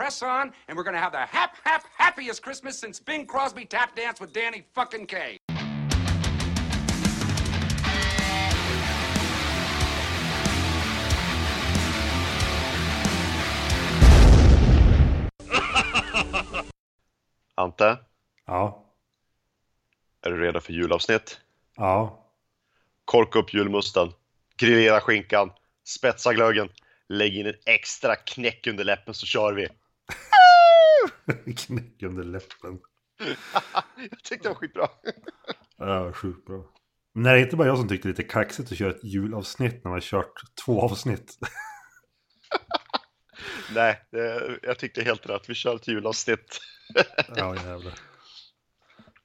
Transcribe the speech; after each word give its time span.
press 0.00 0.22
on, 0.22 0.50
and 0.66 0.78
we're 0.78 0.82
gonna 0.82 0.98
have 0.98 1.12
the 1.12 1.18
hap, 1.18 1.56
hap, 1.62 1.84
happiest 1.98 2.42
Christmas 2.42 2.78
since 2.78 2.98
Bing 2.98 3.26
Crosby 3.26 3.66
tap 3.66 3.94
danced 3.94 4.18
with 4.18 4.32
Danny 4.32 4.64
fucking 4.72 5.06
Kaye. 5.06 5.36
Ante, 17.54 17.96
Ja. 18.46 18.84
är 20.22 20.30
du 20.30 20.40
redo 20.40 20.60
för 20.60 20.72
julavsnitt? 20.72 21.40
Ja. 21.76 22.24
Korka 23.04 23.38
upp 23.38 23.54
julmusten, 23.54 24.12
grillera 24.56 25.00
skinkan, 25.00 25.52
spetsa 25.84 26.34
glöggen, 26.34 26.68
lägg 27.08 27.36
in 27.36 27.46
en 27.46 27.54
extra 27.66 28.16
knäck 28.16 28.66
under 28.66 28.84
läppen 28.84 29.14
så 29.14 29.26
kör 29.26 29.52
vi. 29.52 29.68
Knäck 31.56 32.02
under 32.02 32.24
läppen. 32.24 32.78
Jag 34.10 34.22
tyckte 34.24 34.48
det 34.48 34.48
var 34.48 34.54
skitbra. 34.54 34.88
Ja, 35.76 36.12
sjukt 36.12 36.46
bra. 36.46 36.64
Men 37.14 37.26
är 37.26 37.34
det 37.34 37.40
inte 37.40 37.56
bara 37.56 37.68
jag 37.68 37.78
som 37.78 37.88
tyckte 37.88 38.08
det 38.08 38.12
är 38.12 38.16
lite 38.16 38.32
kaxigt 38.32 38.72
att 38.72 38.78
köra 38.78 38.90
ett 38.90 39.04
julavsnitt 39.04 39.84
när 39.84 39.90
man 39.90 40.00
kört 40.00 40.32
två 40.64 40.82
avsnitt? 40.82 41.38
Nej, 43.74 44.00
det, 44.10 44.58
jag 44.62 44.78
tyckte 44.78 45.02
helt 45.02 45.26
rätt. 45.26 45.48
Vi 45.48 45.54
kör 45.54 45.76
ett 45.76 45.88
julavsnitt. 45.88 46.58
Ja, 47.36 47.56
jävlar. 47.56 47.92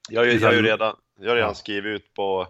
Jag 0.09 0.21
har 0.21 0.26
ju, 0.26 0.31
jag 0.39 0.48
har 0.48 0.53
ju 0.53 0.62
redan, 0.62 0.95
jag 1.20 1.29
har 1.29 1.35
redan 1.35 1.49
Ja. 1.49 1.55
skrivit 1.55 2.01
ut 2.01 2.13
på, 2.13 2.48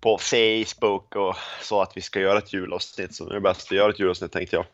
på 0.00 0.18
Facebook 0.18 1.16
och 1.16 1.36
så 1.62 1.82
att 1.82 1.92
vi 1.96 2.00
ska 2.00 2.20
göra 2.20 2.38
ett 2.38 2.52
julavsnitt. 2.52 3.14
Så 3.14 3.24
nu 3.24 3.30
är 3.30 3.34
det 3.34 3.40
bäst 3.40 3.66
att 3.72 3.76
göra 3.76 3.90
ett 3.90 4.00
julavsnitt 4.00 4.32
tänkte 4.32 4.56
jag. 4.56 4.66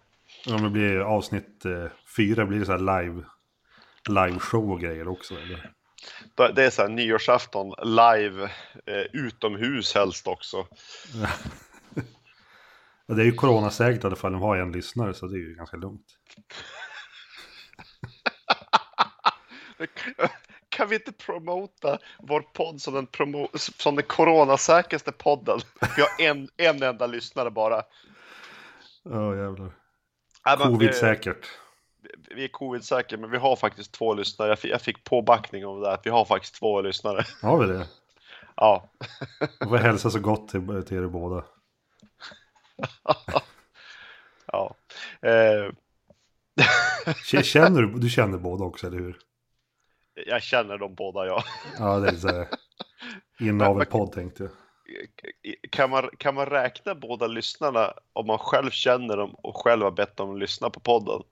Om 0.57 0.63
det 0.63 0.71
blir 0.71 0.97
avsnitt 0.99 1.65
eh, 1.65 1.87
fyra 2.17 2.47
blir 2.47 2.59
det 2.59 2.67
så 2.67 2.73
här 2.73 3.03
live, 3.03 3.25
live 4.09 4.39
show 4.39 4.71
och 4.71 4.81
grejer 4.81 5.09
också. 5.09 5.35
Eller? 5.35 5.73
Det 6.55 6.65
är 6.65 6.71
så 6.71 6.83
här 6.83 6.89
nyårsafton 6.89 7.75
live 7.83 8.45
eh, 8.87 9.03
utomhus 9.13 9.95
helst 9.95 10.27
också. 10.27 10.67
Det 13.07 13.23
är 13.23 13.27
ju 13.27 13.33
coronasäkert 13.33 14.05
i 14.05 14.07
alla 14.07 14.17
fall. 14.17 14.33
De 14.33 14.43
har 14.43 14.57
en 14.57 14.73
lyssnare 14.73 15.15
så 15.15 15.27
det 15.27 15.37
är 15.37 15.41
ju 15.41 15.55
ganska 15.55 15.77
lugnt. 15.77 16.07
Kan 20.69 20.89
vi 20.89 20.95
inte 20.95 21.13
promota 21.13 21.99
vår 22.19 22.41
podd 22.41 22.81
som 22.81 22.95
den, 22.95 23.07
promo 23.07 23.49
som 23.55 23.97
den 23.97 24.05
coronasäkraste 24.05 25.13
podden? 25.13 25.61
Vi 25.97 26.03
har 26.03 26.11
en, 26.31 26.49
en 26.57 26.83
enda 26.83 27.07
lyssnare 27.07 27.51
bara. 27.51 27.83
Ja, 29.03 29.37
jävlar. 29.37 29.73
Nej, 30.47 30.57
men 30.59 30.69
vi- 30.69 30.75
Covid-säkert. 30.75 31.47
Vi 32.31 32.45
är 32.45 32.49
covid-säkra, 32.49 33.19
men 33.19 33.31
vi 33.31 33.39
har 33.39 33.57
faktiskt 33.57 33.93
två 33.93 34.15
lyssnare. 34.15 34.49
Jag 34.49 34.59
fick, 34.59 34.71
jag 34.73 34.81
fick 34.83 35.05
påbackning 35.05 35.67
av 35.67 35.81
det 35.81 35.87
här, 35.87 35.95
att 35.95 36.07
vi 36.07 36.11
har 36.11 36.25
faktiskt 36.25 36.55
två 36.55 36.81
lyssnare. 36.81 37.25
Har 37.43 37.59
vi 37.59 37.73
det? 37.73 37.87
Ja, 38.57 38.91
Jag 39.59 39.69
får 39.69 39.77
hälsa 39.77 40.11
så 40.11 40.21
gott 40.21 40.49
till, 40.49 40.85
till 40.87 40.97
er 40.97 41.07
båda. 41.07 41.45
ja. 44.47 44.75
Eh, 45.23 45.73
Känner 47.43 47.83
du, 47.83 47.99
du 47.99 48.09
känner 48.09 48.39
båda 48.39 48.65
också, 48.65 48.87
eller 48.87 48.99
hur? 48.99 49.19
jag 50.27 50.43
känner 50.43 50.79
dem 50.79 50.95
båda, 50.95 51.27
ja. 51.27 51.45
Ja, 51.79 51.99
det 51.99 52.09
är 52.09 52.17
så 52.17 52.29
här. 52.29 52.49
Inavelpodd 53.41 54.13
tänkte 54.13 54.43
jag. 54.43 54.53
Kan 55.71 55.91
man, 55.91 56.11
kan 56.19 56.35
man 56.35 56.47
räkna 56.47 56.95
båda 56.95 57.27
lyssnarna 57.27 57.95
om 58.13 58.27
man 58.27 58.39
själv 58.39 58.71
känner 58.71 59.17
dem 59.17 59.35
och 59.35 59.57
själv 59.57 59.83
har 59.83 59.91
bett 59.91 60.17
dem 60.17 60.39
lyssna 60.39 60.71
på 60.71 60.81
podden? 60.81 61.23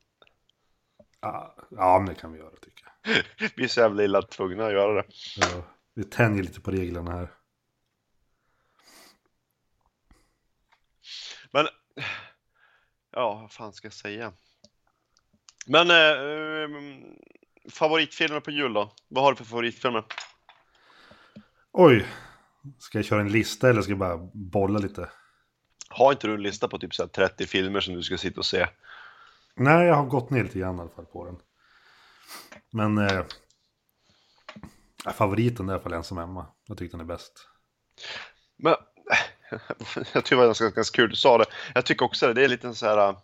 Ja, 1.22 1.54
ja, 1.70 1.98
men 1.98 2.06
det 2.06 2.14
kan 2.14 2.32
vi 2.32 2.38
göra 2.38 2.56
tycker 2.60 2.84
jag. 3.02 3.22
Vi 3.56 3.64
är 3.64 3.68
så 3.68 3.80
jävla 3.80 4.04
illa 4.04 4.22
tvungna 4.22 4.66
att 4.66 4.72
göra 4.72 4.94
det. 4.94 5.04
Ja, 5.36 5.62
vi 5.94 6.04
tänjer 6.04 6.42
lite 6.42 6.60
på 6.60 6.70
reglerna 6.70 7.12
här. 7.12 7.30
Men, 11.50 11.66
ja, 13.12 13.34
vad 13.40 13.52
fan 13.52 13.72
ska 13.72 13.86
jag 13.86 13.92
säga? 13.92 14.32
Men, 15.66 15.90
eh, 15.90 16.64
ehm, 16.64 17.04
favoritfilmer 17.70 18.40
på 18.40 18.50
jul 18.50 18.72
då? 18.72 18.92
Vad 19.08 19.24
har 19.24 19.32
du 19.32 19.36
för 19.36 19.44
favoritfilmer? 19.44 20.04
Oj, 21.72 22.06
ska 22.78 22.98
jag 22.98 23.04
köra 23.04 23.20
en 23.20 23.32
lista 23.32 23.70
eller 23.70 23.82
ska 23.82 23.92
jag 23.92 23.98
bara 23.98 24.30
bolla 24.32 24.78
lite? 24.78 25.10
Har 25.88 26.12
inte 26.12 26.26
du 26.26 26.34
en 26.34 26.42
lista 26.42 26.68
på 26.68 26.78
typ 26.78 26.94
så 26.94 27.02
här 27.02 27.08
30 27.08 27.46
filmer 27.46 27.80
som 27.80 27.94
du 27.94 28.02
ska 28.02 28.18
sitta 28.18 28.40
och 28.40 28.46
se? 28.46 28.66
Nej, 29.54 29.86
jag 29.86 29.94
har 29.94 30.04
gått 30.04 30.30
ner 30.30 30.42
lite 30.42 30.58
grann 30.58 30.76
i 30.76 30.80
alla 30.80 30.90
fall 30.90 31.06
på 31.06 31.24
den. 31.24 31.36
Men 32.70 32.98
eh, 32.98 33.24
favoriten 35.14 35.68
är 35.68 35.72
i 35.72 35.74
alla 35.74 35.82
fall 35.82 35.92
Ensam-Emma. 35.92 36.46
Jag 36.66 36.78
tycker 36.78 36.98
den 36.98 37.00
är 37.00 37.14
bäst. 37.14 37.48
Men, 38.56 38.74
jag 40.12 40.24
tycker 40.24 40.30
det 40.30 40.36
var 40.36 40.46
ganska, 40.46 40.70
ganska 40.70 40.96
kul 40.96 41.10
du 41.10 41.16
sa 41.16 41.38
det. 41.38 41.44
Jag 41.74 41.86
tycker 41.86 42.04
också 42.04 42.26
det, 42.26 42.32
det 42.34 42.44
är 42.44 42.48
lite 42.48 42.74
så 42.74 42.86
här, 42.86 43.08
eh, 43.08 43.18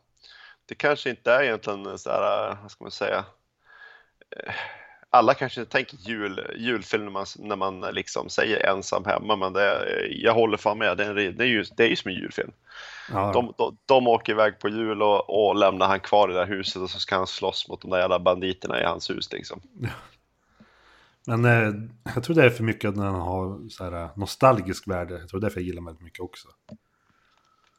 det 0.66 0.74
kanske 0.74 1.10
inte 1.10 1.32
är 1.32 1.42
egentligen 1.42 1.98
så 1.98 2.10
här, 2.10 2.50
eh, 2.50 2.62
vad 2.62 2.70
ska 2.70 2.84
man 2.84 2.90
säga, 2.90 3.24
eh, 4.36 4.54
alla 5.10 5.34
kanske 5.34 5.60
inte 5.60 5.72
tänker 5.72 5.96
jul, 5.96 6.54
julfilm 6.58 7.04
när 7.04 7.10
man, 7.10 7.26
när 7.38 7.56
man 7.56 7.80
liksom 7.80 8.28
säger 8.28 8.66
ensam 8.66 9.04
hemma, 9.04 9.36
men 9.36 9.52
det, 9.52 9.86
jag 10.10 10.34
håller 10.34 10.56
fan 10.56 10.78
med, 10.78 10.96
det 10.96 11.04
är, 11.04 11.08
en- 11.08 11.36
det 11.36 11.44
är, 11.44 11.48
ju, 11.48 11.64
det 11.76 11.84
är 11.84 11.88
ju 11.88 11.96
som 11.96 12.08
en 12.10 12.14
julfilm. 12.16 12.50
Ja, 13.12 13.32
De, 13.32 13.54
de, 13.58 13.76
de 13.86 14.08
åker 14.08 14.32
iväg 14.32 14.58
på 14.58 14.68
jul 14.68 15.02
och, 15.02 15.48
och 15.48 15.56
lämnar 15.56 15.86
han 15.88 16.00
kvar 16.00 16.28
i 16.30 16.32
det 16.32 16.38
där 16.38 16.46
huset 16.46 16.82
och 16.82 16.90
så 16.90 16.98
ska 16.98 17.16
han 17.16 17.26
slåss 17.26 17.68
mot 17.68 17.80
de 17.82 17.90
där 17.90 17.98
jävla 17.98 18.18
banditerna 18.18 18.80
i 18.80 18.84
hans 18.84 19.10
hus 19.10 19.32
liksom. 19.32 19.60
Men 21.26 21.44
eh, 21.44 21.72
jag 22.14 22.24
tror 22.24 22.36
det 22.36 22.44
är 22.44 22.50
för 22.50 22.64
mycket 22.64 22.88
att 22.88 22.94
den 22.94 23.04
har 23.04 23.68
så 23.68 23.84
här, 23.84 23.92
eh, 24.02 24.10
nostalgisk 24.16 24.88
värde. 24.88 25.18
Jag 25.18 25.28
tror 25.28 25.40
det 25.40 25.44
är 25.44 25.48
därför 25.48 25.60
jag 25.60 25.66
gillar 25.66 25.76
den 25.76 25.84
väldigt 25.84 26.04
mycket 26.04 26.20
också. 26.20 26.48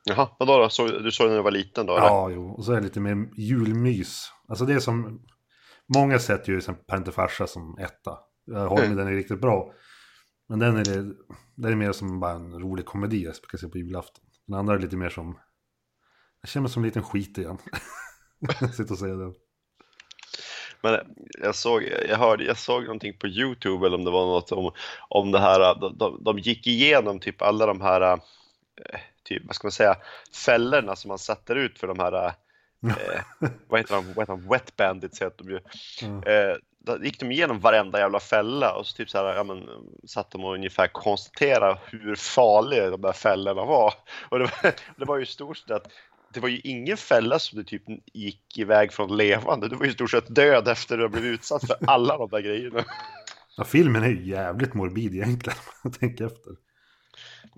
Jaha, 0.03 0.29
vadå 0.39 0.57
då? 0.57 0.69
Så, 0.69 0.87
du 0.87 1.11
såg 1.11 1.25
den 1.25 1.31
när 1.31 1.37
du 1.37 1.43
var 1.43 1.51
liten 1.51 1.85
då? 1.85 1.97
eller? 1.97 2.07
Ja, 2.07 2.29
jo. 2.29 2.49
Och 2.49 2.65
så 2.65 2.71
är 2.71 2.75
det 2.75 2.81
lite 2.81 2.99
mer 2.99 3.27
julmys. 3.35 4.31
Alltså 4.47 4.65
det 4.65 4.73
är 4.73 4.79
som... 4.79 5.21
Många 5.95 6.19
sätter 6.19 6.51
ju 6.51 6.61
som 6.61 6.75
Pante 6.75 7.11
Farsa 7.11 7.47
som 7.47 7.77
etta. 7.77 8.17
Jag 8.45 8.69
håller 8.69 8.87
med, 8.87 8.97
den 8.97 9.07
är 9.07 9.11
riktigt 9.11 9.41
bra. 9.41 9.73
Men 10.49 10.59
den 10.59 10.77
är, 10.77 11.13
den 11.55 11.71
är 11.71 11.75
mer 11.75 11.91
som 11.91 12.19
bara 12.19 12.31
en 12.31 12.59
rolig 12.59 12.85
komedi 12.85 13.23
jag 13.23 13.35
ska 13.35 13.57
se 13.57 13.67
på 13.67 13.77
julafton. 13.77 14.25
Den 14.47 14.59
andra 14.59 14.73
är 14.73 14.79
lite 14.79 14.97
mer 14.97 15.09
som... 15.09 15.39
Jag 16.41 16.49
känner 16.49 16.61
mig 16.61 16.71
som 16.71 16.83
en 16.83 16.87
liten 16.87 17.03
skit 17.03 17.37
igen. 17.37 17.57
Sitter 18.73 18.91
och 18.91 18.99
säger 18.99 19.15
det. 19.15 19.33
Men 20.81 20.99
jag 21.41 21.55
såg, 21.55 21.83
jag 22.09 22.17
hörde, 22.17 22.43
jag 22.43 22.57
såg 22.57 22.83
någonting 22.83 23.17
på 23.17 23.27
Youtube 23.27 23.87
eller 23.87 23.97
om 23.97 24.05
det 24.05 24.11
var 24.11 24.25
något 24.25 24.51
om, 24.51 24.71
om 25.09 25.31
det 25.31 25.39
här, 25.39 25.79
de, 25.79 25.97
de, 25.97 26.23
de 26.23 26.39
gick 26.39 26.67
igenom 26.67 27.19
typ 27.19 27.41
alla 27.41 27.65
de 27.65 27.81
här, 27.81 28.01
eh, 28.11 28.99
typ, 29.23 29.43
vad 29.45 29.55
ska 29.55 29.65
man 29.65 29.71
säga, 29.71 29.95
fällorna 30.45 30.95
som 30.95 31.09
man 31.09 31.19
sätter 31.19 31.55
ut 31.55 31.79
för 31.79 31.87
de 31.87 31.99
här, 31.99 32.33
eh, 32.87 33.21
vad 33.67 33.79
heter 33.79 33.95
de, 33.95 34.13
vad 34.13 34.23
heter 34.23 34.33
de, 34.33 34.47
wet 34.47 34.75
bandits 34.75 35.21
heter 35.21 35.43
de 35.43 35.51
ju. 35.51 35.59
Ja. 36.01 36.31
Eh, 36.31 36.55
då 36.79 37.03
gick 37.03 37.19
de 37.19 37.31
igenom 37.31 37.59
varenda 37.59 37.99
jävla 37.99 38.19
fälla 38.19 38.73
och 38.73 38.87
så 38.87 38.95
typ 38.95 39.09
så 39.09 39.17
här, 39.17 39.35
ja 39.35 39.43
men, 39.43 39.69
satt 40.07 40.31
de 40.31 40.45
och 40.45 40.53
ungefär 40.53 40.87
konstatera 40.87 41.77
hur 41.85 42.15
farliga 42.15 42.89
de 42.89 43.01
där 43.01 43.13
fällorna 43.13 43.65
var. 43.65 43.93
Och 44.29 44.39
det 44.39 44.45
var, 44.45 44.73
det 44.95 45.05
var 45.05 45.17
ju 45.17 45.25
stort 45.25 45.57
sett 45.57 45.71
att 45.71 45.91
det 46.33 46.39
var 46.39 46.49
ju 46.49 46.59
ingen 46.63 46.97
fälla 46.97 47.39
som 47.39 47.57
du 47.57 47.63
typ 47.63 47.83
gick 48.13 48.57
iväg 48.57 48.93
från 48.93 49.17
levande. 49.17 49.67
Du 49.67 49.75
var 49.75 49.85
ju 49.85 49.91
i 49.91 49.93
stort 49.93 50.11
sett 50.11 50.35
död 50.35 50.67
efter 50.67 50.97
att 50.97 51.11
du 51.11 51.19
blivit 51.19 51.39
utsatt 51.39 51.67
för 51.67 51.77
alla 51.87 52.17
de 52.17 52.29
där 52.29 52.39
grejerna. 52.39 52.85
Ja, 53.57 53.63
filmen 53.63 54.03
är 54.03 54.07
ju 54.07 54.29
jävligt 54.29 54.73
morbid 54.73 55.15
egentligen. 55.15 55.57
Om 55.67 55.79
man 55.83 55.93
tänker 55.93 56.25
efter. 56.25 56.68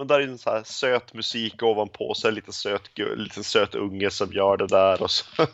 Men 0.01 0.07
där 0.07 0.19
är 0.19 0.28
en 0.28 0.38
så 0.38 0.50
här 0.50 0.63
söt 0.63 1.13
musik 1.13 1.63
ovanpå, 1.63 2.13
så 2.13 2.28
är 2.28 2.31
det 2.31 2.35
lite 2.35 2.53
söt, 2.53 2.97
lite 2.97 3.44
söt 3.44 3.75
unge 3.75 4.09
som 4.09 4.34
gör 4.34 4.58
det 4.58 4.67
där 4.67 5.02
och 5.02 5.11
så. 5.11 5.25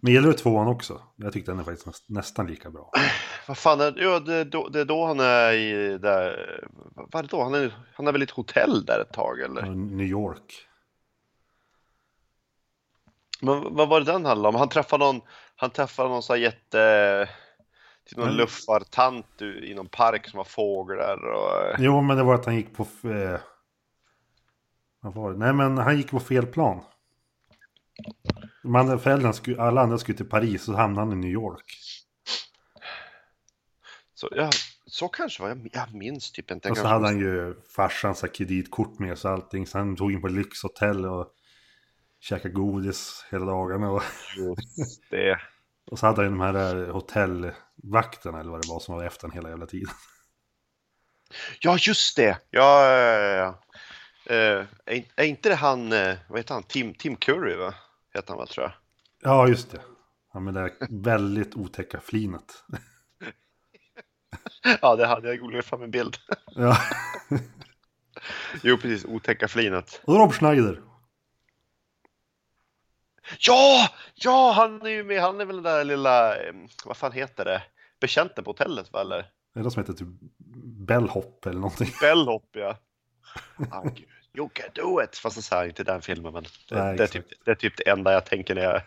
Men 0.00 0.12
gillar 0.12 0.28
du 0.28 0.32
tvåan 0.32 0.68
också? 0.68 1.02
Jag 1.16 1.32
tyckte 1.32 1.50
den 1.50 1.60
är 1.60 1.64
faktiskt 1.64 1.86
näst, 1.86 2.08
nästan 2.08 2.46
lika 2.46 2.70
bra. 2.70 2.90
Vad 3.48 3.58
fan, 3.58 3.80
är, 3.80 3.94
ja, 3.96 4.20
det, 4.20 4.34
är 4.34 4.44
då, 4.44 4.68
det 4.68 4.80
är 4.80 4.84
då 4.84 5.06
han 5.06 5.20
är 5.20 5.52
i 5.52 5.98
där, 5.98 6.60
vad 6.94 7.14
är 7.14 7.22
det 7.22 7.28
då? 7.36 7.42
Han 7.42 7.54
är, 7.54 7.74
han 7.94 8.06
är 8.06 8.12
väl 8.12 8.22
i 8.22 8.24
ett 8.24 8.30
hotell 8.30 8.84
där 8.84 9.00
ett 9.00 9.12
tag 9.12 9.40
eller? 9.40 9.62
New 9.74 10.06
York. 10.06 10.66
Men 13.40 13.74
vad 13.74 13.88
var 13.88 14.00
det 14.00 14.12
den 14.12 14.24
handlade 14.24 14.48
om? 14.48 14.54
Han 14.54 14.68
träffade 14.68 15.04
någon, 15.04 15.20
han 15.56 15.70
träffade 15.70 16.08
någon 16.08 16.22
sån 16.22 16.36
här 16.36 16.42
jätte, 16.42 17.28
typ 18.06 18.18
någon 18.18 18.26
Mm. 18.28 18.36
luffartant 18.38 19.42
i 19.42 19.74
någon 19.74 19.88
park 19.88 20.28
som 20.28 20.36
har 20.36 20.44
fåglar 20.44 21.26
och... 21.26 21.74
Jo, 21.78 22.00
men 22.02 22.16
det 22.16 22.22
var 22.22 22.34
att 22.34 22.44
han 22.44 22.56
gick 22.56 22.76
på... 22.76 22.82
Eh, 23.08 23.40
vad 25.00 25.14
var 25.14 25.32
det? 25.32 25.38
Nej, 25.38 25.52
men 25.52 25.78
han 25.78 25.96
gick 25.96 26.10
på 26.10 26.20
fel 26.20 26.46
plan. 26.46 26.84
Man, 28.64 28.98
föräldrarna 28.98 29.32
skulle, 29.32 29.62
alla 29.62 29.80
andra 29.80 29.98
skulle 29.98 30.16
till 30.16 30.28
Paris 30.28 30.68
och 30.68 30.74
hamnade 30.78 31.06
han 31.06 31.12
i 31.12 31.16
New 31.16 31.30
York. 31.30 31.64
Så, 34.14 34.28
ja, 34.36 34.50
så 34.86 35.08
kanske 35.08 35.42
var 35.42 35.48
jag, 35.48 35.68
jag 35.72 35.94
minns 35.94 36.32
typ 36.32 36.50
inte. 36.50 36.70
Och 36.70 36.76
så 36.78 36.86
hade 36.86 37.06
han 37.06 37.18
ju 37.18 37.54
farsans 37.76 38.24
kreditkort 38.34 38.98
med 38.98 39.18
sig 39.18 39.28
och 39.28 39.34
allting. 39.34 39.66
Så 39.66 39.78
han 39.78 39.96
tog 39.96 40.12
in 40.12 40.20
på 40.20 40.28
lyxhotell 40.28 41.04
och 41.06 41.26
käka 42.20 42.48
godis 42.48 43.26
hela 43.30 43.44
dagarna. 43.44 43.90
Och, 43.90 44.02
Just 44.36 45.02
det. 45.10 45.38
och 45.90 45.98
så 45.98 46.06
hade 46.06 46.16
han 46.22 46.24
ju 46.24 46.30
de 46.30 46.40
här 46.40 46.82
eh, 46.88 46.96
hotellvakterna 47.84 48.40
eller 48.40 48.50
vad 48.50 48.62
det 48.62 48.68
var 48.68 48.80
som 48.80 48.94
var 48.94 49.04
efter 49.04 49.28
en 49.28 49.32
hela 49.32 49.48
jävla 49.48 49.66
tiden. 49.66 49.94
Ja, 51.60 51.76
just 51.80 52.16
det. 52.16 52.38
Ja, 52.50 52.88
ja, 52.88 53.20
ja. 53.20 53.60
Eh, 54.34 54.66
är, 54.84 55.04
är 55.16 55.24
inte 55.24 55.48
det 55.48 55.54
han, 55.54 55.92
eh, 55.92 56.16
vad 56.28 56.38
heter 56.38 56.54
han, 56.54 56.62
Tim, 56.62 56.94
Tim 56.94 57.16
Curry 57.16 57.56
va? 57.56 57.74
Heter 58.14 58.28
han 58.28 58.38
väl 58.38 58.48
tror 58.48 58.64
jag. 58.64 58.72
Ja, 59.22 59.48
just 59.48 59.70
det. 59.70 59.80
Ja, 60.32 60.40
men 60.40 60.54
det 60.54 60.60
där 60.60 60.72
väldigt 60.90 61.56
otäcka 61.56 62.00
flinet. 62.00 62.64
Ja, 64.80 64.96
det 64.96 65.06
hade 65.06 65.28
jag 65.28 65.38
googlat 65.38 65.64
fram 65.64 65.82
en 65.82 65.90
bild. 65.90 66.16
Ja. 66.54 66.76
Jo, 68.62 68.76
precis, 68.76 69.04
otäcka 69.04 69.48
flinet. 69.48 70.00
Och 70.04 70.14
Rob 70.14 70.32
Schneider. 70.32 70.82
Ja, 73.38 73.88
ja, 74.14 74.52
han 74.52 74.82
är 74.82 74.90
ju 74.90 75.04
med, 75.04 75.20
han 75.20 75.40
är 75.40 75.44
väl 75.44 75.56
den 75.56 75.64
där 75.64 75.84
lilla, 75.84 76.36
eh, 76.36 76.54
vad 76.84 76.96
fan 76.96 77.12
heter 77.12 77.44
det, 77.44 77.62
betjänten 78.04 78.44
på 78.44 78.50
hotellet 78.50 78.92
va, 78.92 79.00
eller? 79.00 79.30
Det 79.54 79.60
är 79.60 79.64
det 79.64 79.70
som 79.70 79.82
heter 79.82 79.92
typ 79.92 80.08
Bellhop 80.86 81.46
eller 81.46 81.60
någonting. 81.60 81.90
Bellhop 82.00 82.48
ja. 82.52 82.78
Ah, 83.70 83.82
gud. 83.82 84.08
You 84.36 84.48
can 84.52 84.68
do 84.74 85.02
it! 85.02 85.16
Fast 85.16 85.36
det 85.36 85.42
sa 85.42 85.56
jag 85.56 85.66
inte 85.68 85.84
den 85.84 86.02
filmen, 86.02 86.32
men 86.32 86.42
det, 86.42 86.74
Nej, 86.74 86.96
det, 86.96 87.02
är 87.02 87.06
typ, 87.06 87.26
det 87.44 87.50
är 87.50 87.54
typ 87.54 87.76
det 87.76 87.90
enda 87.90 88.12
jag 88.12 88.26
tänker 88.26 88.54
när 88.54 88.62
jag... 88.62 88.80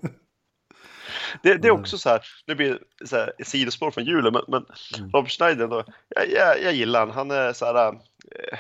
det, 1.42 1.58
det 1.58 1.68
är 1.68 1.72
också 1.72 1.98
så 1.98 2.10
här, 2.10 2.22
nu 2.48 2.56
blir 2.56 2.80
det 3.00 3.08
så 3.08 3.16
här 3.16 3.34
sidospår 3.44 3.92
från 3.92 4.06
julen, 4.06 4.34
men, 4.34 4.44
men 4.48 4.66
Mm. 4.98 5.12
Rob 5.12 5.28
Schneider, 5.30 5.68
då, 5.68 5.84
jag, 6.10 6.32
jag, 6.32 6.64
jag 6.64 6.74
gillar 6.74 7.00
han. 7.00 7.12
Han 7.12 7.32
är 7.32 7.54
så 7.54 7.66
här... 7.66 7.88
Eh, 7.88 8.58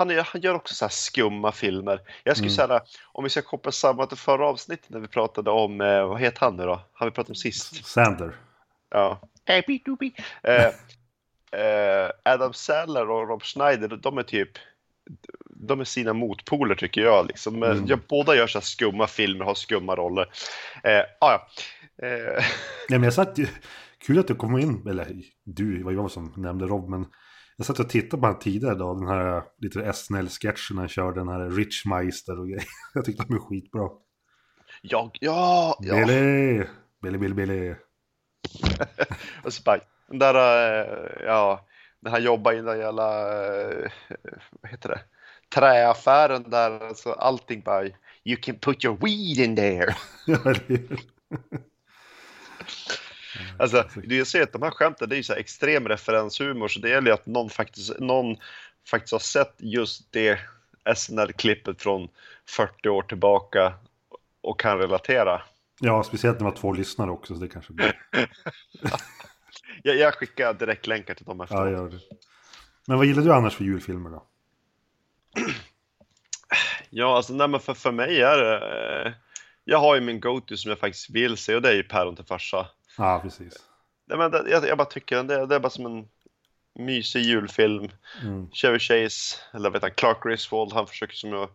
han, 0.00 0.10
är, 0.10 0.22
han 0.32 0.40
gör 0.40 0.54
också 0.54 0.74
så 0.74 0.84
här 0.84 0.90
skumma 0.90 1.52
filmer. 1.52 2.00
Jag 2.24 2.36
skulle 2.36 2.52
Mm. 2.52 2.68
säga, 2.68 2.80
om 3.12 3.24
vi 3.24 3.30
ska 3.30 3.42
koppla 3.42 3.72
samman 3.72 4.08
till 4.08 4.16
förra 4.16 4.46
avsnittet 4.48 4.90
när 4.90 5.00
vi 5.00 5.08
pratade 5.08 5.50
om, 5.50 5.80
eh, 5.80 6.08
vad 6.08 6.20
heter 6.20 6.40
han 6.40 6.56
nu 6.56 6.62
då? 6.64 6.80
Han 6.92 7.08
vi 7.08 7.12
pratade 7.12 7.30
om 7.30 7.34
sist. 7.34 7.84
Sandler. 7.86 8.32
Ja. 8.90 9.20
Eh, 10.42 10.64
eh, 11.60 12.10
Adam 12.24 12.52
Sandler 12.52 13.10
och 13.10 13.28
Rob 13.28 13.42
Schneider, 13.42 13.88
de 13.88 14.18
är 14.18 14.22
typ 14.22 14.50
de 15.50 15.80
är 15.80 15.84
sina 15.84 16.12
motpoler 16.12 16.74
tycker 16.74 17.00
jag. 17.00 17.26
Liksom. 17.26 17.62
Eh, 17.62 17.70
Mm. 17.70 17.86
jag 17.86 17.98
båda 18.08 18.36
gör 18.36 18.46
så 18.46 18.60
skumma 18.60 19.06
filmer, 19.06 19.44
har 19.44 19.54
skumma 19.54 19.96
roller. 19.96 20.26
Eh, 20.84 21.02
ah, 21.20 21.32
ja. 21.32 21.48
eh, 22.06 22.44
Nej, 22.88 22.98
men 22.98 23.02
jag 23.02 23.14
satt 23.14 23.38
ju... 23.38 23.46
Kul 24.06 24.18
att 24.18 24.28
du 24.28 24.34
kom 24.34 24.58
in, 24.58 24.88
eller 24.88 25.06
du, 25.44 25.82
var 25.82 25.92
jag 25.92 26.10
som 26.10 26.32
nämnde 26.36 26.66
Rob, 26.66 26.88
men 26.88 27.06
jag 27.60 27.66
satt 27.66 27.80
och 27.80 27.88
tittade 27.88 28.20
på 28.20 28.26
han 28.26 28.38
tidigare 28.38 28.74
då, 28.74 28.94
den 28.94 29.08
här 29.08 29.42
lite 29.58 29.92
SNL-sketchen 29.92 30.78
han 30.78 30.88
körde, 30.88 31.20
den 31.20 31.28
här 31.28 31.50
Richmeister 31.50 32.40
och 32.40 32.48
grejer. 32.48 32.64
Jag 32.94 33.04
tyckte 33.04 33.24
de 33.28 33.34
är 33.34 33.38
skitbra. 33.38 33.88
ja, 34.82 35.10
ja, 35.20 35.76
ja. 35.80 35.94
Billy! 35.94 36.64
Billy, 37.02 37.18
Billy, 37.18 37.34
Billy. 37.34 37.74
Och 39.44 39.52
så 39.52 39.62
bara, 39.62 39.80
den 40.08 40.18
där, 40.18 40.34
eh, 40.34 41.26
ja, 41.26 41.66
när 42.00 42.10
han 42.10 42.22
jobbar 42.22 42.52
i 42.52 42.56
den 42.56 42.64
där 42.64 42.76
jävla, 42.76 43.34
eh, 43.44 43.90
vad 44.50 44.70
heter 44.70 44.88
det, 44.88 45.00
träaffären 45.54 46.50
där, 46.50 46.80
alltså 46.80 47.12
allting 47.12 47.60
bara, 47.60 47.84
you 48.24 48.36
can 48.42 48.58
put 48.58 48.84
your 48.84 48.96
weed 48.96 49.38
in 49.38 49.56
there. 49.56 49.94
Ja, 53.40 53.66
hur? 53.66 53.78
Alltså, 53.78 54.00
jag 54.04 54.26
ser 54.26 54.42
att 54.42 54.52
de 54.52 54.62
här 54.62 54.70
skämten, 54.70 55.08
det 55.08 55.14
är 55.14 55.16
ju 55.16 55.22
så 55.22 55.32
här 55.32 55.40
extrem 55.40 55.88
referenshumor, 55.88 56.68
så 56.68 56.80
det 56.80 56.88
gäller 56.88 57.06
ju 57.10 57.14
att 57.14 57.26
någon 57.26 57.50
faktiskt, 57.50 57.98
någon 57.98 58.36
faktiskt 58.90 59.12
har 59.12 59.18
sett 59.18 59.54
just 59.58 60.12
det 60.12 60.38
SNL-klippet 60.94 61.82
från 61.82 62.08
40 62.48 62.88
år 62.88 63.02
tillbaka 63.02 63.72
och 64.40 64.60
kan 64.60 64.78
relatera. 64.78 65.42
Ja, 65.80 66.02
speciellt 66.02 66.40
när 66.40 66.46
det 66.46 66.50
var 66.50 66.60
två 66.60 66.72
lyssnare 66.72 67.10
också, 67.10 67.34
så 67.34 67.40
det 67.40 67.48
kanske 67.48 67.72
blir... 67.72 68.02
Jag, 69.82 69.96
jag 69.96 70.14
skickar 70.14 70.54
direktlänkar 70.54 71.14
till 71.14 71.24
dem 71.24 71.36
Ja, 71.38 71.44
efteråt. 71.44 71.70
gör 71.72 71.88
det. 71.88 71.98
Men 72.86 72.96
vad 72.96 73.06
gillar 73.06 73.22
du 73.22 73.32
annars 73.32 73.54
för 73.56 73.64
julfilmer 73.64 74.10
då? 74.10 74.26
Ja, 76.90 77.16
alltså 77.16 77.32
nej, 77.32 77.48
men 77.48 77.60
för, 77.60 77.74
för 77.74 77.92
mig 77.92 78.20
är 78.22 78.36
det... 78.38 78.56
eh, 79.06 79.12
Jag 79.64 79.78
har 79.78 79.94
ju 79.94 80.00
min 80.00 80.20
go-to 80.20 80.56
som 80.56 80.68
jag 80.68 80.78
faktiskt 80.78 81.10
vill 81.10 81.36
se 81.36 81.54
och 81.54 81.62
det 81.62 81.68
är 81.68 81.74
ju 81.74 81.82
Päron 81.82 82.16
till 82.16 82.24
farsa. 82.24 82.66
Ja, 83.00 83.20
precis. 83.22 83.54
Nej, 84.06 84.18
men 84.18 84.30
det, 84.30 84.50
jag, 84.50 84.68
jag 84.68 84.78
bara 84.78 84.84
tycker 84.84 85.22
det, 85.22 85.46
det 85.46 85.54
är 85.54 85.60
bara 85.60 85.70
som 85.70 85.86
en 85.86 86.08
mysig 86.74 87.20
julfilm. 87.20 87.88
Mm. 88.22 88.50
Chevy 88.52 88.78
Chase, 88.78 89.36
eller 89.52 89.70
vet 89.70 89.82
han, 89.82 89.90
Clark 89.90 90.22
Griswold, 90.22 90.72
han 90.72 90.86
försöker 90.86 91.14
som 91.14 91.42
att 91.42 91.50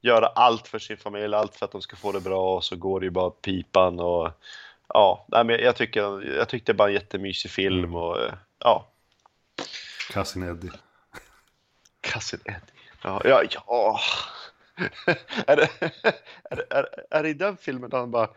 göra 0.00 0.26
allt 0.26 0.68
för 0.68 0.78
sin 0.78 0.96
familj, 0.96 1.34
allt 1.34 1.56
för 1.56 1.64
att 1.64 1.72
de 1.72 1.82
ska 1.82 1.96
få 1.96 2.12
det 2.12 2.20
bra 2.20 2.56
och 2.56 2.64
så 2.64 2.76
går 2.76 3.00
det 3.00 3.06
ju 3.06 3.10
bara 3.10 3.30
pipan 3.30 4.00
och 4.00 4.30
ja, 4.88 5.26
nej, 5.28 5.44
men 5.44 5.60
jag 5.60 5.76
tycker, 5.76 6.34
jag 6.36 6.48
tyckte 6.48 6.72
det 6.72 6.76
bara 6.76 6.88
en 6.88 6.94
jättemysig 6.94 7.50
film 7.50 7.94
och 7.94 8.16
ja, 8.58 8.88
Cousin 10.12 10.42
Eddie. 10.42 10.70
Cousin 12.00 12.40
Eddie. 12.44 12.72
Ja, 13.02 13.20
ja, 13.24 13.42
ja. 13.50 14.00
är, 15.46 15.56
det, 15.56 15.68
är, 16.50 16.64
är, 16.70 16.86
är 17.10 17.22
det 17.22 17.28
i 17.28 17.34
den 17.34 17.56
filmen 17.56 17.90
han 17.92 18.10
bara 18.10 18.28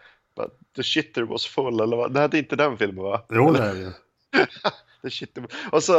The 0.75 0.83
shitter 0.83 1.23
was 1.23 1.45
full 1.45 1.79
eller 1.79 1.97
vad? 1.97 2.11
Nej, 2.11 2.29
det 2.29 2.37
är 2.37 2.39
inte 2.39 2.55
den 2.55 2.77
filmen 2.77 3.03
va? 3.03 3.25
Jo, 3.29 3.51
det 3.51 3.59
är 3.63 3.73
det. 3.73 3.93
The 5.03 5.09
shitter. 5.09 5.45
Och 5.71 5.83
så 5.83 5.93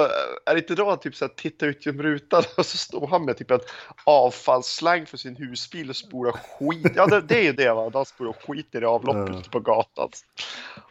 är 0.47 0.55
det 0.55 0.59
inte 0.59 0.75
då 0.75 0.89
han 0.89 0.99
typ 1.01 1.15
så 1.17 1.25
här 1.25 1.33
tittar 1.35 1.67
ut 1.67 1.87
genom 1.87 2.03
rutan 2.03 2.43
och 2.57 2.67
så 2.67 2.77
står 2.77 3.07
han 3.07 3.25
med 3.25 3.37
typ 3.37 3.51
en 3.51 3.61
avfallsslang 4.05 5.07
för 5.07 5.17
sin 5.17 5.37
husbil 5.37 5.91
och 5.91 5.97
spolar 5.97 6.33
skit. 6.33 6.93
Ja, 6.97 7.07
det, 7.07 7.21
det 7.21 7.39
är 7.39 7.43
ju 7.43 7.53
det 7.53 7.73
va? 7.75 7.91
Han 7.95 8.05
spolar 8.05 8.33
skit 8.33 8.75
i 8.75 8.85
avloppet 8.85 9.35
Ja. 9.35 9.51
på 9.51 9.61
gatan. 9.61 10.09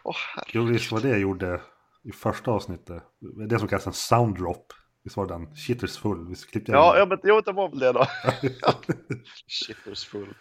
Åh. 0.03 0.15
Jo, 0.47 0.63
visst 0.63 0.91
var 0.91 0.99
det 0.99 1.09
jag 1.09 1.19
gjorde 1.19 1.61
i 2.03 2.11
första 2.11 2.51
avsnittet. 2.51 3.03
Det 3.49 3.59
som 3.59 3.67
kallas 3.67 3.87
en 3.87 3.93
sound 3.93 4.37
drop. 4.37 4.73
Visst 5.03 5.17
var 5.17 5.27
den 5.27 5.55
shitters 5.55 5.97
full? 5.97 6.27
Visst 6.29 6.51
klippte 6.51 6.71
jag 6.71 6.79
Ja, 6.81 6.97
ja, 6.97 7.05
men 7.05 7.19
jo, 7.23 7.41
det 7.41 7.51
var 7.51 7.69
väl 7.69 7.79
det 7.79 7.91
då. 7.91 8.05
Shitters 9.47 10.05
full. 10.05 10.33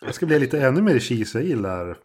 Jag 0.00 0.14
ska 0.14 0.26
bli 0.26 0.38
lite 0.38 0.60
ännu 0.60 0.82
mer 0.82 0.98
cheesy. 0.98 1.38
Jag 1.38 1.48
gillar... 1.48 1.98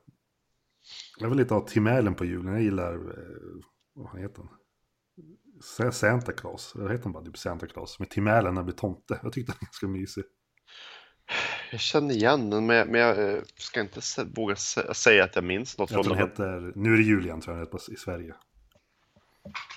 Jag 1.17 1.29
vill 1.29 1.37
lite 1.37 1.53
ha 1.53 1.67
Tim 1.67 1.87
Allen 1.87 2.15
på 2.15 2.25
julen. 2.25 2.53
Jag 2.53 2.63
gillar... 2.63 2.93
Eh, 2.93 3.63
vad 3.93 4.21
heter 4.21 4.37
han? 4.37 4.49
Sa- 5.63 5.91
Santa 5.91 6.31
Claus. 6.31 6.71
Vad 6.75 6.91
heter 6.91 7.03
han 7.03 7.13
bara? 7.13 7.25
Typ 7.25 7.37
Santa 7.37 7.67
Claus. 7.67 7.99
Med 7.99 8.09
Tim 8.09 8.27
Allen 8.27 8.53
när 8.53 8.61
han 8.61 8.65
blir 8.65 8.75
tomte. 8.75 9.19
Jag 9.23 9.33
tyckte 9.33 9.51
den 9.51 9.57
var 9.61 9.65
ganska 9.65 9.87
mysig. 9.87 10.23
Jag 11.71 11.79
känner 11.79 12.13
igen 12.15 12.49
den, 12.49 12.65
men 12.65 12.75
jag, 12.75 12.87
men 12.89 13.01
jag 13.01 13.29
eh, 13.33 13.41
ska 13.55 13.81
inte 13.81 13.99
våga 14.35 14.55
sä- 14.55 14.93
säga 14.93 15.23
att 15.23 15.35
jag 15.35 15.43
minns 15.43 15.77
något 15.77 15.91
Jag 15.91 16.05
från 16.05 16.17
den 16.17 16.29
heter... 16.29 16.71
Nu 16.75 16.93
är 16.93 16.97
det 16.97 17.03
jul 17.03 17.25
igen 17.25 17.41
tror 17.41 17.55
jag 17.57 17.59
den 17.59 17.67
heter 17.67 17.85
på- 17.87 17.93
i 17.93 17.95
Sverige. 17.95 18.35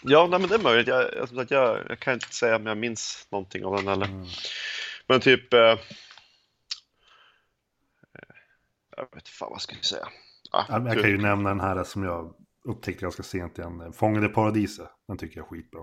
Ja, 0.02 0.26
nej, 0.30 0.40
men 0.40 0.49
det 0.49 0.54
är 0.54 0.62
möjligt. 0.62 0.87
Jag, 0.88 1.14
jag, 1.14 1.47
jag, 1.50 1.80
jag 1.88 1.99
kan 1.99 2.14
inte 2.14 2.35
säga 2.35 2.56
om 2.56 2.66
jag 2.66 2.78
minns 2.78 3.26
någonting 3.30 3.64
av 3.64 3.76
den 3.76 3.88
heller. 3.88 4.06
Mm. 4.06 4.26
Men 5.09 5.21
typ... 5.21 5.52
Jag 8.96 9.08
vet 9.14 9.28
fan 9.28 9.50
vad 9.50 9.62
ska 9.62 9.74
jag 9.76 9.84
säga. 9.84 10.08
Ah, 10.52 10.64
Jag 10.68 11.00
kan 11.00 11.10
ju 11.10 11.18
nämna 11.18 11.48
den 11.48 11.60
här 11.60 11.84
som 11.84 12.02
jag 12.04 12.34
upptäckte 12.64 13.02
ganska 13.02 13.22
sent 13.22 13.58
igen. 13.58 13.92
Fångade 13.92 14.28
paradiset. 14.28 14.88
Den 15.08 15.18
tycker 15.18 15.36
jag 15.40 15.46
är 15.46 15.50
skitbra. 15.50 15.82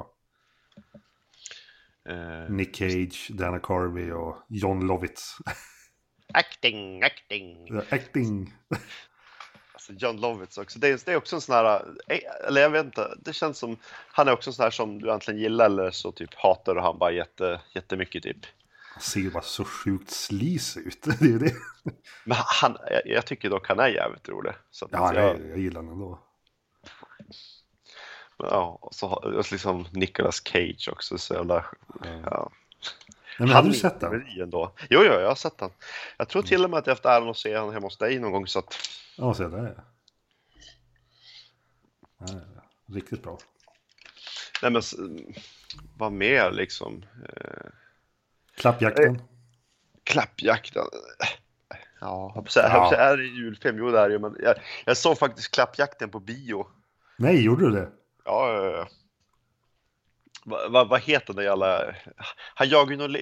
eh, 2.10 2.50
Nick 2.52 2.76
Cage, 2.76 3.28
Dana 3.34 3.60
Carvey 3.60 4.12
och 4.12 4.38
John 4.50 4.88
Lovitz. 4.88 5.38
acting, 6.34 7.04
acting. 7.04 7.68
Acting. 7.90 8.54
Alltså 9.74 9.94
John 9.94 10.18
Lovitz 10.22 10.58
också. 10.58 10.80
Det 10.80 10.88
är, 10.88 11.00
det 11.06 11.12
är 11.12 11.16
också 11.18 11.36
en 11.36 11.42
sån 11.42 11.56
här... 11.56 11.86
eh, 12.08 12.20
Eller 12.48 12.62
jag 12.62 12.70
vet 12.70 12.86
inte. 12.86 13.16
Det 13.20 13.34
känns 13.34 13.58
som... 13.58 13.78
Han 14.08 14.28
är 14.28 14.32
också 14.32 14.50
en 14.50 14.54
sån 14.54 14.64
här 14.64 14.72
som 14.72 15.02
du 15.02 15.08
egentligen 15.08 15.40
gillar 15.40 15.66
eller 15.66 15.92
så 15.92 16.12
typ 16.12 16.34
hatar 16.36 16.76
du 16.76 16.82
han 16.82 16.98
bara 16.98 17.12
jätte, 17.12 17.62
jättemycket 17.76 18.24
typ. 18.24 18.38
Han 18.94 19.02
ser 19.02 19.20
ju 19.20 19.32
bara 19.32 19.44
så 19.44 19.66
sjukt 19.66 20.12
sleazy 20.12 20.80
ut. 20.80 21.02
Det 21.20 21.26
är 21.26 21.40
det. 21.40 21.54
Men 22.24 22.38
han, 22.40 22.78
jag, 23.06 23.26
tycker 23.26 23.50
dock 23.50 23.68
han 23.68 23.80
är 23.80 23.88
jävligt 23.88 24.30
rolig. 24.30 24.54
Så 24.72 24.88
Ja, 24.92 25.14
jag, 25.16 25.24
jag, 25.24 25.50
jag 25.50 25.58
gillar 25.58 25.82
den 25.82 25.92
ändå. 25.92 26.20
ja, 28.38 28.80
och 28.82 28.96
så 28.96 29.08
och 29.08 29.52
liksom 29.52 29.88
Nicolas 29.92 30.42
Cage 30.44 30.90
också 30.92 31.18
så 31.18 31.34
jävla... 31.34 31.66
Ja. 32.04 32.52
Nej, 33.40 33.48
men 33.48 33.50
hade 33.50 33.68
du 33.70 33.74
sett 33.74 34.00
den? 34.00 34.26
Ändå. 34.40 34.72
Jo, 34.90 35.02
jo, 35.04 35.14
jag 35.14 35.28
har 35.28 35.36
sett 35.36 35.58
den. 35.58 35.70
Jag 36.18 36.30
tror 36.30 36.42
till 36.42 36.64
och 36.64 36.70
med 36.70 36.80
att 36.80 36.88
jag 36.88 36.94
haft 36.94 37.06
äran 37.06 37.30
att 37.30 37.38
se 37.38 37.54
den 37.54 37.74
hemma 37.74 37.86
hos 37.86 37.98
dig 37.98 38.20
någon 38.20 38.32
gång 38.32 38.48
så 38.48 38.60
att... 38.60 38.76
Ja, 39.18 39.34
se 39.34 39.48
där. 39.48 39.84
Ja, 42.18 42.26
ja, 42.28 42.96
riktigt 42.96 43.24
bra. 43.24 43.38
Nej 44.62 44.72
men, 44.72 44.82
vad 45.98 46.12
mer 46.12 46.52
liksom? 46.52 47.06
Eh, 47.30 47.72
Klappjakten. 48.58 49.22
klappjakten. 50.04 50.84
Ja, 52.02 52.32
jag 52.36 52.52
säga, 52.52 52.68
Ja. 52.70 52.96
är 52.96 53.18
det 53.18 53.24
julfilm? 53.24 53.78
Jo, 53.78 53.92
det 53.92 54.00
är 54.00 54.10
det 54.10 54.20
men 54.20 54.36
jag, 54.40 54.56
jag 54.86 54.98
såg 54.98 55.18
faktiskt 55.18 55.52
klappjakten 55.52 56.10
på 56.10 56.20
bio. 56.20 56.68
Nej, 57.18 57.44
gjorde 57.44 57.66
du 57.66 57.72
det? 57.72 57.90
Ja, 58.26 58.54
ja, 58.54 58.70
ja. 58.72 58.88
Vad 60.46 60.72
va, 60.72 60.84
vad 60.84 61.02
heter 61.02 61.34
det 61.34 61.44
jävla... 61.44 61.96
Han 62.56 62.70
jagar 62.70 62.92
ju 62.92 62.98
någon... 62.98 63.16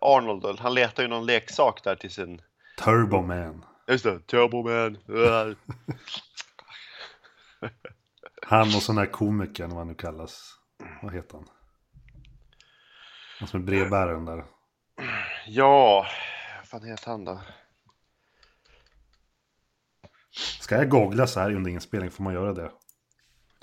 Arnold, 0.00 0.60
han 0.60 0.74
letar 0.74 1.02
ju 1.02 1.08
någon 1.08 1.26
leksak 1.26 1.84
där 1.84 1.96
till 1.96 2.10
sin... 2.10 2.42
Turbo 2.84 3.22
Man. 3.22 3.64
Just 3.88 4.04
det, 4.04 4.20
Turbo 4.20 4.62
Man. 4.62 4.96
Äh. 4.96 5.56
Han 8.42 8.66
och 8.66 8.82
sån 8.82 8.98
här 8.98 9.06
komikern, 9.06 9.68
vad 9.70 9.78
han 9.78 9.88
nu 9.88 9.94
kallas. 9.94 10.54
Vad 11.02 11.14
heter 11.14 11.34
han? 11.36 11.48
Han 13.38 13.48
som 13.48 13.60
är 13.60 13.64
brevbäraren 13.64 14.24
där. 14.24 14.44
Ja, 15.46 16.06
vad 16.58 16.68
fan 16.68 16.88
heter 16.88 17.10
han 17.10 17.24
då? 17.24 17.40
Ska 20.60 20.76
jag 20.76 20.88
googla 20.88 21.26
så 21.26 21.40
här 21.40 21.54
under 21.54 21.70
inspelning 21.70 22.10
får 22.10 22.24
man 22.24 22.34
göra 22.34 22.52
det. 22.52 22.70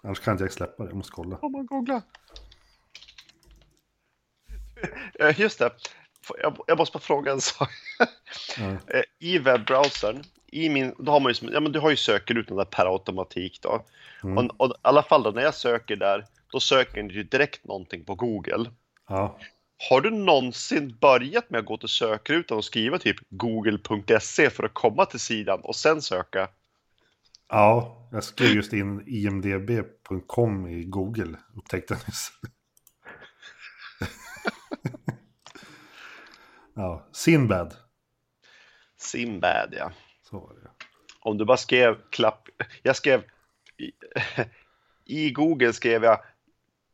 Annars 0.03 0.19
kan 0.19 0.31
inte 0.31 0.43
jag 0.43 0.51
släppa 0.51 0.83
det, 0.83 0.89
jag 0.89 0.97
måste 0.97 1.11
kolla. 1.11 1.37
Får 1.37 1.49
man 1.49 1.65
googla? 1.65 2.01
Just 5.35 5.59
det. 5.59 5.71
Jag, 6.67 6.77
måste 6.77 6.93
bara 6.93 7.01
fråga 7.01 7.31
en 7.31 7.41
sak. 7.41 7.69
Eh, 8.87 9.03
I 9.19 9.37
webbrowsern, 9.37 10.23
i 10.47 10.69
min, 10.69 10.95
då 10.97 11.11
har 11.11 11.19
man 11.19 11.31
ju, 11.31 11.49
ja, 11.53 11.59
men 11.59 11.71
du 11.71 11.79
har 11.79 11.89
ju 11.89 11.95
sökrutan 11.95 12.57
där 12.57 12.65
per 12.65 12.85
automatik 12.85 13.59
då. 13.61 13.85
Mm. 14.23 14.37
Och, 14.37 14.61
och 14.61 14.69
i 14.69 14.73
alla 14.81 15.03
fall 15.03 15.23
då, 15.23 15.31
när 15.31 15.41
jag 15.41 15.53
söker 15.53 15.95
där, 15.95 16.25
då 16.51 16.59
söker 16.59 17.03
ju 17.03 17.23
direkt 17.23 17.63
någonting 17.63 18.05
på 18.05 18.15
Google. 18.15 18.71
Ja. 19.07 19.39
Har 19.89 20.01
du 20.01 20.09
någonsin 20.09 20.97
börjat 21.01 21.49
med 21.49 21.59
att 21.59 21.65
gå 21.65 21.77
till 21.77 21.89
sökrutan 21.89 22.57
och 22.57 22.65
skriva 22.65 22.97
typ 22.97 23.17
google.se 23.29 24.49
för 24.49 24.63
att 24.63 24.73
komma 24.73 25.05
till 25.05 25.19
sidan 25.19 25.59
och 25.63 25.75
sen 25.75 26.01
söka? 26.01 26.49
ja, 27.53 28.07
jag 28.11 28.23
skrev 28.23 28.49
just 28.49 28.73
in 28.73 29.03
imdb.com 29.07 30.67
i 30.67 30.83
Google, 30.83 31.37
upptäckte 31.55 31.93
jag 31.93 32.01
nyss. 32.07 32.31
ja, 36.73 37.07
Sinbad. 37.11 37.75
Simbad 38.97 39.73
ja. 39.77 39.91
Så 40.29 40.39
var 40.39 40.53
det. 40.53 40.69
Om 41.19 41.37
du 41.37 41.45
bara 41.45 41.57
skrev 41.57 41.97
klapp, 42.09 42.49
jag 42.83 42.95
skrev 42.95 43.23
i, 43.77 43.91
i 45.05 45.31
Google 45.31 45.73
skrev 45.73 46.03
jag 46.03 46.19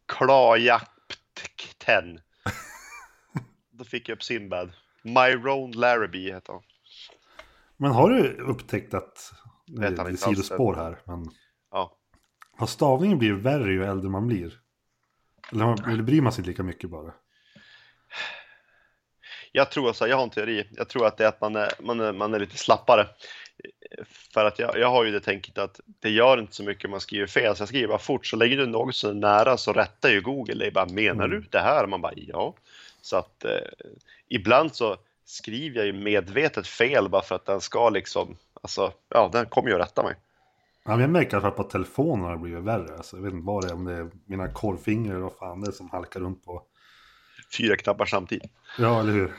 Klajakten. 0.05 1.00
Då 3.79 3.86
fick 3.86 4.09
jag 4.09 4.15
upp 4.15 4.24
Sinbad. 4.24 4.71
Myron 5.01 5.71
Larrabee 5.71 6.33
heter 6.33 6.53
han. 6.53 6.62
Men 7.77 7.91
har 7.91 8.09
du 8.09 8.33
upptäckt 8.33 8.93
att, 8.93 9.33
det 9.67 9.88
är 9.88 10.00
alls 10.00 10.21
sidospår 10.21 10.75
här, 10.75 10.98
men 11.05 11.25
Ja. 11.71 11.98
har 12.57 12.67
stavningen 12.67 13.17
blivit 13.19 13.43
värre 13.43 13.71
ju 13.71 13.83
äldre 13.86 14.09
man 14.09 14.27
blir? 14.27 14.53
Eller, 15.51 15.89
eller 15.91 16.03
bryr 16.03 16.21
man 16.21 16.33
sig 16.33 16.41
inte 16.41 16.50
lika 16.50 16.63
mycket 16.63 16.89
bara? 16.89 17.13
Jag 19.51 19.71
tror 19.71 19.93
så 19.93 20.07
jag 20.07 20.15
har 20.17 20.24
en 20.24 20.29
teori. 20.29 20.67
Jag 20.71 20.89
tror 20.89 21.05
att 21.07 21.17
det 21.17 21.24
är 21.24 21.27
att 21.27 21.41
man 21.41 21.55
är, 21.55 21.69
man 21.79 22.00
är, 22.00 22.13
man 22.13 22.33
är 22.33 22.39
lite 22.39 22.57
slappare. 22.57 23.07
För 24.05 24.45
att 24.45 24.59
jag, 24.59 24.77
jag 24.77 24.89
har 24.89 25.05
ju 25.05 25.12
det 25.12 25.19
tänket 25.19 25.57
att 25.57 25.79
det 26.00 26.09
gör 26.09 26.39
inte 26.39 26.55
så 26.55 26.63
mycket 26.63 26.86
om 26.86 26.91
man 26.91 27.00
skriver 27.01 27.27
fel, 27.27 27.55
så 27.55 27.62
jag 27.62 27.67
skriver 27.67 27.88
bara 27.88 27.98
fort. 27.98 28.25
Så 28.25 28.36
lägger 28.36 28.57
du 28.57 28.65
något 28.65 28.95
så 28.95 29.13
nära 29.13 29.57
så 29.57 29.74
rättar 29.74 30.09
ju 30.09 30.21
Google 30.21 30.53
dig 30.55 30.71
bara, 30.71 30.86
menar 30.86 31.25
Mm. 31.25 31.29
du 31.41 31.48
det 31.51 31.59
här? 31.59 31.88
Man 31.88 32.01
bara, 32.01 32.13
ja. 32.15 32.55
Så 33.01 33.18
att 33.18 33.46
eh, 33.46 33.51
ibland 34.27 34.75
så 34.75 34.98
skriver 35.25 35.77
jag 35.77 35.86
ju 35.86 35.94
medvetet 35.94 36.68
fel 36.68 37.10
bara 37.10 37.22
för 37.22 37.36
att 37.36 37.46
den 37.46 37.62
ska 37.62 37.89
liksom, 37.89 38.38
alltså, 38.62 38.94
ja, 39.10 39.29
den 39.34 39.46
kommer 39.46 39.70
ju 39.70 39.75
att 39.75 39.82
rätta 39.82 40.03
mig. 40.03 40.15
Ja, 40.86 41.01
jag 41.01 41.10
märker 41.10 41.39
fall 41.39 41.51
på 41.51 41.62
att 41.62 41.70
telefonen 41.70 42.25
har 42.25 42.38
blivit 42.38 42.63
värre. 42.63 42.98
Alltså, 42.98 43.18
jag 43.18 43.24
vet 43.24 43.34
inte 43.34 43.46
vad 43.46 43.63
det 43.63 43.70
är, 43.70 43.74
om 43.74 43.86
det 43.86 43.94
är 43.94 44.10
mina 44.25 44.53
korvfingrar 44.53 45.12
eller 45.12 45.24
vad 45.24 45.34
fan 45.34 45.62
det 45.62 45.68
är 45.68 45.72
som 45.72 45.89
halkar 45.89 46.20
runt 46.20 46.46
på. 46.46 46.63
Fyra 47.58 47.75
knappar 47.75 48.06
samtidigt. 48.06 48.51
Ja, 48.77 49.00
eller 49.00 49.13
hur? 49.13 49.34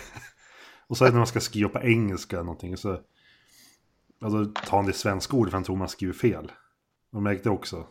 och 0.86 0.96
så 0.96 1.04
är 1.04 1.08
det 1.08 1.12
när 1.12 1.20
man 1.20 1.26
ska 1.26 1.40
skriva 1.40 1.68
på 1.68 1.80
engelska 1.80 2.36
eller 2.36 2.44
någonting. 2.44 2.76
Så, 2.76 3.00
då 4.20 4.44
tar 4.44 4.76
han 4.76 4.86
det 4.86 4.92
svenska 4.92 5.36
ordet 5.36 5.50
för 5.50 5.56
han 5.56 5.64
tror 5.64 5.76
man 5.76 5.88
skriver 5.88 6.14
fel. 6.14 6.52
Jag 7.10 7.22
märkte 7.22 7.50
också. 7.50 7.86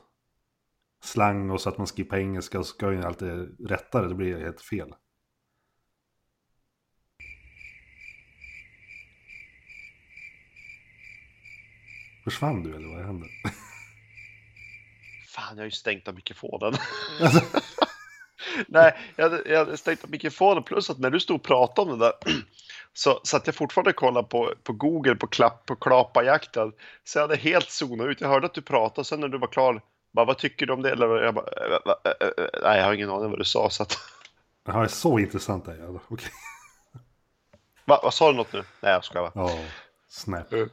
Slang 1.03 1.49
och 1.49 1.61
så 1.61 1.69
att 1.69 1.77
man 1.77 1.87
på 2.09 2.17
engelska 2.17 2.59
och 2.59 2.65
så 2.65 2.73
ska 2.73 2.91
ju 2.91 3.03
alltid 3.03 3.55
rätta 3.69 4.01
det, 4.01 4.15
blir 4.15 4.39
helt 4.39 4.61
fel. 4.61 4.93
Försvann 12.23 12.63
du 12.63 12.75
eller 12.75 12.87
vad 12.87 13.05
hände? 13.05 13.27
Fan, 15.27 15.55
jag 15.55 15.57
har 15.57 15.65
ju 15.65 15.71
stängt 15.71 16.07
av 16.07 16.15
mikrofonen. 16.15 16.73
Alltså, 17.21 17.41
Nej, 18.67 18.97
jag 19.15 19.47
jag 19.47 19.79
stängt 19.79 20.03
av 20.03 20.09
mikrofonen 20.09 20.63
plus 20.63 20.89
att 20.89 20.99
när 20.99 21.09
du 21.09 21.19
stod 21.19 21.35
och 21.35 21.43
pratade 21.43 21.91
om 21.91 21.99
det 21.99 22.05
där 22.05 22.13
så 22.93 23.21
satt 23.23 23.47
jag 23.47 23.55
fortfarande 23.55 23.89
och 23.89 23.95
kollade 23.95 24.27
på, 24.27 24.53
på 24.63 24.73
Google 24.73 25.15
på, 25.15 25.27
klapp, 25.27 25.65
på 25.65 25.75
klapajakten. 25.75 26.71
Så 27.03 27.19
jag 27.19 27.23
hade 27.23 27.35
helt 27.35 27.69
zonat 27.69 28.07
ut. 28.07 28.21
Jag 28.21 28.27
hörde 28.27 28.45
att 28.45 28.53
du 28.53 28.61
pratade 28.61 29.05
sen 29.05 29.19
när 29.19 29.27
du 29.27 29.37
var 29.37 29.47
klar, 29.47 29.81
bara, 30.11 30.25
vad 30.25 30.37
tycker 30.37 30.65
du 30.65 30.73
om 30.73 30.81
det? 30.81 30.91
Eller, 30.91 31.07
jag 31.07 31.33
bara, 31.33 31.45
äh, 31.45 31.71
äh, 32.03 32.27
äh, 32.27 32.45
nej, 32.63 32.77
jag 32.79 32.85
har 32.85 32.93
ingen 32.93 33.09
aning 33.09 33.29
vad 33.29 33.39
du 33.39 33.45
sa. 33.45 33.69
Så 33.69 33.83
att, 33.83 33.97
Jaha, 34.65 34.87
så 34.87 35.19
intressant 35.19 35.67
är 35.67 35.75
jag. 35.75 35.99
Okej. 36.07 36.29
va, 37.85 37.99
vad 38.03 38.13
sa 38.13 38.31
du 38.31 38.37
något 38.37 38.53
nu? 38.53 38.63
Nej, 38.81 38.91
jag 38.91 39.03
skojar 39.03 39.31
bara. 39.33 39.47
Ja, 39.49 39.59
snap. 40.07 40.53
Mm. 40.53 40.69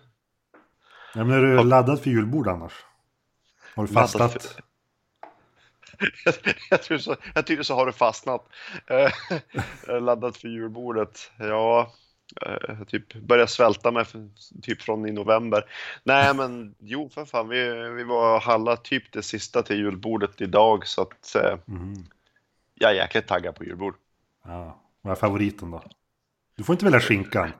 Ja, 1.14 1.24
men 1.24 1.30
är 1.30 1.42
du 1.42 1.64
laddad 1.64 2.02
för 2.02 2.10
julbord 2.10 2.48
annars? 2.48 2.72
Har 3.74 3.86
du 3.86 3.92
fastnat? 3.92 4.32
för- 4.32 4.62
jag, 6.24 6.34
jag, 6.70 6.82
tror 6.82 6.98
så, 6.98 7.16
jag 7.34 7.46
tycker 7.46 7.62
så 7.62 7.74
har 7.74 7.86
du 7.86 7.92
fastnat. 7.92 8.46
Eh, 8.86 9.10
laddat 10.00 10.36
för 10.36 10.48
julbordet. 10.48 11.30
Ja, 11.38 11.80
eh, 11.80 11.88
typ 12.86 13.14
börjar 13.14 13.46
svälta 13.46 13.90
mig 13.90 14.04
typ 14.62 14.82
från 14.82 15.08
i 15.08 15.12
november. 15.12 15.64
Nej, 16.04 16.34
men 16.36 16.74
jo, 16.78 17.08
för 17.08 17.24
fan, 17.24 17.48
vi, 17.48 17.68
vi 17.90 18.04
var 18.04 18.40
handlade 18.40 18.82
typ 18.82 19.12
det 19.12 19.22
sista 19.22 19.62
till 19.62 19.76
julbordet 19.76 20.40
idag 20.40 20.86
så 20.86 21.02
att 21.02 21.34
eh, 21.34 21.58
Mhm. 21.66 22.06
jag 22.74 22.90
är 22.90 22.94
jäkligt 22.94 23.26
taggad 23.26 23.54
på 23.54 23.64
julbord. 23.64 23.94
Ja, 24.44 24.82
vad 25.00 25.10
är 25.10 25.16
favoriten 25.16 25.70
då? 25.70 25.82
Du 26.56 26.64
får 26.64 26.72
inte 26.72 26.84
välja 26.84 27.00
skinkan. 27.00 27.50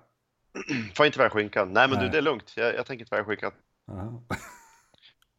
Får 0.97 1.07
inte 1.07 1.19
välja 1.19 1.31
skinkan. 1.31 1.73
Nej, 1.73 1.89
men 1.89 1.99
Nej. 1.99 2.07
du, 2.07 2.13
det 2.13 2.19
är 2.19 2.23
lugnt. 2.23 2.53
Jag, 2.57 2.75
jag 2.75 2.87
tänker 2.87 3.05
inte 3.05 3.15
välja 3.15 3.25
skinkan. 3.25 3.53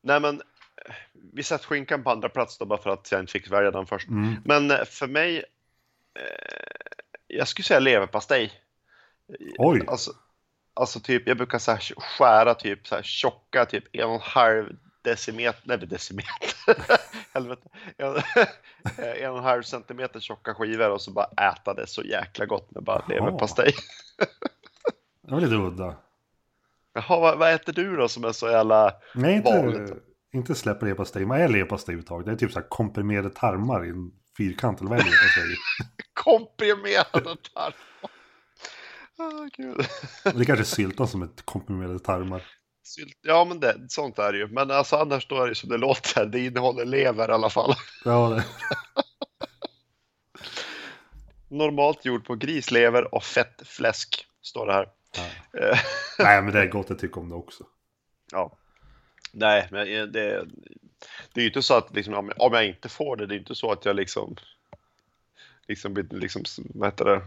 Nej, 0.01 0.19
men 0.19 0.35
eh, 0.35 0.93
vi 1.33 1.43
sätter 1.43 1.65
skinkan 1.65 2.03
på 2.03 2.09
andra 2.11 2.29
plats 2.29 2.57
då 2.57 2.65
bara 2.65 2.81
för 2.81 2.89
att 2.89 3.11
jag 3.11 3.19
inte 3.19 3.31
fick 3.31 3.51
välja 3.51 3.71
den 3.71 3.85
först. 3.85 4.07
Mm. 4.09 4.35
Men 4.45 4.71
eh, 4.71 4.83
för 4.85 5.07
mig, 5.07 5.37
eh, 6.19 6.23
jag 7.27 7.47
skulle 7.47 7.63
säga 7.63 7.79
leverpastej. 7.79 8.51
Oj. 9.57 9.83
Alltså, 9.87 10.11
alltså 10.73 10.99
typ, 10.99 11.27
jag 11.27 11.37
brukar 11.37 11.59
så 11.59 11.71
här 11.71 11.93
skära 11.97 12.53
typ 12.53 12.87
så 12.87 12.95
här 12.95 13.03
tjocka, 13.03 13.65
typ 13.65 13.83
en 13.91 14.07
och 14.07 14.13
en 14.15 14.21
halv 14.21 14.75
decimeter, 15.01 15.61
nej 15.63 15.77
decimeter, 15.77 16.75
helvete, 17.33 17.69
en, 17.97 18.15
en 18.97 19.31
och 19.31 19.37
en 19.37 19.43
halv 19.43 19.63
centimeter 19.63 20.19
tjocka 20.19 20.53
skivor 20.53 20.89
och 20.89 21.01
så 21.01 21.11
bara 21.11 21.51
äta 21.51 21.73
det 21.73 21.87
så 21.87 22.01
jäkla 22.01 22.45
gott 22.45 22.71
med 22.71 22.83
bara 22.83 23.05
leverpastej. 23.07 23.73
Det 25.21 25.31
var 25.31 25.41
lite 25.41 25.55
udda. 25.55 25.95
Jaha, 26.93 27.19
vad, 27.19 27.37
vad 27.37 27.53
äter 27.53 27.73
du 27.73 27.95
då 27.95 28.07
som 28.07 28.23
är 28.23 28.31
så 28.31 28.49
jävla 28.49 28.93
Nej, 29.15 29.35
inte, 29.35 29.51
vanligt? 29.51 29.93
inte 30.33 30.55
släppa 30.55 30.85
leverpastej. 30.85 31.25
Vad 31.25 31.41
är 31.41 31.47
leverpastej 31.47 31.93
överhuvudtaget? 31.93 32.25
Det 32.25 32.31
är 32.31 32.35
typ 32.35 32.51
så 32.51 32.59
här 32.59 32.69
komprimerade 32.69 33.29
tarmar 33.29 33.85
i 33.85 33.89
en 33.89 34.11
fyrkant. 34.37 34.79
Eller 34.79 34.89
vad 34.89 34.99
är 34.99 35.03
leverpastej? 35.03 35.55
komprimerade 36.13 37.35
tarmar? 37.53 37.75
Ah, 39.19 39.49
det 40.31 40.39
är 40.41 40.45
kanske 40.45 40.65
syltan 40.65 41.07
som 41.07 41.21
är 41.21 41.29
komprimerade 41.45 41.99
tarmar. 41.99 42.43
Sylt. 42.83 43.17
Ja, 43.21 43.45
men 43.45 43.59
det, 43.59 43.75
sånt 43.89 44.19
är 44.19 44.31
det 44.31 44.37
ju. 44.37 44.47
Men 44.47 44.71
alltså 44.71 44.95
annars 44.95 45.27
då 45.27 45.43
är 45.43 45.47
det 45.47 45.55
som 45.55 45.69
det 45.69 45.77
låter. 45.77 46.25
Det 46.25 46.45
innehåller 46.45 46.85
lever 46.85 47.29
i 47.29 47.31
alla 47.33 47.49
fall. 47.49 47.73
Ja, 48.05 48.29
det. 48.29 48.45
Normalt 51.47 52.05
gjord 52.05 52.25
på 52.25 52.35
grislever 52.35 53.15
och 53.15 53.23
fett 53.23 53.61
fläsk, 53.67 54.25
står 54.41 54.67
det 54.67 54.73
här. 54.73 54.89
Ja. 55.17 55.59
Eh, 55.59 55.77
Nej, 56.19 56.41
men 56.41 56.53
det 56.53 56.59
är 56.61 56.67
gott. 56.67 56.89
Jag 56.89 56.99
tycker 56.99 57.21
om 57.21 57.29
det 57.29 57.35
också. 57.35 57.63
ja. 58.31 58.51
Nej, 59.31 59.67
men 59.71 59.87
det, 59.87 60.45
det 61.33 61.39
är 61.39 61.41
ju 61.41 61.47
inte 61.47 61.61
så 61.61 61.73
att 61.77 61.95
liksom, 61.95 62.13
om 62.13 62.31
om 62.37 62.53
jag 62.53 62.65
inte 62.67 62.89
får 62.89 63.15
det, 63.17 63.25
det 63.25 63.35
är 63.35 63.39
inte 63.39 63.55
så 63.55 63.71
att 63.71 63.85
jag 63.85 63.95
liksom, 63.95 64.35
liksom, 65.67 65.93
blir- 65.93 66.19
liksom 66.19 66.43
vad 66.55 66.87
heter 66.89 67.05
det, 67.05 67.21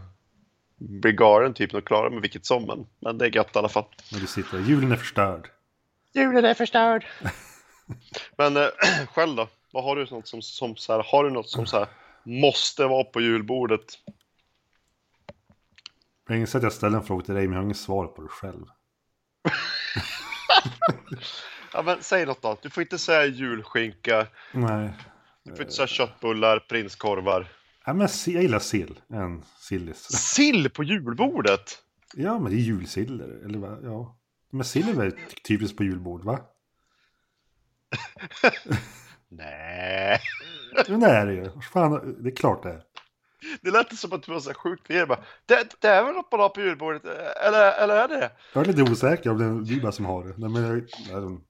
blir 0.89 1.11
galen 1.11 1.53
typ 1.53 1.73
och 1.73 1.87
klarar 1.87 2.09
mig 2.09 2.19
vilket 2.19 2.45
som, 2.45 2.65
men, 2.65 2.87
men 2.99 3.17
det 3.17 3.25
är 3.25 3.35
gött 3.35 3.55
i 3.55 3.59
alla 3.59 3.69
fall. 3.69 3.85
När 4.11 4.19
du 4.19 4.27
sitter. 4.27 4.59
Julen 4.59 4.91
är 4.91 4.95
förstörd. 4.95 5.49
Julen 6.13 6.45
är 6.45 6.53
förstörd. 6.53 7.05
men 8.37 8.57
eh, 8.57 8.67
själv 9.13 9.35
då? 9.35 9.47
Vad 9.71 9.83
har 9.83 9.95
du 9.95 10.05
något 10.05 10.27
som, 10.27 10.41
som 10.41 10.75
så 10.75 10.93
här, 10.93 11.03
har 11.11 11.23
du 11.23 11.29
något 11.29 11.49
som 11.49 11.65
så 11.65 11.77
här 11.77 11.87
måste 12.23 12.85
vara 12.85 13.03
på 13.03 13.21
julbordet? 13.21 13.85
Jag 16.27 16.37
inser 16.37 16.59
att 16.59 16.63
jag 16.63 16.73
ställer 16.73 16.97
en 16.97 17.03
fråga 17.03 17.25
till 17.25 17.33
dig, 17.33 17.43
men 17.43 17.53
jag 17.53 17.59
har 17.59 17.65
inget 17.65 17.77
svar 17.77 18.07
på 18.07 18.21
det 18.21 18.27
själv. 18.27 18.65
Ja, 21.73 21.81
men 21.81 22.03
säg 22.03 22.25
något 22.25 22.41
då. 22.41 22.57
Du 22.61 22.69
får 22.69 22.83
inte 22.83 22.97
säga 22.97 23.25
julskinka. 23.25 24.27
Nej. 24.51 24.93
Du 25.43 25.51
får 25.51 25.61
inte 25.61 25.73
säga 25.73 25.87
köttbullar, 25.87 26.59
prinskorvar. 26.59 27.47
Ja, 27.85 27.93
men 27.93 28.07
jag 28.27 28.41
gillar 28.43 28.59
sill. 28.59 28.99
En 29.09 29.43
sillis. 29.59 30.03
Sill 30.11 30.69
på 30.69 30.83
julbordet! 30.83 31.79
Ja, 32.15 32.39
men 32.39 32.51
det 32.51 32.57
är 32.57 32.59
julsill. 32.59 33.21
Eller 33.21 33.59
vad? 33.59 33.83
Ja. 33.85 34.17
Men 34.51 34.63
sill 34.65 34.89
är 34.89 34.93
väl 34.93 35.11
ty- 35.11 35.17
typiskt 35.47 35.77
på 35.77 35.83
julbord, 35.83 36.23
va? 36.23 36.39
Nej. 39.29 40.19
Men 40.87 40.99
det 40.99 41.07
är 41.07 41.25
det 41.25 41.33
ju. 41.33 41.49
Fan, 41.73 42.23
det 42.23 42.29
är 42.29 42.35
klart 42.35 42.63
det 42.63 42.69
är. 42.69 42.81
Det 43.61 43.71
lät 43.71 43.97
som 43.97 44.13
att 44.13 44.23
du 44.23 44.31
var 44.31 44.39
så 44.39 44.53
sjukt 44.53 44.87
bara, 45.07 45.23
Det, 45.45 45.75
det 45.81 45.87
är 45.87 46.03
väl 46.03 46.13
något 46.13 46.31
man 46.31 46.39
har 46.39 46.49
på 46.49 46.61
julbordet? 46.61 47.05
Eller, 47.45 47.83
eller 47.83 47.95
är 47.95 48.07
det? 48.07 48.31
Jag 48.53 48.63
är 48.67 48.73
lite 48.73 48.91
osäker 48.91 49.29
om 49.29 49.37
det 49.37 49.45
är 49.45 49.75
du 49.75 49.81
bara 49.81 49.91
som 49.91 50.05
har 50.05 50.23
det. 50.23 50.33
Nej, 50.37 50.49
men 50.49 50.63
jag, 50.63 50.83
jag, 51.09 51.41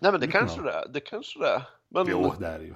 Nej 0.00 0.12
men 0.12 0.20
det 0.20 0.26
Lite 0.26 0.38
kanske 0.38 0.62
det 0.62 0.72
är. 0.72 0.88
Det 0.88 1.00
kanske 1.00 1.38
det 1.38 1.48
är. 1.48 1.62
Men, 1.88 2.06
jo, 2.08 2.34
det 2.38 2.46
är 2.46 2.58
det 2.58 2.64
ju. 2.64 2.74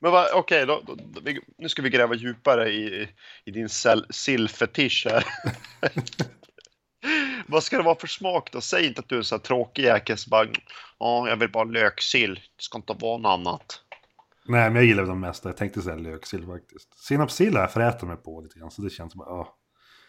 men 0.00 0.12
vad- 0.12 0.34
okej, 0.34 0.66
då, 0.66 0.82
då, 0.86 0.94
då, 0.94 1.20
nu 1.58 1.68
ska 1.68 1.82
vi 1.82 1.90
gräva 1.90 2.14
djupare 2.14 2.68
i, 2.68 3.08
i 3.44 3.50
din 3.50 3.68
sillfetisch 4.10 5.06
här. 5.10 5.24
vad 7.46 7.62
ska 7.62 7.76
det 7.76 7.82
vara 7.82 7.98
för 7.98 8.06
smak 8.06 8.52
då? 8.52 8.60
Säg 8.60 8.86
inte 8.86 9.00
att 9.00 9.08
du 9.08 9.14
är 9.14 9.18
en 9.18 9.24
så 9.24 9.34
här 9.34 9.42
tråkig 9.42 9.82
jäkel 9.82 10.18
som 10.18 10.30
bara 10.30 10.46
Ja, 10.98 11.28
jag 11.28 11.36
vill 11.36 11.50
bara 11.50 11.64
löksill. 11.64 12.34
Det 12.34 12.62
ska 12.62 12.78
inte 12.78 12.92
vara 13.00 13.18
något 13.18 13.30
annat. 13.30 13.80
Nej, 14.46 14.70
men 14.70 14.76
jag 14.76 14.84
gillar 14.84 15.04
de 15.04 15.20
mesta. 15.20 15.48
Jag 15.48 15.56
tänkte 15.56 15.82
säga 15.82 15.96
löksill 15.96 16.46
faktiskt. 16.46 16.98
Senapssill 16.98 17.54
har 17.54 17.60
jag 17.60 17.72
förätit 17.72 18.08
mig 18.08 18.16
på 18.16 18.40
lite 18.40 18.58
grann, 18.58 18.70
så 18.70 18.82
det 18.82 18.90
känns 18.90 19.12
som 19.12 19.22
ja. 19.26 19.56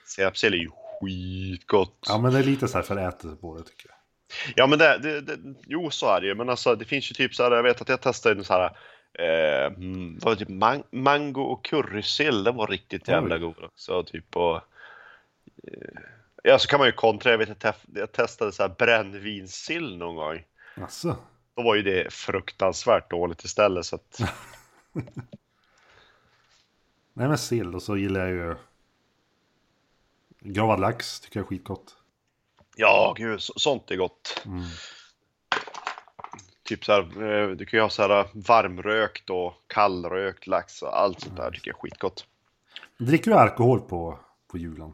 Senapssill 0.06 0.54
är 0.54 0.58
ju 0.58 0.70
skitgott. 0.70 2.06
ja, 2.08 2.18
men 2.18 2.34
det 2.34 2.40
är 2.40 2.44
lite 2.44 2.68
så 2.68 2.78
här 2.78 2.84
förätet 2.86 3.42
på 3.42 3.58
det 3.58 3.64
tycker 3.64 3.90
jag. 3.90 3.96
Ja 4.56 4.68
men 4.68 4.80
det, 4.80 4.98
det, 4.98 5.22
det, 5.22 5.40
jo 5.68 5.92
så 5.92 6.08
är 6.08 6.22
det 6.22 6.28
ju, 6.28 6.36
men 6.36 6.50
alltså 6.50 6.76
det 6.76 6.86
finns 6.86 7.12
ju 7.12 7.14
typ 7.14 7.36
så 7.36 7.44
här, 7.44 7.52
jag 7.52 7.64
vet 7.64 7.82
att 7.82 7.90
jag 7.90 8.02
testade 8.02 8.36
en 8.36 8.44
så 8.44 8.54
här, 8.54 8.78
eh, 9.14 9.66
mm, 9.66 10.20
var 10.20 10.32
det, 10.32 10.38
typ 10.38 10.50
man, 10.50 10.84
mango 10.92 11.42
och 11.42 11.66
currysill, 11.66 12.44
den 12.44 12.56
var 12.56 12.68
riktigt 12.68 13.08
jävla 13.08 13.36
Oj. 13.36 13.42
god 13.42 13.64
också. 13.64 14.04
Typ 14.04 14.36
och, 14.36 14.56
eh, 14.56 16.02
ja 16.44 16.60
så 16.60 16.68
kan 16.68 16.80
man 16.80 16.88
ju 16.88 16.92
kontra, 16.92 17.32
jag 17.32 17.38
vet 17.38 17.50
att 17.50 17.64
jag, 17.64 18.02
jag 18.02 18.12
testade 18.12 18.52
så 18.52 18.64
här 18.64 18.76
brännvinssill 18.78 19.98
någon 19.98 20.16
gång. 20.16 20.44
Alltså, 20.82 21.18
Då 21.56 21.64
var 21.64 21.76
ju 21.76 21.82
det 21.82 22.14
fruktansvärt 22.14 23.10
dåligt 23.10 23.44
istället 23.44 23.86
så 23.86 23.96
att, 23.96 24.20
nej 27.14 27.28
men 27.28 27.38
sill 27.38 27.76
och 27.76 27.84
så 27.84 27.98
gillar 27.98 28.28
jag 28.28 28.30
ju 28.30 28.56
gravad 30.40 30.80
lax, 30.80 31.20
tycker 31.20 31.40
jag 31.40 31.44
är 31.44 31.48
skitgott. 31.48 31.98
Ja 32.76 33.14
gud, 33.18 33.42
så, 33.42 33.54
sånt 33.56 33.92
är 33.92 33.96
gott. 33.96 34.42
Mm. 34.46 34.64
Typ 36.64 36.86
så 36.86 36.92
här, 36.92 37.02
eh, 37.02 37.50
du 37.50 37.66
kan 37.66 37.78
ju 37.78 37.82
ha 37.82 37.90
så 37.90 38.02
här 38.02 38.28
varmrökt 38.34 39.30
och 39.30 39.54
kallrökt 39.68 40.48
lax 40.48 40.82
och 40.82 41.00
allt 41.00 41.20
sånt 41.20 41.38
där 41.38 41.52
tycker 41.52 41.72
jag 41.72 41.78
är 41.78 41.82
skitgott. 41.82 42.26
Dricker 42.98 43.32
du 43.32 43.38
alkohol 43.38 43.82
på, 43.82 44.20
på 44.52 44.58
julen? 44.58 44.94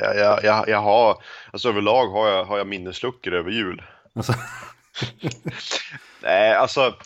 Jag, 0.00 0.16
jag, 0.16 0.44
jag, 0.44 0.68
jag 0.68 0.80
har, 0.80 1.22
alltså 1.52 1.68
överlag 1.68 2.06
har 2.06 2.28
jag, 2.28 2.44
har 2.44 2.58
jag 2.58 2.66
minnesluckor 2.66 3.34
över 3.34 3.50
jul. 3.50 3.82
Alltså, 4.12 4.32
Nej, 6.22 6.54
alltså. 6.54 6.96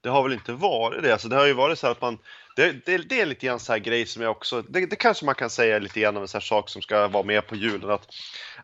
Det 0.00 0.08
har 0.08 0.22
väl 0.22 0.32
inte 0.32 0.52
varit 0.52 1.02
det. 1.02 1.12
Alltså, 1.12 1.28
det 1.28 1.36
har 1.36 1.46
ju 1.46 1.52
varit 1.52 1.78
så 1.78 1.86
här 1.86 1.92
att 1.92 2.00
man. 2.00 2.18
Det, 2.56 2.86
det, 2.86 2.98
det 2.98 3.20
är 3.20 3.26
lite 3.26 3.46
grann 3.46 3.60
så 3.60 3.72
här 3.72 3.78
grej 3.78 4.06
som 4.06 4.22
jag 4.22 4.30
också. 4.30 4.62
Det, 4.62 4.86
det 4.86 4.96
kanske 4.96 5.24
man 5.24 5.34
kan 5.34 5.50
säga 5.50 5.78
lite 5.78 6.00
grann 6.00 6.16
av 6.16 6.22
en 6.22 6.28
sån 6.28 6.38
här 6.38 6.44
sak 6.44 6.68
som 6.68 6.82
ska 6.82 7.08
vara 7.08 7.22
med 7.22 7.46
på 7.46 7.56
julen. 7.56 7.90
Att, 7.90 8.08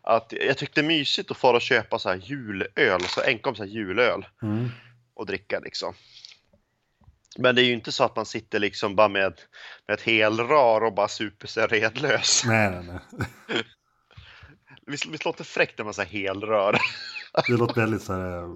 att 0.01 0.33
jag 0.47 0.57
tyckte 0.57 0.81
det 0.81 0.85
är 0.85 0.87
mysigt 0.87 1.31
att 1.31 1.37
fara 1.37 1.55
och 1.55 1.61
köpa 1.61 1.99
så 1.99 2.09
här 2.09 2.15
julöl. 2.15 3.01
Så 3.01 3.21
enkom 3.21 3.55
så 3.55 3.63
här 3.63 3.69
julöl. 3.69 4.25
mm. 4.41 4.69
Och 5.13 5.25
dricka 5.25 5.59
liksom. 5.59 5.93
Men 7.37 7.55
det 7.55 7.61
är 7.61 7.65
ju 7.65 7.73
inte 7.73 7.91
så 7.91 8.03
att 8.03 8.15
man 8.15 8.25
sitter 8.25 8.59
liksom 8.59 8.95
bara 8.95 9.07
med, 9.07 9.33
med 9.87 9.93
ett 9.93 10.01
helrör 10.01 10.83
och 10.83 10.93
bara 10.93 11.07
super 11.07 11.47
sig 11.47 11.67
redlös. 11.67 12.43
Nej, 12.45 12.71
nej, 12.71 12.83
nej. 12.83 13.63
Visst, 14.85 15.05
visst 15.05 15.25
låter 15.25 15.43
fräckt 15.43 15.77
när 15.77 15.85
man 15.85 15.93
säger 15.93 16.09
helrör? 16.09 16.77
Det 17.47 17.53
låter 17.53 17.81
väldigt 17.81 18.01
så 18.01 18.13
här, 18.13 18.47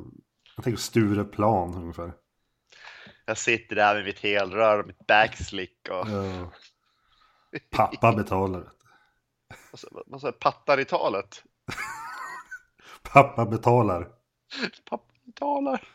jag 0.56 0.63
tänker 0.63 0.82
Stureplan 0.82 1.76
ungefär. 1.76 2.13
Jag 3.25 3.38
sitter 3.38 3.75
där 3.75 3.95
med 3.95 4.05
mitt 4.05 4.19
helrör 4.19 4.79
och 4.79 4.88
mitt 4.88 5.07
backslick 5.07 5.88
och 5.89 6.07
Ja. 6.09 6.51
Pappa 7.71 8.11
betalar. 8.13 8.71
vad 10.05 10.21
sa- 10.21 10.31
pattar 10.31 10.79
i 10.79 10.85
talet. 10.85 11.43
Pappa 13.01 13.45
betalar. 13.45 14.07
Pappa 14.89 15.13
betalar. 15.25 15.83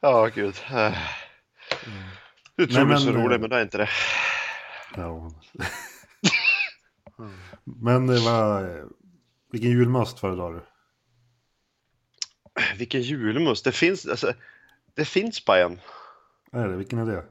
Ja, 0.00 0.26
gud. 0.26 0.54
Eh. 0.70 0.98
Du 2.56 2.66
tror 2.66 2.84
Nej, 2.84 2.86
du 2.86 2.92
är 2.94 2.98
så 2.98 3.12
rolig, 3.12 3.34
eh, 3.34 3.40
men 3.40 3.50
det 3.50 3.56
är 3.56 3.62
inte 3.62 3.78
det. 3.78 3.88
Ja. 4.96 5.32
Men 7.64 8.06
det 8.06 8.20
var... 8.20 8.84
Vilken 9.52 9.70
julmust 9.70 10.18
föredrar 10.20 10.52
du? 10.52 10.66
Vilken 12.78 13.02
julmust. 13.02 13.64
Det 13.64 13.72
finns, 13.72 14.06
alltså, 14.06 14.32
det 14.98 15.04
finns 15.04 15.44
bara 15.44 15.58
en. 15.58 15.80
Är 16.52 16.68
det? 16.68 16.76
Vilken 16.76 16.98
är 16.98 17.06
det? 17.06 17.24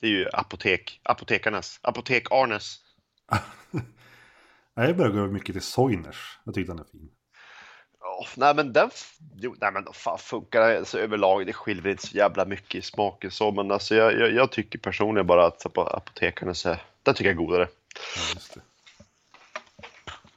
Det 0.00 0.06
är 0.06 0.10
ju 0.10 0.28
apotek. 0.32 1.00
Apotekarnas. 1.02 1.80
Apotek-Arnes. 1.82 2.76
Nej, 4.76 4.86
jag 4.86 4.96
börjar 4.96 5.12
gå 5.12 5.26
mycket 5.26 5.54
till 5.54 5.62
Soiners. 5.62 6.38
Jag 6.44 6.54
tycker 6.54 6.68
den 6.68 6.78
är 6.78 6.84
fin. 6.84 7.10
Oh, 8.00 8.28
nej 8.36 8.54
men 8.54 8.72
den, 8.72 8.90
jo, 9.36 9.54
nej 9.60 9.72
men 9.72 9.86
fan 9.92 10.18
funkar 10.18 10.60
alltså, 10.60 10.98
överlag, 10.98 11.46
det 11.46 11.52
skiljer 11.52 11.88
inte 11.88 12.06
så 12.06 12.16
jävla 12.16 12.44
mycket 12.44 12.74
i 12.74 12.82
smaken 12.82 13.30
så, 13.30 13.52
men 13.52 13.70
alltså 13.70 13.94
jag, 13.94 14.12
jag, 14.12 14.32
jag 14.32 14.52
tycker 14.52 14.78
personligen 14.78 15.26
bara 15.26 15.46
att 15.46 15.66
apotekarnas 15.76 16.66
är, 16.66 16.82
den 17.02 17.14
tycker 17.14 17.30
jag 17.30 17.40
är 17.40 17.46
godare. 17.46 17.68
Ja. 18.54 18.60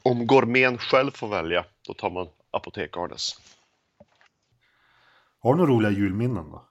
Om 0.01 0.27
gourmeten 0.27 0.77
själv 0.77 1.11
får 1.11 1.27
välja, 1.27 1.65
då 1.87 1.93
tar 1.93 2.09
man 2.09 2.27
apotek-Arnes. 2.51 3.56
Har 5.47 5.53
du 5.53 5.57
några 5.57 5.71
roliga 5.71 5.91
julminnen 5.91 6.51
då? 6.51 6.65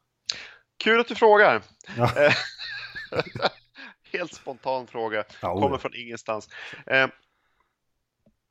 Kul 0.84 1.00
att 1.00 1.08
du 1.08 1.14
frågar! 1.14 1.62
Ja. 1.96 2.10
Eh, 2.20 2.32
Helt 4.12 4.34
spontan 4.34 4.86
fråga, 4.86 5.24
Ja, 5.42 5.60
kommer 5.60 5.78
från 5.78 5.94
ingenstans. 5.94 6.48
Eh, 6.86 7.06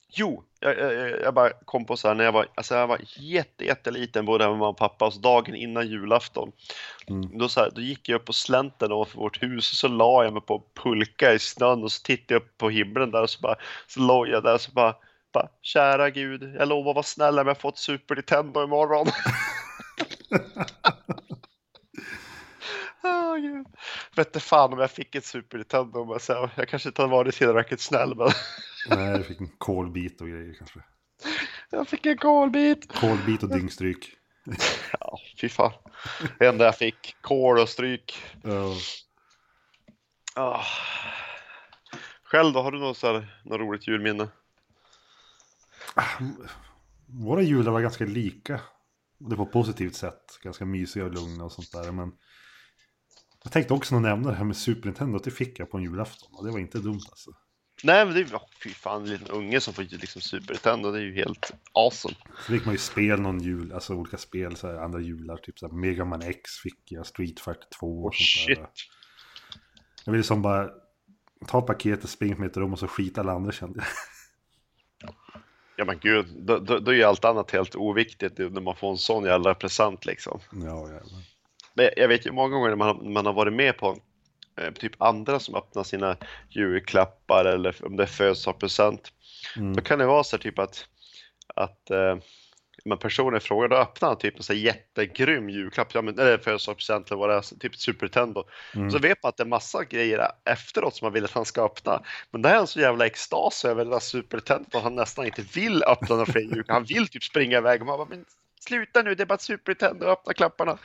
jo, 0.10 0.44
jag, 0.60 0.80
jag, 0.80 1.22
jag 1.22 1.34
bara 1.34 1.50
kom 1.50 1.86
på 1.86 1.98
så 1.98 2.08
här 2.08 2.16
när 2.16 2.24
jag 2.24 2.32
var, 2.32 2.48
alltså 2.56 2.76
jag 2.76 2.88
var 2.88 3.02
jätte, 3.18 3.66
jätteliten, 3.66 4.26
både 4.26 4.44
med 4.44 4.52
mamma 4.52 4.68
och 4.68 4.78
pappa, 4.78 5.12
så 5.12 5.20
dagen 5.20 5.56
innan 5.56 5.88
julafton. 5.88 6.52
Mm. 7.08 7.38
Då, 7.38 7.50
så 7.50 7.60
här, 7.60 7.72
då 7.76 7.82
gick 7.82 8.10
jag 8.10 8.16
upp 8.16 8.26
på 8.26 8.34
slänten 8.34 8.92
ovanför 8.92 9.18
vårt 9.18 9.44
hus 9.44 9.72
och 9.72 9.78
så 9.78 9.88
la 9.88 10.24
jag 10.24 10.34
mig 10.34 10.42
på 10.42 10.64
pulka 10.84 11.34
i 11.34 11.40
snön 11.40 11.84
och 11.84 11.92
så 11.92 12.04
tittade 12.04 12.34
jag 12.34 12.42
upp 12.42 12.58
på 12.58 12.70
himlen 12.70 13.12
där 13.12 13.22
och 13.22 13.30
så 13.30 13.42
bara, 13.42 13.56
så 13.88 14.00
låg 14.00 14.28
jag 14.28 14.44
där 14.44 14.54
och 14.54 14.62
så 14.62 14.72
bara, 14.72 14.96
bara 15.34 15.48
kära 15.62 16.10
gud, 16.10 16.56
jag 16.56 16.68
lovar 16.68 16.94
vara 16.94 17.04
snäll 17.04 17.40
om 17.40 17.48
jag 17.48 17.62
får 17.62 17.70
ett 17.70 17.78
Super 17.78 18.16
Nintendo 18.16 18.64
imorgon. 18.64 19.08
Oh, 23.04 23.38
Gud. 23.38 23.68
Vet 24.16 24.28
inte 24.28 24.40
fan 24.40 24.74
om 24.74 24.80
jag 24.80 24.92
fick 24.92 25.16
ett 25.16 25.26
Super 25.26 25.58
Nintendo, 25.58 26.06
men 26.06 26.20
så, 26.20 26.50
jag 26.56 26.68
kanske 26.68 26.90
inte 26.90 27.02
har 27.02 27.10
varit 27.10 27.36
tillräckligt 27.36 27.82
snäll, 27.82 28.16
men 28.16 28.30
Nej, 28.90 29.12
jag 29.12 29.26
fick 29.26 29.42
en 29.42 29.52
kolbit 29.58 30.22
och 30.22 30.28
grejer 30.28 30.54
kanske. 30.58 30.80
jag 31.70 31.88
fick 31.88 32.06
en 32.06 32.18
kolbit. 32.18 32.88
Kolbit 33.00 33.44
och 33.44 33.50
dyngstryk. 33.50 34.18
Ja, 35.00 35.20
fy 35.42 35.50
fan. 35.50 35.72
Det 36.40 36.48
enda 36.48 36.66
jag 36.66 36.78
fick, 36.78 37.16
kol 37.22 37.60
och 37.60 37.70
stryk. 37.70 38.24
Ja. 38.44 38.76
Ah. 40.36 40.64
Själv 42.24 42.54
då, 42.54 42.62
har 42.62 42.72
du 42.72 42.80
något, 42.80 42.98
så 42.98 43.14
här, 43.14 43.42
något 43.46 43.60
roligt 43.60 43.88
julminne? 43.88 44.28
Våra 47.06 47.42
jular 47.42 47.72
var 47.72 47.82
ganska 47.82 48.06
lika. 48.06 48.60
Det 49.30 49.36
på 49.36 49.44
ett 49.44 49.52
positivt 49.52 49.96
sätt. 49.96 50.40
Ganska 50.44 50.66
mysiga 50.66 51.06
och 51.06 51.14
lugna 51.14 51.44
och 51.44 51.52
sånt 51.52 51.72
där. 51.72 51.92
Men 51.92 52.12
jag 53.44 53.52
tänkte 53.54 53.74
också 53.74 53.96
nog 53.96 54.02
nämna 54.02 54.30
det 54.30 54.36
här 54.36 54.46
med 54.46 54.58
Super 54.58 54.86
Nintendo. 54.86 55.20
Det 55.20 55.32
fick 55.32 55.60
jag 55.60 55.72
på 55.72 55.78
en 55.78 55.84
julafton. 55.84 56.30
Och 56.32 56.46
det 56.46 56.52
var 56.52 56.60
inte 56.60 56.78
dumt 56.80 57.02
alltså. 57.10 57.32
Nej, 57.84 58.06
men 58.06 58.14
det 58.14 58.20
är 58.20 58.26
ju, 58.26 58.36
oh, 58.36 58.42
fy 58.64 58.70
fan, 58.70 59.02
en 59.04 59.10
liten 59.10 59.28
unge 59.28 59.60
som 59.60 59.74
får 59.74 59.84
liksom 59.84 60.22
Super 60.22 60.54
Nintendo, 60.54 60.92
det 60.92 61.00
är 61.00 61.04
ju 61.04 61.16
helt 61.16 61.52
awesome. 61.74 62.16
Så 62.38 62.52
fick 62.52 62.66
man 62.66 62.74
ju 62.74 62.78
spel 62.78 63.22
någon 63.22 63.40
jul. 63.40 63.72
Alltså 63.74 63.94
olika 63.94 64.18
spel. 64.18 64.56
Så 64.56 64.68
här, 64.68 64.76
andra 64.76 65.00
jular. 65.00 65.38
Typ 65.38 65.60
så 65.60 65.68
här, 65.68 65.74
Mega 65.74 66.06
Man 66.06 66.22
X 66.22 66.52
fick 66.64 66.80
jag. 66.86 67.06
Street 67.06 67.40
Fighter 67.40 67.68
2 67.80 67.88
och 67.88 68.06
Oh, 68.06 68.12
sånt 68.12 68.48
shit. 68.48 68.58
där. 68.58 68.70
Jag 70.06 70.12
ville 70.12 70.24
som 70.24 70.42
bara 70.42 70.70
ta 71.48 71.62
paketet, 71.62 72.10
springa 72.10 72.36
från 72.36 72.46
ett 72.46 72.58
rum 72.58 72.74
och 72.74 72.80
så 72.80 72.88
skita 72.88 73.22
alla 73.22 73.34
andra 73.34 73.52
kände 73.52 73.80
jag. 73.80 73.88
Ja 75.78 75.86
men 75.86 76.00
gud, 76.00 76.26
då, 76.38 76.60
då, 76.60 76.80
då 76.80 76.92
är 76.92 76.96
ju 76.96 77.04
allt 77.04 77.26
annat 77.26 77.52
helt 77.52 77.76
oviktigt 77.76 78.38
när 78.38 78.62
man 78.62 78.76
får 78.76 78.92
en 78.92 78.98
sån 78.98 79.26
jävla 79.26 79.54
present 79.54 80.06
liksom. 80.06 80.40
Ja, 80.52 80.82
jävlar. 80.82 81.24
Men 81.74 81.90
jag 81.98 82.08
vet 82.08 82.26
ju 82.26 82.32
många 82.32 82.56
gånger 82.56 82.70
när 82.70 82.76
man, 82.76 83.14
man 83.14 83.26
har 83.26 83.34
varit 83.34 83.54
med 83.54 83.78
på 83.78 83.98
eh, 84.62 84.72
typ 84.74 85.02
andra 85.02 85.40
som 85.40 85.56
öppnar 85.56 85.84
sina 85.84 86.18
julklappar 86.50 87.46
eller 87.46 87.86
om 87.86 87.96
det 87.96 88.04
är 88.04 88.08
födelsedagspresent. 88.08 89.12
Mm. 89.58 89.76
Då 89.76 89.82
kan 89.82 90.00
det 90.00 90.06
vara 90.06 90.24
så 90.24 90.38
typ 90.38 90.60
att, 90.60 90.86
att 91.56 91.92
eh, 91.92 92.18
men 92.86 92.98
personen 92.98 93.38
i 93.38 93.40
fråga 93.40 93.68
då 93.68 93.76
öppnade 93.76 94.12
han 94.12 94.18
typ 94.18 94.36
en 94.36 94.44
här 94.50 94.56
jättegrym 94.56 95.50
julklapp, 95.50 95.94
ja, 95.94 96.02
men, 96.02 96.20
eller 96.20 96.38
födelsedagspresent 96.38 97.08
eller 97.08 97.20
vad 97.20 97.30
det 97.30 97.36
är, 97.36 97.60
typ 97.60 97.76
Super 97.76 98.06
Nintendo. 98.06 98.44
Mm. 98.76 98.92
Så 98.92 99.00
vet 99.00 99.24
man 99.24 99.30
att 99.30 99.38
det 99.38 99.44
är 99.44 99.48
massa 99.48 99.84
grejer 99.84 100.28
efteråt 100.46 100.96
som 100.96 101.06
man 101.06 101.14
vill 101.14 101.26
att 101.26 101.32
han 101.32 101.46
ska 101.46 101.66
öppna. 101.66 102.02
Men 102.32 102.42
det 102.42 102.50
här 102.50 102.56
är 102.56 102.60
en 102.60 102.68
så 102.68 102.80
jävla 102.80 103.06
extas 103.06 103.66
över 103.66 103.84
den 103.84 103.92
där 103.92 104.00
Super 104.00 104.38
Nintendo 104.38 104.78
att 104.78 104.84
han 104.84 104.96
nästan 104.96 105.26
inte 105.26 105.42
vill 105.42 105.84
öppna 105.84 106.16
några 106.16 106.32
fler 106.32 106.42
julklappar. 106.42 106.74
Han 106.74 106.84
vill 106.84 107.08
typ 107.08 107.24
springa 107.24 107.58
iväg 107.58 107.82
och 107.82 107.88
man 107.88 107.98
bara, 107.98 108.08
men 108.10 108.26
sluta 108.60 109.02
nu, 109.02 109.16
det 109.16 109.24
är 109.24 109.28
bara 109.28 109.38
Super 109.38 109.72
Nintendo, 109.72 110.06
öppna 110.06 110.34
klapparna. 110.34 110.78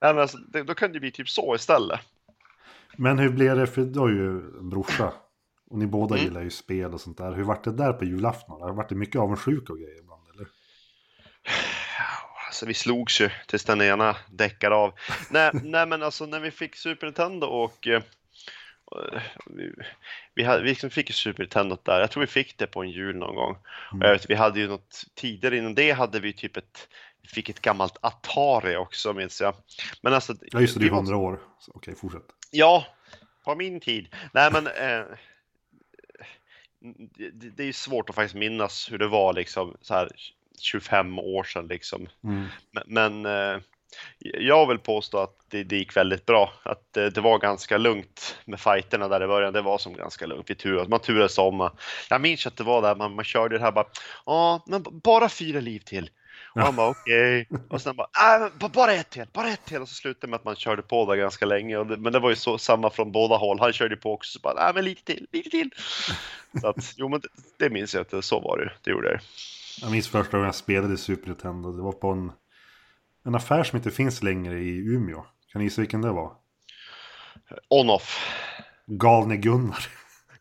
Men 0.00 0.18
alltså, 0.18 0.38
det, 0.38 0.62
då 0.62 0.74
kan 0.74 0.92
det 0.92 1.00
bli 1.00 1.10
typ 1.10 1.28
så 1.28 1.54
istället. 1.54 2.00
Men 2.96 3.18
hur 3.18 3.28
blev 3.28 3.56
det, 3.56 3.66
för 3.66 3.82
du 3.82 4.00
har 4.00 4.08
ju 4.08 4.28
en 4.30 4.70
brorsa. 4.70 5.12
Och 5.70 5.78
ni 5.78 5.86
båda 5.86 6.14
Mm. 6.14 6.26
gillar 6.26 6.42
ju 6.42 6.50
spel 6.50 6.94
och 6.94 7.00
sånt 7.00 7.18
där. 7.18 7.32
Hur 7.32 7.44
vart 7.44 7.64
det 7.64 7.72
där 7.72 7.92
på 7.92 8.04
julafton? 8.04 8.60
Har 8.60 8.86
det 8.88 8.94
mycket 8.94 9.20
avundsjuka 9.20 9.72
och 9.72 9.78
grejer 9.78 9.98
ibland? 9.98 10.17
Alltså 12.46 12.66
vi 12.66 12.74
slogs 12.74 13.20
ju 13.20 13.30
tills 13.46 13.64
den 13.64 13.82
ena 13.82 14.16
däckade 14.30 14.74
av. 14.74 14.94
nej, 15.30 15.50
nej 15.62 15.86
men 15.86 16.02
alltså 16.02 16.26
när 16.26 16.40
vi 16.40 16.50
fick 16.50 16.76
Super 16.76 17.06
Nintendo 17.06 17.46
och 17.46 17.86
eh, 17.86 18.02
eh, 18.96 19.22
vi, 19.46 19.72
vi, 20.34 20.42
hade, 20.42 20.62
vi 20.62 20.68
liksom 20.68 20.90
fick 20.90 21.10
ju 21.10 21.14
Super 21.14 21.42
Nintendo 21.42 21.78
där. 21.82 22.00
Jag 22.00 22.10
tror 22.10 22.20
vi 22.20 22.26
fick 22.26 22.58
det 22.58 22.66
på 22.66 22.82
en 22.82 22.90
jul 22.90 23.16
någon 23.16 23.34
gång. 23.34 23.56
Mm. 23.92 24.12
Vet, 24.12 24.30
vi 24.30 24.34
hade 24.34 24.60
ju 24.60 24.68
något 24.68 25.04
tidigare 25.14 25.56
innan 25.56 25.74
det 25.74 25.90
hade 25.90 26.20
vi 26.20 26.32
typ 26.32 26.56
ett 26.56 26.88
vi 27.22 27.28
fick 27.28 27.48
ett 27.48 27.60
gammalt 27.60 27.96
Atari 28.00 28.76
också 28.76 29.12
minns 29.12 29.40
jag. 29.40 29.54
Men 30.02 30.14
alltså. 30.14 30.34
Ja, 30.40 30.60
just 30.60 30.74
det, 30.78 30.84
det 30.84 30.90
var- 30.90 30.96
hundra 30.96 31.16
år. 31.16 31.40
Så, 31.60 31.72
Okej, 31.74 31.94
fortsätt. 31.94 32.22
Ja, 32.50 32.86
på 33.44 33.54
min 33.54 33.80
tid. 33.80 34.14
Nej, 34.32 34.50
men 34.52 34.66
eh, 34.66 35.04
det, 37.16 37.30
det 37.30 37.50
det 37.50 37.62
är 37.62 37.66
ju 37.66 37.72
svårt 37.72 38.10
att 38.10 38.16
faktiskt 38.16 38.34
minnas 38.34 38.92
hur 38.92 38.98
det 38.98 39.08
var 39.08 39.32
liksom 39.32 39.76
så 39.80 39.94
här 39.94 40.08
25 40.62 41.18
år 41.18 41.44
sedan 41.44 41.66
liksom. 41.66 42.08
Mm. 42.24 42.46
Men, 42.72 42.84
men 42.86 43.26
eh, 43.26 43.60
jag 44.18 44.66
vill 44.66 44.78
påstå 44.78 45.18
att 45.18 45.36
det, 45.48 45.64
det 45.64 45.76
gick 45.76 45.96
väldigt 45.96 46.26
bra. 46.26 46.52
Att 46.62 46.92
det, 46.92 47.10
det 47.10 47.20
var 47.20 47.38
ganska 47.38 47.78
lugnt 47.78 48.36
med 48.44 48.60
fighterna 48.60 49.08
där 49.08 49.24
i 49.24 49.26
början. 49.26 49.52
Det 49.52 49.62
var 49.62 49.78
som 49.78 49.94
ganska 49.94 50.26
lugnt. 50.26 50.50
Vi 50.50 50.54
turades, 50.54 50.88
man 50.88 51.00
turades 51.00 51.38
om. 51.38 51.70
Jag 52.10 52.20
minns 52.20 52.46
att 52.46 52.56
det 52.56 52.64
var 52.64 52.82
där 52.82 52.94
man, 52.94 53.14
man 53.14 53.24
körde 53.24 53.58
det 53.58 53.64
här 53.64 53.72
bara. 53.72 53.86
Ja, 54.26 54.64
men 54.66 54.84
bara 55.04 55.28
fyra 55.28 55.60
liv 55.60 55.80
till. 55.80 56.10
Och 56.54 56.60
han 56.60 56.76
bara 56.76 56.88
okej. 56.88 57.48
Och 57.68 57.80
sen 57.80 57.96
bara, 57.96 58.08
äh, 58.46 58.68
bara 58.68 58.92
ett 58.92 59.10
till, 59.10 59.26
bara 59.32 59.48
ett 59.48 59.64
till. 59.64 59.80
Och 59.80 59.88
så 59.88 59.94
slutade 59.94 60.26
det 60.26 60.30
med 60.30 60.36
att 60.36 60.44
man 60.44 60.56
körde 60.56 60.82
på 60.82 61.06
där 61.06 61.16
ganska 61.16 61.46
länge. 61.46 61.84
Det, 61.84 61.96
men 61.96 62.12
det 62.12 62.18
var 62.18 62.30
ju 62.30 62.36
så 62.36 62.58
samma 62.58 62.90
från 62.90 63.12
båda 63.12 63.36
håll. 63.36 63.60
Han 63.60 63.72
körde 63.72 63.96
på 63.96 64.12
också. 64.12 64.32
Så 64.32 64.40
bara, 64.40 64.54
nej 64.54 64.74
men 64.74 64.84
lite 64.84 65.04
till, 65.04 65.26
lite 65.32 65.50
till. 65.50 65.70
Så 66.60 66.68
att, 66.68 66.94
jo 66.96 67.08
men 67.08 67.20
det, 67.20 67.28
det 67.58 67.70
minns 67.70 67.94
jag 67.94 68.00
att 68.00 68.10
det, 68.10 68.22
så 68.22 68.40
var 68.40 68.58
det. 68.58 68.72
Det 68.82 68.90
gjorde 68.90 69.08
det. 69.08 69.20
Jag 69.82 69.90
minns 69.90 70.08
första 70.08 70.32
gången 70.32 70.46
jag 70.46 70.54
spelade 70.54 70.96
Super 70.96 71.26
Nintendo. 71.26 71.72
Det 71.72 71.82
var 71.82 71.92
på 71.92 72.10
en, 72.10 72.32
en 73.24 73.34
affär 73.34 73.64
som 73.64 73.76
inte 73.76 73.90
finns 73.90 74.22
längre 74.22 74.58
i 74.58 74.76
Umeå. 74.76 75.24
Kan 75.52 75.58
ni 75.58 75.64
gissa 75.64 75.80
vilken 75.80 76.02
det 76.02 76.12
var? 76.12 76.32
On-off. 77.68 78.34
Galne 78.86 79.36
Gunnar. 79.36 79.86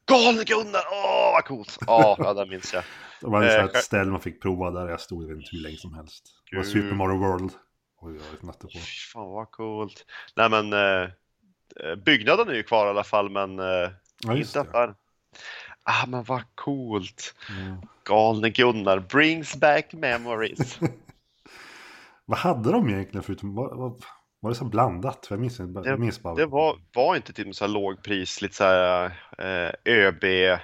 Galne 0.06 0.44
Gunnar! 0.44 0.82
Åh, 0.92 1.32
vad 1.34 1.46
coolt! 1.46 1.78
Ja, 1.88 2.16
ja, 2.20 2.34
det 2.34 2.46
minns 2.46 2.74
jag. 2.74 2.84
Det 3.22 3.28
var 3.28 3.42
sån 3.42 3.60
Eh, 3.60 3.66
ett 3.66 3.84
ställe 3.84 4.12
man 4.12 4.22
fick 4.22 4.42
prova 4.42 4.72
där 4.72 4.88
jag 4.88 5.02
stod 5.02 5.32
inte 5.32 5.50
hur 5.52 5.60
länge 5.62 5.78
som 5.78 5.94
helst. 5.94 6.24
Det 6.52 6.58
var 6.58 6.64
Gud. 6.64 6.72
Super 6.72 6.96
Mario 6.96 7.18
World. 7.18 7.52
Oj, 8.02 8.14
jag 8.14 8.48
vet 8.48 8.60
på. 8.60 8.70
Fan 9.14 9.28
vad 9.32 9.52
coolt. 9.52 10.06
Nej 10.36 10.50
men 10.50 10.74
eh, 10.74 11.10
eh, 11.84 11.96
byggnaden 12.06 12.50
är 12.50 12.54
ju 12.54 12.64
kvar 12.64 12.88
i 12.88 12.90
alla 12.90 13.04
fall 13.04 13.30
men 13.30 13.60
eh, 13.60 13.66
Ja, 14.24 14.36
just 14.36 14.56
inte 14.56 14.60
det. 14.60 14.70
affären. 14.70 14.96
Ah 15.90 16.06
men 16.08 16.24
vad 16.24 16.44
coolt. 16.56 17.36
Ja. 17.50 17.88
Galne 18.04 18.50
Gunnar 18.50 19.00
brings 19.00 19.56
back 19.56 19.94
memories. 19.94 20.80
Vad 22.26 22.40
hade 22.40 22.72
de 22.72 22.90
egentligen 22.90 23.24
förutom, 23.24 23.56
var, 23.56 23.96
var, 24.40 24.50
det 24.50 24.56
så 24.56 24.66
blandat? 24.66 25.28
Jag 25.30 25.40
minns 25.40 25.60
inte, 25.60 25.90
jag 25.90 26.00
minns 26.00 26.22
bara. 26.22 26.36
Det 26.36 26.46
var, 26.46 26.80
var 26.94 27.16
inte 27.16 27.34
typ 27.34 27.56
så 27.56 27.66
här 27.66 27.72
lågpris, 27.72 28.42
lite 28.42 28.56
så 28.56 28.64
här 28.64 29.06
eh, 29.38 29.72
ÖB-affär 29.86 30.62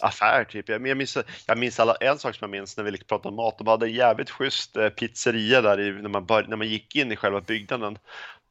Ja, 0.00 0.38
det. 0.38 0.44
typ. 0.44 0.68
Jag, 0.68 0.88
jag, 0.88 0.96
minns, 0.96 1.18
jag 1.46 1.58
minns 1.58 1.80
alla, 1.80 1.94
en 1.94 2.18
sak 2.18 2.34
som 2.34 2.44
jag 2.44 2.50
minns 2.60 2.76
när 2.76 2.84
vi 2.84 2.90
liksom 2.90 3.06
pratade 3.06 3.28
om 3.28 3.36
mat. 3.36 3.58
De 3.58 3.66
hade 3.66 3.86
en 3.86 3.92
jävligt 3.92 4.30
schysst 4.30 4.76
eh, 4.76 4.88
pizzeria 4.88 5.60
där 5.60 5.80
i, 5.80 6.02
när, 6.02 6.08
man 6.08 6.26
bör, 6.26 6.46
när 6.48 6.56
man 6.56 6.68
gick 6.68 6.96
in 6.96 7.12
i 7.12 7.16
själva 7.16 7.40
byggnaden. 7.40 7.98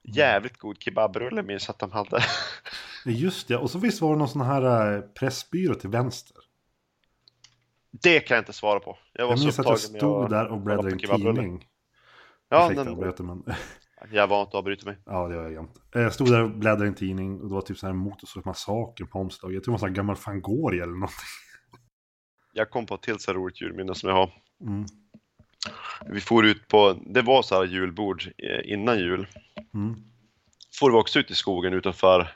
Jävligt 0.03 0.57
god 0.57 0.81
kebabrulle 0.81 1.43
minns 1.43 1.69
att 1.69 1.79
de 1.79 1.91
hade. 1.91 2.23
Just 3.05 3.47
det, 3.47 3.57
och 3.57 3.69
så 3.71 3.79
visst 3.79 4.01
var 4.01 4.11
det 4.11 4.17
någon 4.19 4.29
sån 4.29 4.41
här 4.41 4.95
eh, 4.95 5.01
pressbyrå 5.01 5.75
till 5.75 5.89
vänster. 5.89 6.37
Det 7.91 8.19
kan 8.19 8.35
jag 8.35 8.41
inte 8.41 8.53
svara 8.53 8.79
på. 8.79 8.97
Jag 9.13 9.25
var 9.25 9.31
Jag 9.31 9.39
så 9.39 9.45
minns 9.45 9.59
att 9.59 9.65
jag 9.65 9.79
stod 9.79 10.29
där 10.29 10.47
och 10.47 10.61
bläddrade 10.61 10.89
i 10.89 10.93
en 10.93 10.99
tidning. 11.17 11.67
Ja, 12.49 12.65
Ursäkta, 12.65 12.83
men, 12.83 12.93
avbröt, 12.93 13.19
men 13.19 13.43
jag 14.11 14.27
var 14.27 14.41
inte 14.41 14.57
avbryta 14.57 14.85
mig. 14.85 14.97
ja, 15.05 15.27
det 15.27 15.35
var 15.35 15.43
jag 15.43 15.53
jämt. 15.53 15.81
Eh, 15.95 16.01
Jag 16.01 16.13
stod 16.13 16.31
där 16.31 16.43
och 16.43 16.49
bläddrade 16.51 16.85
i 16.85 16.87
en 16.87 16.95
tidning 16.95 17.41
och 17.41 17.47
det 17.47 17.53
var 17.53 17.61
typ 17.61 17.77
sån 17.77 17.87
här 17.87 17.93
motorsågsmassaker 17.93 19.05
på 19.05 19.19
omslaget. 19.19 19.55
Jag 19.55 19.63
tror 19.63 19.71
det 19.71 19.73
var 19.73 19.79
sån 19.79 19.89
här 19.89 19.95
gammal 19.95 20.15
Fangori 20.15 20.79
eller 20.79 20.93
någonting. 20.93 21.17
Jag 22.53 22.69
kom 22.69 22.85
på 22.85 22.95
ett 22.95 23.01
till 23.01 23.19
så 23.19 23.31
här 23.31 23.35
roligt 23.39 23.61
julminne 23.61 23.95
som 23.95 24.09
jag 24.09 24.15
har. 24.15 24.33
Mm. 24.61 24.85
Vi 26.05 26.21
for 26.21 26.45
ut 26.45 26.67
på, 26.67 26.97
det 27.05 27.21
var 27.21 27.41
så 27.41 27.55
här 27.55 27.63
julbord 27.63 28.31
eh, 28.37 28.71
innan 28.73 28.99
jul. 28.99 29.27
Mm. 29.73 30.03
For 30.79 30.91
vi 30.91 30.97
också 30.97 31.19
ut 31.19 31.31
i 31.31 31.35
skogen 31.35 31.73
utanför 31.73 32.35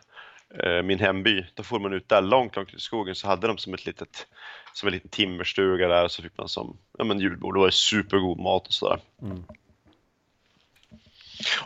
eh, 0.63 0.81
min 0.83 0.99
hemby. 0.99 1.45
Då 1.53 1.63
får 1.63 1.79
man 1.79 1.93
ut 1.93 2.09
där 2.09 2.21
långt, 2.21 2.55
långt 2.55 2.69
ut 2.69 2.75
i 2.75 2.79
skogen 2.79 3.15
så 3.15 3.27
hade 3.27 3.47
de 3.47 3.57
som 3.57 3.73
ett 3.73 3.85
litet, 3.85 4.27
som 4.73 4.87
en 4.87 4.93
liten 4.93 5.09
timmerstuga 5.09 5.87
där 5.87 6.07
så 6.07 6.21
fick 6.21 6.37
man 6.37 6.49
som, 6.49 6.77
ja 6.97 7.03
men 7.03 7.19
julbord. 7.19 7.55
Det 7.55 7.59
var 7.59 7.69
supergod 7.69 8.39
mat 8.39 8.67
och 8.67 8.73
sådär. 8.73 8.99
Mm. 9.21 9.43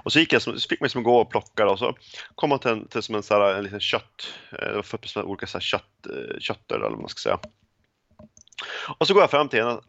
Och 0.04 0.12
så 0.12 0.20
gick 0.20 0.34
jag, 0.34 0.42
så 0.42 0.60
fick 0.60 0.80
man 0.80 0.86
liksom 0.86 1.04
gå 1.04 1.18
och 1.18 1.30
plocka 1.30 1.70
och 1.70 1.80
så 1.80 1.96
kom 2.36 2.50
man 2.50 2.60
till 2.60 2.72
en, 2.72 2.88
till 2.88 3.02
som 3.02 3.16
en, 3.16 3.24
så 3.24 3.34
här, 3.34 3.56
en 3.56 3.64
liten 3.64 3.80
kött, 3.80 4.34
eh, 4.52 4.82
det 4.92 5.16
var 5.16 5.24
olika 5.24 5.48
så 5.48 5.58
här 5.58 5.62
kött, 5.62 6.08
kötter 6.40 6.76
eller 6.76 6.90
vad 6.90 7.00
man 7.00 7.10
ska 7.10 7.20
säga. 7.20 7.40
Och 8.98 9.08
så 9.08 9.14
går 9.14 9.24
jag 9.24 9.32
fram 9.32 9.50
till 9.50 9.60
en 9.60 9.80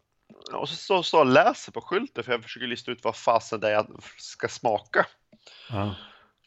och 0.52 0.68
så 0.68 1.02
står 1.02 1.18
jag 1.20 1.26
och 1.26 1.33
läser 1.33 1.72
på 1.72 1.81
skylten 1.81 2.24
för 2.24 2.33
jag 2.33 2.42
försöker 2.42 2.66
lista 2.66 2.90
ut 2.90 3.05
vad 3.05 3.16
fasen 3.16 3.61
det 3.61 3.68
är 3.68 3.72
jag 3.72 4.02
ska 4.18 4.48
smaka. 4.48 5.07
Ja. 5.70 5.94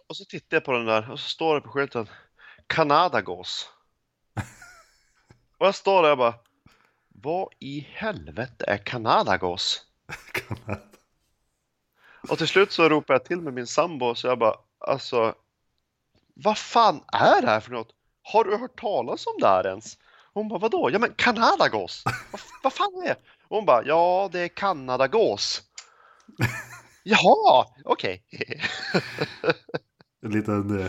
Och 0.07 0.17
så 0.17 0.25
tittar 0.25 0.57
jag 0.57 0.63
på 0.63 0.71
den 0.71 0.85
där 0.85 1.11
och 1.11 1.19
så 1.19 1.29
står 1.29 1.55
det 1.55 1.61
på 1.61 1.69
skylten 1.69 2.09
Kanadagås. 2.67 3.69
och 5.57 5.67
jag 5.67 5.75
står 5.75 6.03
där 6.03 6.11
och 6.11 6.17
bara 6.17 6.35
Vad 7.07 7.53
i 7.59 7.79
helvete 7.79 8.65
är 8.67 8.77
Kanadagås? 8.77 9.85
Och 12.29 12.37
till 12.37 12.47
slut 12.47 12.71
så 12.71 12.89
ropar 12.89 13.13
jag 13.13 13.25
till 13.25 13.41
med 13.41 13.53
min 13.53 13.67
sambo 13.67 14.15
så 14.15 14.27
jag 14.27 14.39
bara 14.39 14.55
alltså 14.79 15.35
Vad 16.33 16.57
fan 16.57 17.03
är 17.13 17.41
det 17.41 17.47
här 17.47 17.59
för 17.59 17.71
något? 17.71 17.89
Har 18.21 18.43
du 18.43 18.57
hört 18.57 18.79
talas 18.79 19.27
om 19.27 19.33
det 19.39 19.47
här 19.47 19.67
ens? 19.67 19.97
Hon 20.33 20.47
bara 20.47 20.59
vadå? 20.59 20.89
Ja 20.91 20.99
men 20.99 21.13
Kanadagås! 21.15 22.03
vad, 22.31 22.41
vad 22.63 22.73
fan 22.73 23.03
är 23.03 23.07
det? 23.07 23.17
Och 23.47 23.57
hon 23.57 23.65
bara 23.65 23.83
ja 23.85 24.29
det 24.31 24.39
är 24.39 24.47
Kanadagås. 24.47 25.61
Jaha, 27.03 27.65
okej. 27.83 28.23
En 30.21 30.31
liten 30.31 30.79
eh, 30.79 30.87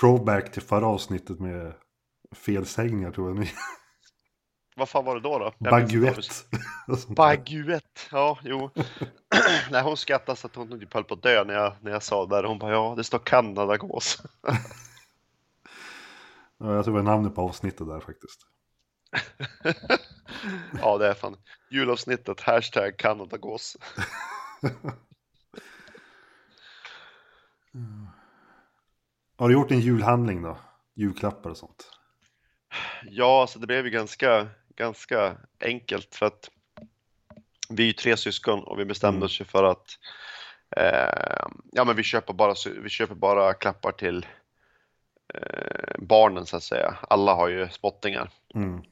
throwback 0.00 0.52
till 0.52 0.62
förra 0.62 0.86
avsnittet 0.86 1.40
med 1.40 1.72
felsägningar 2.34 3.10
tror 3.10 3.36
jag. 3.36 3.48
Vad 4.76 4.88
fan 4.88 5.04
var 5.04 5.14
det 5.14 5.20
då? 5.20 5.38
då? 5.38 5.52
Där. 5.58 7.14
Baguette, 7.14 8.00
ja 8.10 8.38
jo. 8.42 8.70
Nej, 9.70 9.82
hon 9.82 9.96
skrattade 9.96 10.38
så 10.38 10.46
att 10.46 10.56
hon 10.56 10.80
typ 10.80 10.94
höll 10.94 11.04
på 11.04 11.14
att 11.14 11.22
dö 11.22 11.44
när 11.44 11.54
jag, 11.54 11.72
när 11.80 11.90
jag 11.90 12.02
sa 12.02 12.26
det 12.26 12.36
där. 12.36 12.44
Hon 12.44 12.58
bara 12.58 12.72
ja, 12.72 12.94
det 12.96 13.04
står 13.04 13.18
Kanadagås. 13.18 14.22
Ja, 16.58 16.74
jag 16.74 16.84
tror 16.84 16.98
det 16.98 17.02
var 17.02 17.12
namnet 17.12 17.34
på 17.34 17.42
avsnittet 17.42 17.86
där 17.86 18.00
faktiskt. 18.00 18.40
Ja, 20.80 20.98
det 20.98 21.06
är 21.08 21.14
fan 21.14 21.36
julavsnittet, 21.70 22.40
hashtag 22.40 22.96
Kanadagås. 22.96 23.76
Har 29.36 29.48
du 29.48 29.54
gjort 29.54 29.70
en 29.70 29.80
julhandling 29.80 30.42
då? 30.42 30.58
Julklappar 30.94 31.50
och 31.50 31.56
sånt? 31.56 31.90
Ja, 33.04 33.46
så 33.48 33.58
det 33.58 33.66
blev 33.66 33.84
ju 33.84 33.90
ganska, 33.90 34.48
ganska 34.76 35.36
enkelt 35.60 36.14
för 36.14 36.26
att 36.26 36.50
vi 37.68 37.88
är 37.88 37.92
tre 37.92 38.16
syskon 38.16 38.64
och 38.64 38.78
vi 38.78 38.84
bestämde 38.84 39.16
Mm. 39.16 39.24
oss 39.24 39.42
för 39.46 39.64
att 39.64 39.98
eh, 40.76 41.46
ja, 41.72 41.84
men 41.84 41.96
vi 41.96 42.02
köper 42.02 42.32
bara, 42.32 42.54
vi 42.82 42.88
köper 42.88 43.14
bara 43.14 43.54
klappar 43.54 43.92
till 43.92 44.26
eh, 45.34 45.94
barnen 45.98 46.46
så 46.46 46.56
att 46.56 46.62
säga. 46.62 46.98
Alla 47.10 47.34
har 47.34 47.48
ju 47.48 47.68
spottingar. 47.68 48.30
Mm. 48.54 48.82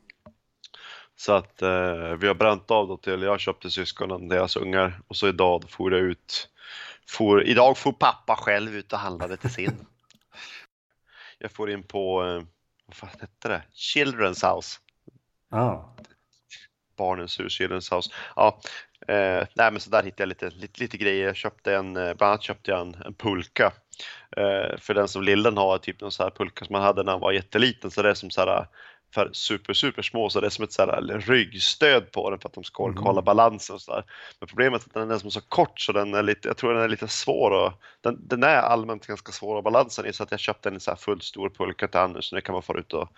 Så 1.21 1.33
att 1.33 1.63
eh, 1.63 2.17
vi 2.19 2.27
har 2.27 2.35
bränt 2.35 2.71
av 2.71 2.89
då 2.89 2.97
till, 2.97 3.23
jag 3.23 3.41
köpte 3.41 3.71
syskonen, 3.71 4.29
deras 4.29 4.57
ungar 4.57 5.01
och 5.09 5.17
så 5.17 5.29
idag 5.29 5.71
får 5.71 5.93
jag 5.93 6.01
ut, 6.01 6.49
får, 7.09 7.43
idag 7.43 7.79
får 7.79 7.93
pappa 7.93 8.37
själv 8.37 8.75
ut 8.75 8.93
och 8.93 8.99
handlade 8.99 9.37
till 9.37 9.51
sin. 9.51 9.87
jag 11.39 11.53
får 11.53 11.71
in 11.71 11.83
på, 11.83 12.25
eh, 12.25 12.43
vad 12.87 12.97
fan 12.97 13.21
hette 13.21 13.49
det? 13.49 13.63
Children's 13.75 14.55
House. 14.55 14.79
Ah, 15.51 15.97
Barnens 16.97 17.41
hus, 17.41 17.61
Children's 17.61 17.95
House. 17.95 18.11
Ja, 18.37 18.61
Eh, 19.09 19.47
nej 19.55 19.71
men 19.71 19.81
så 19.81 19.91
där 19.91 20.03
hittade 20.03 20.23
jag 20.23 20.29
lite, 20.29 20.51
lite, 20.51 20.81
lite 20.81 20.97
grejer. 20.97 21.27
Jag 21.27 21.37
köpte 21.37 21.75
en, 21.75 21.97
eh, 21.97 22.15
bland 22.15 22.23
annat 22.31 22.43
köpte 22.43 22.71
jag 22.71 22.81
en, 22.81 22.95
en 22.95 23.15
pulka. 23.15 23.73
Eh, 24.37 24.79
för 24.79 24.95
den 24.95 25.09
som 25.09 25.23
lillen 25.23 25.57
har, 25.57 25.79
typ 25.79 26.01
någon 26.01 26.13
så 26.13 26.23
här 26.23 26.31
pulka 26.31 26.65
som 26.65 26.73
man 26.73 26.83
hade 26.83 27.03
när 27.03 27.13
han 27.13 27.21
var 27.21 27.33
jätteliten. 27.33 27.91
Så 27.91 28.03
det 28.03 28.11
är 28.11 28.15
som 28.15 28.31
så 28.31 28.41
här 28.41 28.67
för 29.15 29.31
super, 29.33 29.73
super 29.75 30.03
små 30.03 30.31
så 30.31 30.41
det 30.41 30.47
är 30.47 30.51
som 30.51 30.65
ett 30.65 30.73
så 30.73 30.83
här 30.83 31.03
ryggstöd 31.19 32.13
på 32.13 32.31
den 32.31 32.39
för 32.41 32.49
att 32.49 32.55
de 32.55 32.65
ska 32.65 32.83
orka 32.83 32.99
Mhm. 32.99 33.07
hålla 33.07 33.23
balansen 33.23 33.75
och 33.75 33.83
så 33.83 33.93
där. 33.95 34.05
Men 34.41 34.47
problemet 34.49 34.83
är 34.83 34.87
att 34.87 34.95
den 34.95 35.11
är 35.11 35.19
som 35.19 35.31
så 35.31 35.41
kort 35.41 35.81
så 35.81 35.93
den 35.93 36.15
är 36.15 36.23
lite, 36.23 36.49
jag 36.49 36.57
tror 36.57 36.75
den 36.75 36.83
är 36.83 36.89
lite 36.89 37.09
svår 37.09 37.51
och 37.51 37.73
den, 38.01 38.19
den 38.29 38.43
är 38.43 38.57
allmänt 38.57 39.07
ganska 39.07 39.33
svår 39.33 39.59
att 39.59 39.65
balansen 39.65 40.07
i 40.07 40.13
så 40.13 40.23
att 40.23 40.31
jag 40.31 40.41
köpte 40.41 40.69
en 40.69 40.81
så 40.81 40.91
här 40.91 40.97
fullt 40.99 41.23
stor 41.25 41.51
pulka 41.51 41.89
till 41.89 42.01
Anders 42.01 42.25
så 42.25 42.35
nu 42.35 42.41
kan 42.41 42.53
man 42.53 42.63
få 42.63 42.79
ut 42.79 42.93
och 42.93 43.09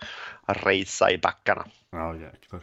racea 0.49 1.11
i 1.11 1.19
backarna. 1.19 1.65
Ja, 1.91 2.15
jäklar. 2.17 2.61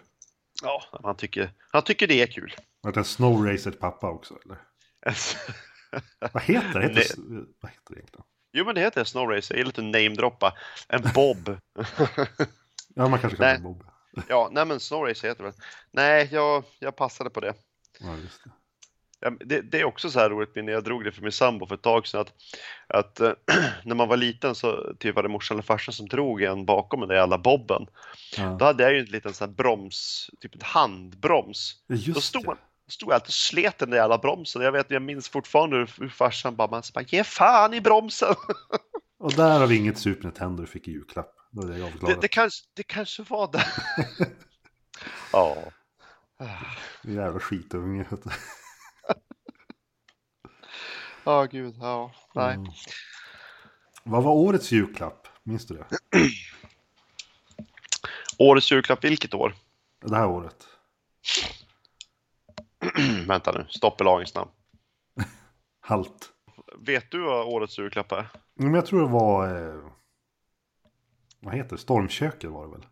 Ja, 0.63 0.83
han 1.03 1.15
tycker, 1.15 1.51
han 1.71 1.83
tycker 1.83 2.07
det 2.07 2.21
är 2.21 2.27
kul. 2.27 2.55
Var 2.81 2.91
det 2.91 2.99
en 2.99 3.05
Snow 3.05 3.45
Racer 3.45 3.71
pappa 3.71 4.09
också 4.09 4.37
eller? 4.45 4.57
Vad 6.33 6.43
heter 6.43 6.79
det? 6.79 6.87
Heter, 6.87 7.15
vad 7.61 7.71
heter 7.71 7.93
det 7.93 7.95
egentligen? 7.95 8.23
jo 8.53 8.65
men 8.65 8.75
det 8.75 8.81
heter 8.81 9.03
Snow 9.03 9.29
Racer, 9.29 9.55
jag 9.55 9.59
gillar 9.59 9.69
att 9.69 9.83
namedroppa. 10.03 10.53
En 10.87 11.01
Bob. 11.15 11.57
Ja, 12.99 13.07
man 13.07 13.19
kanske 13.19 13.37
kan 13.37 13.45
Nej. 13.45 13.59
Bob. 13.59 13.83
ja, 14.29 14.49
nej 14.51 14.65
men 14.65 14.79
Snow 14.79 15.03
Racer 15.03 15.27
heter 15.27 15.43
det. 15.43 15.53
Nej, 15.91 16.29
jag, 16.31 16.63
jag 16.79 16.95
passade 16.95 17.29
på 17.29 17.39
det. 17.39 17.53
Ja, 17.99 18.15
just 18.23 18.43
det. 18.43 18.49
Ja, 19.21 19.29
det, 19.45 19.61
det 19.61 19.79
är 19.79 19.83
också 19.85 20.09
så 20.09 20.19
här 20.19 20.29
roligt 20.29 20.55
när 20.55 20.73
jag 20.73 20.83
drog 20.83 21.03
det 21.03 21.11
för 21.11 21.21
min 21.21 21.31
sambo 21.31 21.65
för 21.65 21.75
ett 21.75 21.81
tag 21.81 22.07
sedan 22.07 22.21
att, 22.21 22.33
att 22.87 23.19
eh, 23.19 23.31
när 23.83 23.95
man 23.95 24.07
var 24.07 24.17
liten 24.17 24.55
så 24.55 24.93
typ 24.99 25.15
var 25.15 25.23
det 25.23 25.29
morsan 25.29 25.55
eller 25.55 25.63
farsan 25.63 25.93
som 25.93 26.07
drog 26.07 26.41
en 26.41 26.65
bakom 26.65 26.99
den 26.99 27.09
där 27.09 27.15
jävla 27.15 27.37
bobben. 27.37 27.85
Då 28.37 28.41
Ja. 28.41 28.65
hade 28.65 28.83
jag 28.83 28.93
ju 28.93 28.99
en 28.99 29.05
liten 29.05 29.33
sån 29.33 29.47
här 29.49 29.55
broms, 29.55 30.29
typ 30.39 30.55
en 30.55 30.61
handbroms. 30.63 31.75
Just 31.87 32.13
Då 32.15 32.21
stod, 32.21 32.45
man, 32.45 32.55
då 32.85 32.91
stod 32.91 33.09
jag 33.09 33.13
alltid 33.15 33.27
och 33.27 33.33
slet 33.33 33.77
den 33.77 33.89
där 33.89 33.97
jävla 33.97 34.17
bromsen. 34.17 34.61
Jag 34.61 34.71
vet, 34.71 34.91
jag 34.91 35.01
minns 35.01 35.29
fortfarande 35.29 35.77
hur, 35.77 35.91
hur 35.99 36.09
farsan 36.09 36.55
bara, 36.55 36.69
man 36.69 36.83
bara 36.93 37.03
ge 37.07 37.23
fan 37.23 37.73
i 37.73 37.81
bromsen. 37.81 38.35
Och 39.19 39.33
där 39.33 39.59
har 39.59 39.67
vi 39.67 39.75
inget 39.75 39.97
Super 39.97 40.23
Nintendo 40.23 40.61
du 40.61 40.67
fick 40.67 40.87
i 40.87 40.91
julklapp. 40.91 41.35
Det, 41.51 41.85
avklarad. 41.85 42.21
det, 42.21 42.27
kanske, 42.27 42.65
det 42.73 42.83
kanske 42.83 43.23
var 43.23 43.51
det. 43.51 43.65
ja. 45.33 45.57
Jävla 47.03 47.39
skitunge. 47.39 48.05
Ja, 51.23 51.45
gud, 51.45 51.75
ja. 51.79 52.11
Nej. 52.35 52.55
Mm. 52.55 52.71
Vad 54.03 54.23
var 54.23 54.31
årets 54.31 54.71
julklapp? 54.71 55.27
Minns 55.43 55.67
du 55.67 55.75
det? 55.75 55.85
Årets 58.37 58.71
julklapp, 58.71 59.03
vilket 59.03 59.33
år? 59.33 59.55
Det 60.01 60.15
här 60.15 60.27
året? 60.27 60.67
Vänta 63.27 63.51
nu, 63.51 63.65
stopp 63.69 64.01
i 64.01 64.03
lagens 64.03 64.35
namn. 64.35 64.51
Halt. 65.79 66.29
Vet 66.77 67.11
du 67.11 67.23
vad 67.23 67.47
årets 67.47 67.79
julklapp 67.79 68.11
är? 68.11 68.27
Men 68.55 68.73
jag 68.73 68.85
tror 68.85 69.01
det 69.01 69.07
var... 69.07 69.47
Eh, 69.47 69.91
vad 71.39 71.55
heter 71.55 71.69
det? 71.69 71.81
Stormköket 71.81 72.49
var 72.49 72.65
det 72.65 72.71
väl? 72.71 72.85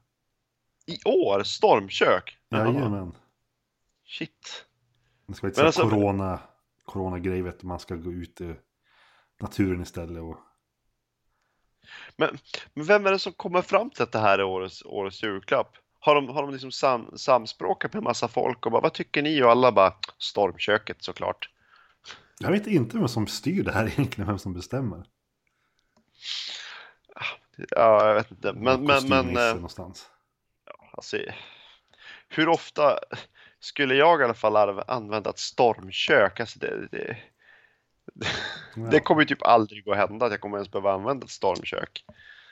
I 0.86 0.98
år? 1.06 1.44
Stormkök? 1.44 2.38
Jajamän. 2.50 3.16
Shit. 4.06 4.66
Det 5.28 5.34
ska 5.34 5.48
vara 5.48 5.50
lite 5.50 5.66
alltså- 5.66 5.90
corona, 5.90 6.40
corona-grej, 6.86 7.42
vet 7.42 7.60
du. 7.60 7.68
Man 7.68 7.80
ska 7.80 7.96
gå 7.96 8.12
ut 8.12 8.42
i 8.42 8.56
naturen 9.40 9.82
istället 9.82 10.24
och... 10.24 10.38
Men, 12.16 12.38
men 12.74 12.86
vem 12.86 13.06
är 13.06 13.12
det 13.12 13.20
som 13.20 13.34
kommer 13.34 13.62
fram 13.62 13.90
till 13.90 14.04
att 14.04 14.12
det 14.12 14.20
här 14.20 14.40
är 14.40 14.44
årets, 14.44 14.86
årets 14.86 15.24
julklapp? 15.24 15.78
Har 16.00 16.16
de, 16.16 16.30
har 16.30 16.42
de 16.42 16.52
liksom 16.52 16.72
sam, 16.72 17.18
samspråkat 17.18 17.94
med 17.94 18.00
en 18.00 18.04
massa 18.04 18.28
folk 18.28 18.66
och 18.66 18.72
bara 18.72 18.82
vad 18.82 18.94
tycker 18.94 19.22
ni? 19.22 19.44
Och 19.44 19.52
alla 19.52 19.72
bara 19.72 19.94
stormköket 20.18 21.04
såklart. 21.04 21.50
Jag 22.40 22.52
vet 22.52 22.68
inte 22.68 22.98
vem 22.98 23.08
som 23.08 23.28
styr 23.28 23.64
det 23.64 23.72
här 23.72 23.88
egentligen, 23.98 24.28
vem 24.28 24.40
som 24.40 24.54
bestämmer. 24.54 25.06
Ja, 27.58 28.08
jag 28.08 28.16
vet 28.16 28.32
inte. 28.32 28.54
Men, 28.54 28.84
men, 28.84 29.08
men 29.10 29.38
eh, 29.38 29.54
någonstans. 29.54 30.10
alltså, 30.92 31.18
hur 32.30 32.50
ofta 32.50 33.00
skulle 33.60 33.96
jag 33.96 34.22
i 34.22 34.24
alla 34.24 34.34
fall 34.34 34.80
använda 34.88 35.30
ett 35.30 35.40
stormkök? 35.40 36.40
Alltså 36.40 36.60
det, 36.60 36.88
det, 36.92 37.18
Ja. 38.76 38.84
det 38.92 39.00
kommer 39.00 39.22
ju 39.22 39.28
typ 39.28 39.44
aldrig 39.44 39.86
gå 39.86 39.92
att 39.92 39.98
hända 39.98 40.26
att 40.26 40.32
jag 40.32 40.42
kommer 40.42 40.58
ens 40.58 40.72
behöva 40.72 40.94
använda 40.94 41.26
ett 41.26 41.32
stormkök. 41.32 42.06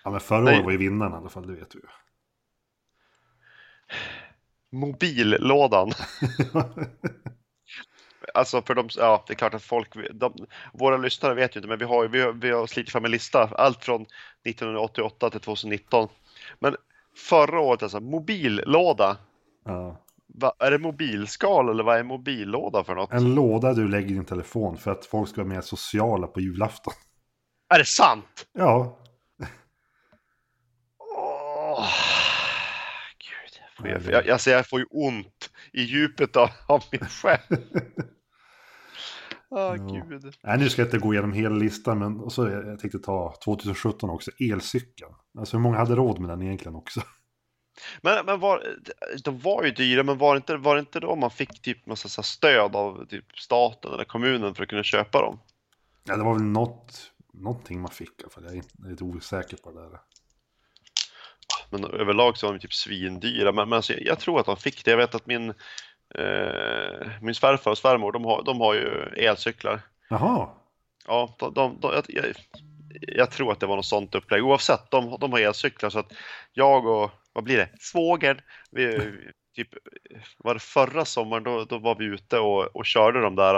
Ja, 0.04 0.12
men 0.12 0.20
förra 0.20 0.44
året 0.44 0.64
var 0.66 0.72
ju 0.72 0.78
vinnaren 0.78 1.14
i 1.14 1.16
alla 1.16 1.30
fall, 1.30 1.48
det 1.48 1.54
vet 1.54 1.70
du 1.70 1.80
ju. 1.80 1.86
Mobillådan. 4.80 5.92
Alltså 8.34 8.62
för 8.62 8.76
de, 8.76 8.90
ja 8.98 9.24
det 9.28 9.34
är 9.34 9.36
klart 9.36 9.54
att 9.54 9.64
folk, 9.64 9.90
de, 10.14 10.34
våra 10.74 10.98
lyssnare 10.98 11.34
vet 11.34 11.56
ju 11.56 11.60
inte 11.60 11.68
men 11.68 11.80
vi 11.80 11.86
har, 11.86 12.08
vi 12.08 12.22
har, 12.22 12.34
vi 12.34 12.52
har 12.52 12.68
slitit 12.68 12.92
fram 12.92 13.06
en 13.06 13.12
lista, 13.12 13.50
allt 13.58 13.84
från 13.84 14.06
1988 14.46 15.30
till 15.30 15.40
2019. 15.40 16.10
Men 16.60 16.76
förra 17.30 17.60
året 17.60 17.84
alltså, 17.84 18.00
mobillåda, 18.00 19.18
ja. 19.66 20.02
Va, 20.28 20.54
är 20.60 20.72
det 20.72 20.78
mobilskal 20.78 21.70
eller 21.70 21.84
vad 21.84 21.98
är 21.98 22.04
mobillåda 22.04 22.84
för 22.84 22.96
något? 22.96 23.14
En 23.14 23.36
låda 23.36 23.74
du 23.74 23.88
lägger 23.88 24.10
i 24.10 24.14
din 24.14 24.26
telefon 24.26 24.78
för 24.78 24.92
att 24.92 25.06
folk 25.06 25.30
ska 25.30 25.42
vara 25.42 25.54
mer 25.54 25.62
sociala 25.62 26.28
på 26.28 26.40
julafton. 26.42 26.94
Är 27.70 27.80
det 27.80 27.86
sant? 27.86 28.48
Ja, 28.54 29.00
Åh, 31.78 31.90
Gud, 33.18 33.62
jag 33.62 33.72
får, 33.78 33.88
Ja, 33.88 34.14
jag, 34.14 34.26
jag, 34.26 34.30
alltså 34.30 34.50
jag 34.50 34.70
får 34.70 34.80
ju 34.80 34.86
ont 34.90 35.50
i 35.74 35.82
djupet 35.82 36.36
av, 36.36 36.50
av 36.68 36.84
min 36.92 37.06
själ. 37.06 37.40
Ja. 39.50 39.76
gud. 39.76 40.36
Nej, 40.44 40.58
nu 40.58 40.70
ska 40.70 40.82
jag 40.82 40.88
inte 40.88 40.98
gå 40.98 41.14
igenom 41.14 41.34
hela 41.34 41.56
listan, 41.56 42.00
men 42.00 42.20
och 42.20 42.34
så 42.34 42.48
jag 42.48 42.80
tänkte 42.80 43.00
ta 43.00 43.36
2017 43.44 44.10
också, 44.10 44.32
elcykeln. 44.40 45.14
Alltså 45.38 45.58
hur 45.58 45.62
många 45.62 45.78
hade 45.78 45.96
råd 45.96 46.20
med 46.20 46.30
den 46.30 46.42
egentligen 46.42 46.76
också? 46.76 47.02
Men, 48.02 48.26
men 48.26 48.40
var, 48.40 48.64
de 49.24 49.40
var 49.40 49.64
ju 49.64 49.72
dyra, 49.72 50.04
men 50.04 50.18
var 50.18 50.36
det 50.36 50.38
inte, 50.38 50.58
var 50.58 50.76
det 50.76 50.80
inte 50.80 51.00
då 51.00 51.16
man 51.16 51.32
fick 51.32 51.62
typ 51.62 51.86
massa 51.86 52.10
så 52.10 52.24
stöd 52.24 52.76
av 52.76 53.06
typ 53.06 53.40
staten 53.40 53.94
eller 53.94 54.04
kommunen 54.04 54.56
för 54.56 54.64
att 54.64 54.70
kunna 54.70 54.84
köpa 54.84 55.22
dem? 55.22 55.40
Ja, 56.04 56.18
det 56.18 56.24
var 56.24 56.34
väl 56.34 56.44
något, 56.44 57.12
någonting 57.34 57.82
man 57.82 57.92
fick 57.92 58.10
i 58.10 58.24
alla 58.24 58.30
fall. 58.30 58.44
Jag 58.44 58.54
är 58.54 58.64
jag 58.78 58.88
är 58.88 58.92
lite 58.92 59.04
osäker 59.04 59.58
på 59.58 59.72
det 59.72 59.82
där. 59.82 60.00
Men 61.70 61.86
överlag 61.86 62.38
så 62.38 62.46
var 62.46 62.54
de 62.54 62.60
typ 62.60 62.74
svindyra. 62.74 63.52
Men, 63.52 63.70
men 63.70 63.76
alltså, 63.76 63.94
jag, 63.94 64.02
jag 64.04 64.20
tror 64.20 64.40
att 64.40 64.46
de 64.46 64.58
fick 64.58 64.86
det. 64.86 64.92
Jag 64.92 64.98
vet 64.98 65.16
att 65.16 65.26
min, 65.26 65.50
eh, 65.50 65.56
min 67.22 67.36
svärfar 67.36 67.72
och 67.72 67.78
svärmor, 67.78 68.12
de 68.12 68.26
har, 68.26 68.44
de 68.44 68.60
har 68.62 68.74
ju 68.74 69.04
elcyklar. 69.18 69.82
Jaha, 70.10 70.50
Ja, 71.08 71.36
de, 71.40 71.54
de, 71.54 71.78
de, 71.80 71.92
jag, 71.94 72.04
jag, 72.08 72.26
jag 73.02 73.32
tror 73.32 73.52
att 73.52 73.60
det 73.60 73.66
var 73.66 73.76
något 73.76 73.86
sånt 73.86 74.16
upplägg. 74.16 74.46
Oavsett, 74.46 74.92
de, 74.92 75.18
de 75.20 75.32
har 75.32 75.40
elcyklar 75.40 75.90
så 75.90 76.00
att 76.00 76.14
jag 76.54 76.86
och, 76.86 77.12
vad 77.34 77.44
blir 77.44 77.58
det, 77.58 77.70
svågern, 77.80 78.42
vi, 78.72 79.12
typ, 79.56 79.70
var 80.38 80.54
det 80.54 80.60
förra 80.60 81.06
sommaren, 81.06 81.44
då, 81.44 81.66
då 81.66 81.78
var 81.78 81.96
vi 81.96 82.06
ute 82.06 82.40
och, 82.40 82.76
och 82.76 82.86
körde 82.86 83.22
de 83.22 83.36
där 83.36 83.56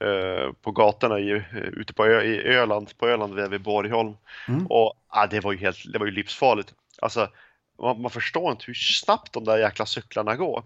eh, 0.00 0.52
på 0.62 0.70
gatorna 0.70 1.18
i, 1.18 1.44
ute 1.52 1.94
på 1.94 2.06
Ö, 2.06 2.22
i 2.22 2.54
Öland, 2.54 2.98
på 2.98 3.08
Öland 3.08 3.34
vid, 3.34 3.50
vid 3.50 3.62
Borgholm. 3.62 4.16
Mm. 4.48 4.66
Och 4.66 4.94
ah, 5.08 5.26
det 5.26 5.40
var 5.40 5.52
ju 5.52 5.58
helt, 5.58 5.92
det 5.92 5.98
var 5.98 6.06
ju 6.06 6.12
livsfarligt. 6.12 6.74
Alltså, 7.02 7.28
man, 7.78 8.02
man 8.02 8.10
förstår 8.10 8.50
inte 8.50 8.64
hur 8.66 8.74
snabbt 8.74 9.32
de 9.32 9.44
där 9.44 9.58
jäkla 9.58 9.86
cyklarna 9.86 10.36
går. 10.36 10.62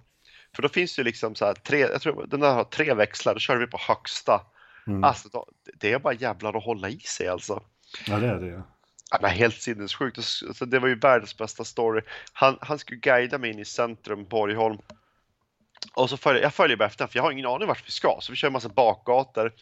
För 0.57 0.63
då 0.63 0.69
finns 0.69 0.97
det 0.97 1.01
ju 1.01 1.05
liksom 1.05 1.35
så 1.35 1.45
här 1.45 1.55
tre, 1.55 1.79
jag 1.79 2.01
tror 2.01 2.27
den 2.27 2.41
där 2.41 2.55
har 2.55 2.65
tre 2.65 2.95
växlar, 2.95 3.35
då 3.35 3.41
kör 3.41 3.57
vi 3.57 3.67
på 3.67 3.79
högsta. 3.81 4.41
mm. 4.87 5.05
Alltså, 5.05 5.29
då, 5.29 5.47
det 5.75 5.93
är 5.93 5.99
bara 5.99 6.15
jävlar 6.15 6.57
att 6.57 6.65
hålla 6.65 6.89
i 6.89 6.99
sig 6.99 7.29
alltså. 7.29 7.63
ja 8.07 8.19
det 8.19 8.27
är 8.27 8.35
det. 8.35 8.63
Ja, 9.11 9.19
men 9.23 9.31
helt 9.31 9.63
sinnessjukt. 9.63 10.19
Alltså, 10.19 10.67
det 10.67 10.79
var 10.79 10.89
ju 10.89 10.99
världens 10.99 11.37
bästa 11.37 11.65
story. 11.65 12.03
Han, 12.33 12.59
han 12.61 12.79
skulle 12.79 13.01
guida 13.01 13.39
mig 13.39 13.51
in 13.51 13.59
i 13.59 13.65
centrum, 13.65 14.25
Borgholm. 14.25 14.79
Och 15.95 16.11
så 16.11 16.17
följer 16.17 16.43
jag 16.43 16.55
följer 16.55 16.77
bara 16.77 16.85
efter 16.85 17.07
för 17.07 17.19
jag 17.19 17.23
har 17.23 17.33
ingen 17.33 17.47
aning 17.47 17.69
vart 17.69 17.87
vi 17.87 17.91
ska. 17.91 18.19
Så 18.21 18.33
vi 18.33 18.37
kör 18.37 18.47
en 18.49 18.53
massa 18.53 18.69
bakgator. 18.69 19.53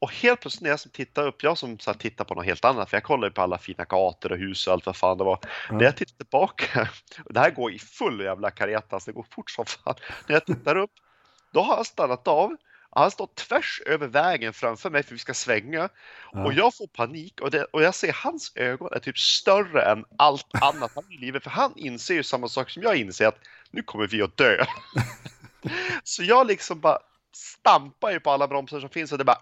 Och 0.00 0.12
helt 0.12 0.40
plötsligt 0.40 0.62
när 0.62 0.70
jag 0.70 0.80
som 0.80 0.90
tittar 0.90 1.26
upp, 1.26 1.42
jag 1.42 1.58
som 1.58 1.78
så 1.78 1.94
tittar 1.94 2.24
på 2.24 2.34
något 2.34 2.44
helt 2.44 2.64
annat, 2.64 2.90
för 2.90 2.96
jag 2.96 3.04
kollar 3.04 3.28
ju 3.28 3.32
på 3.32 3.42
alla 3.42 3.58
fina 3.58 3.84
gator 3.84 4.32
och 4.32 4.38
hus 4.38 4.66
och 4.66 4.72
allt 4.72 4.86
vad 4.86 4.96
fan 4.96 5.18
det 5.18 5.24
var. 5.24 5.38
Ja. 5.68 5.74
När 5.74 5.84
jag 5.84 5.96
tittar 5.96 6.16
tillbaka, 6.16 6.88
och 7.24 7.32
det 7.32 7.40
här 7.40 7.50
går 7.50 7.72
i 7.72 7.78
full 7.78 8.20
jävla 8.20 8.50
karetas, 8.50 9.04
det 9.04 9.12
går 9.12 9.26
fort 9.30 9.50
som 9.50 9.66
fan. 9.66 9.94
När 10.26 10.34
jag 10.34 10.46
tittar 10.46 10.76
upp, 10.76 10.90
då 11.52 11.60
har 11.60 11.76
han 11.76 11.84
stannat 11.84 12.28
av. 12.28 12.56
Han 12.90 13.10
står 13.10 13.26
tvärs 13.26 13.82
över 13.86 14.06
vägen 14.06 14.52
framför 14.52 14.90
mig 14.90 15.02
för 15.02 15.12
vi 15.12 15.18
ska 15.18 15.34
svänga. 15.34 15.88
Ja. 16.32 16.44
Och 16.44 16.52
jag 16.52 16.76
får 16.76 16.86
panik 16.86 17.40
och, 17.40 17.50
det, 17.50 17.64
och 17.64 17.82
jag 17.82 17.94
ser 17.94 18.12
hans 18.12 18.52
ögon 18.54 18.92
är 18.92 18.98
typ 18.98 19.18
större 19.18 19.82
än 19.82 20.04
allt 20.16 20.46
annat 20.62 20.90
han 20.94 21.12
i 21.12 21.18
livet. 21.18 21.42
För 21.42 21.50
han 21.50 21.72
inser 21.76 22.14
ju 22.14 22.22
samma 22.22 22.48
sak 22.48 22.70
som 22.70 22.82
jag 22.82 22.96
inser 22.96 23.26
att 23.26 23.38
nu 23.70 23.82
kommer 23.82 24.06
vi 24.06 24.22
att 24.22 24.36
dö. 24.36 24.64
Så 26.04 26.22
jag 26.22 26.46
liksom 26.46 26.80
bara 26.80 26.98
stampar 27.32 28.10
ju 28.10 28.20
på 28.20 28.30
alla 28.30 28.48
bromsar 28.48 28.80
som 28.80 28.90
finns 28.90 29.12
och 29.12 29.18
det 29.18 29.24
bara! 29.24 29.38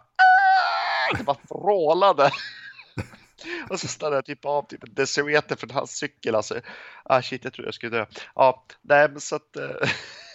Det 1.18 1.24
bara 1.24 1.36
vrålade. 1.50 2.30
Och 3.70 3.80
så 3.80 3.88
stannade 3.88 4.16
jag 4.16 4.24
typ 4.24 4.44
av 4.44 4.62
typ 4.62 4.84
en 4.84 4.94
decimeter 4.94 5.56
från 5.56 5.70
hans 5.70 5.90
cykel. 5.90 6.34
Alltså, 6.34 6.60
ah 7.04 7.22
shit, 7.22 7.44
jag 7.44 7.52
tror 7.52 7.66
jag 7.66 7.74
skulle 7.74 7.98
dö. 7.98 8.06
Ja, 8.34 8.64
nej 8.82 9.08
men 9.08 9.20
så 9.20 9.36
att... 9.36 9.56
eh, 9.56 9.88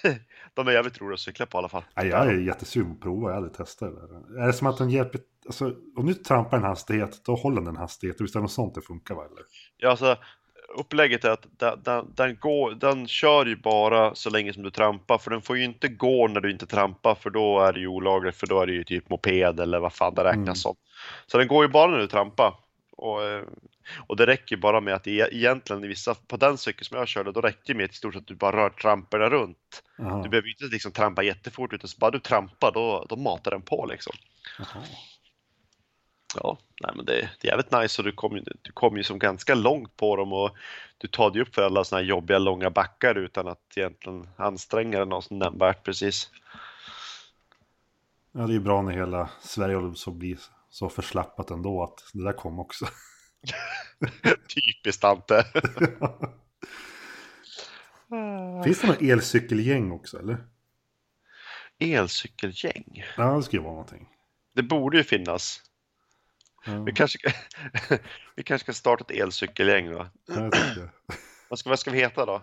de 0.54 0.68
är 0.68 0.72
jävligt 0.72 1.02
roliga 1.02 1.14
att 1.14 1.20
cykla 1.20 1.46
på 1.46 1.58
i 1.58 1.60
alla 1.60 1.70
fall. 1.70 1.84
Nej, 1.96 2.08
jag 2.08 2.28
är 2.28 2.40
jättesugen 2.40 2.90
på 2.90 2.94
att 2.96 3.02
prova, 3.02 3.30
jag 3.30 3.30
har 3.30 3.38
aldrig 3.38 3.54
testat 3.54 3.90
det 3.96 4.08
där. 4.08 4.44
Är 4.44 4.48
det 4.48 4.54
som 4.54 4.68
att 4.68 4.78
den 4.78 4.90
hjälper, 4.90 5.22
alltså 5.46 5.76
om 5.96 6.06
du 6.06 6.14
trampar 6.14 6.58
en 6.58 6.64
hastighet, 6.64 7.26
då 7.26 7.36
håller 7.36 7.62
den 7.62 7.68
en 7.68 7.78
hastighet. 7.78 8.22
Visst 8.22 8.36
är 8.36 8.40
det 8.40 8.44
något 8.44 8.52
sånt 8.52 8.76
det 8.76 8.82
funkar 8.82 9.16
va? 9.16 9.26
Eller? 9.26 9.44
Ja, 9.78 9.90
alltså, 9.90 10.18
upplägget 10.76 11.26
är 11.26 11.30
att 11.30 11.46
den, 11.58 11.80
den, 11.84 12.14
den, 12.16 12.36
går, 12.36 12.72
den 12.72 13.08
kör 13.08 13.46
ju 13.46 13.56
bara 13.56 14.16
så 14.16 14.30
länge 14.30 14.54
som 14.54 14.64
du 14.64 14.72
trampar, 14.72 15.18
för 15.18 15.32
den 15.32 15.42
får 15.42 15.58
ju 15.58 15.64
inte 15.64 15.88
gå 15.88 16.28
när 16.28 16.42
du 16.42 16.52
inte 16.52 16.66
trampar, 16.66 17.16
för 17.16 17.30
då 17.30 17.60
är 17.60 17.74
det 17.74 17.80
ju 17.80 17.88
olagligt, 17.88 18.36
för 18.36 18.48
då 18.48 18.62
är 18.62 18.68
det 18.68 18.74
ju 18.74 18.84
typ 18.84 19.10
moped 19.10 19.60
eller 19.60 19.80
vad 19.80 19.94
fan 19.94 20.14
det 20.16 20.24
räknas 20.24 20.42
Mm. 20.44 20.56
som. 20.56 20.76
Så 21.28 21.38
den 21.38 21.48
går 21.48 21.64
ju 21.66 21.70
bara 21.70 21.92
när 21.92 21.98
du 21.98 22.08
trampar. 22.08 22.54
Och, 22.98 23.24
eh, 23.24 23.44
och 24.08 24.16
det 24.18 24.26
räcker 24.26 24.58
bara 24.58 24.82
med 24.82 24.94
att 24.94 25.08
egentligen 25.08 25.84
i 25.84 25.88
vissa, 25.88 26.16
på 26.28 26.38
den 26.38 26.58
cykeln 26.58 26.86
som 26.86 26.98
jag 26.98 27.08
körde, 27.08 27.32
då 27.32 27.42
räcker 27.42 27.74
det 27.74 27.74
med 27.74 27.86
att 27.86 27.92
i 27.92 27.96
stort 27.96 28.14
sett 28.14 28.22
att 28.22 28.28
du 28.28 28.36
bara 28.36 28.58
rör 28.58 28.70
tramporna 28.70 29.30
runt. 29.30 29.84
Jaha. 29.98 30.24
Du 30.24 30.30
behöver 30.30 30.50
inte 30.50 30.66
liksom 30.66 30.92
trampa 30.92 31.24
jättefort, 31.24 31.74
utan 31.74 31.88
så 31.88 31.98
bara 32.00 32.12
du 32.12 32.20
trampar, 32.20 32.72
då, 32.72 33.06
då 33.10 33.16
matar 33.16 33.52
den 33.52 33.62
på 33.62 33.86
liksom. 33.86 34.14
Jaha. 34.60 34.84
Ja, 36.36 36.58
nej 36.82 36.92
men 36.96 37.06
det, 37.06 37.30
det 37.42 37.48
är 37.48 37.52
jävligt 37.52 37.72
nice 37.72 38.02
och 38.02 38.06
du 38.06 38.12
kommer 38.12 38.38
ju- 38.38 38.44
du 38.62 38.72
kommer 38.72 38.98
ju 38.98 39.04
som 39.04 39.20
ganska 39.20 39.56
långt 39.56 39.98
på 39.98 40.16
dem 40.16 40.34
och 40.34 40.52
du 40.98 41.08
tar 41.08 41.32
dig 41.32 41.42
upp 41.42 41.56
för 41.56 41.62
alla 41.62 41.84
såna 41.84 42.02
här 42.02 42.08
jobbiga 42.08 42.38
långa 42.40 42.70
backar 42.70 43.16
utan 43.18 43.48
att 43.48 43.78
egentligen 43.78 44.30
anstränga 44.38 44.98
dig 44.98 45.08
något 45.08 45.30
nämnvärt 45.30 45.84
precis. 45.84 46.30
Ja, 48.32 48.40
det 48.42 48.52
är 48.52 48.54
ju 48.54 48.60
bra 48.60 48.82
när 48.82 48.92
hela 48.92 49.30
Sverige 49.42 49.76
håller 49.76 49.94
så 49.94 50.12
blir 50.12 50.38
så 50.70 50.90
förslappat 50.90 51.50
ändå 51.50 51.84
att 51.84 52.04
det 52.14 52.24
där 52.24 52.34
kom 52.34 52.60
också. 52.60 52.86
Typiskt 54.56 55.04
Ante. 55.04 55.44
Finns 58.64 58.82
det 58.82 58.88
något 58.88 59.02
elcykelgäng 59.02 59.92
också 59.92 60.20
eller? 60.20 60.38
Elcykelgäng. 61.80 63.04
Ja, 63.18 63.42
det 63.52 63.58
ju 63.58 63.64
vara 63.64 63.74
någonting. 63.74 64.08
Det 64.56 64.64
borde 64.64 64.98
ju 64.98 65.04
finnas. 65.04 65.62
Ja, 66.66 66.84
Vi 66.84 66.92
kanske, 66.94 67.20
vi 68.36 68.44
kanske 68.44 68.66
ska 68.66 68.74
starta 68.74 69.04
ett 69.04 69.20
elcykelgäng 69.20 69.92
då. 69.92 70.08
ja. 70.28 70.50
Vad 71.50 71.60
ska, 71.60 71.70
vad 71.70 71.80
ska 71.80 71.92
vi 71.92 71.98
heta 71.98 72.26
då? 72.26 72.42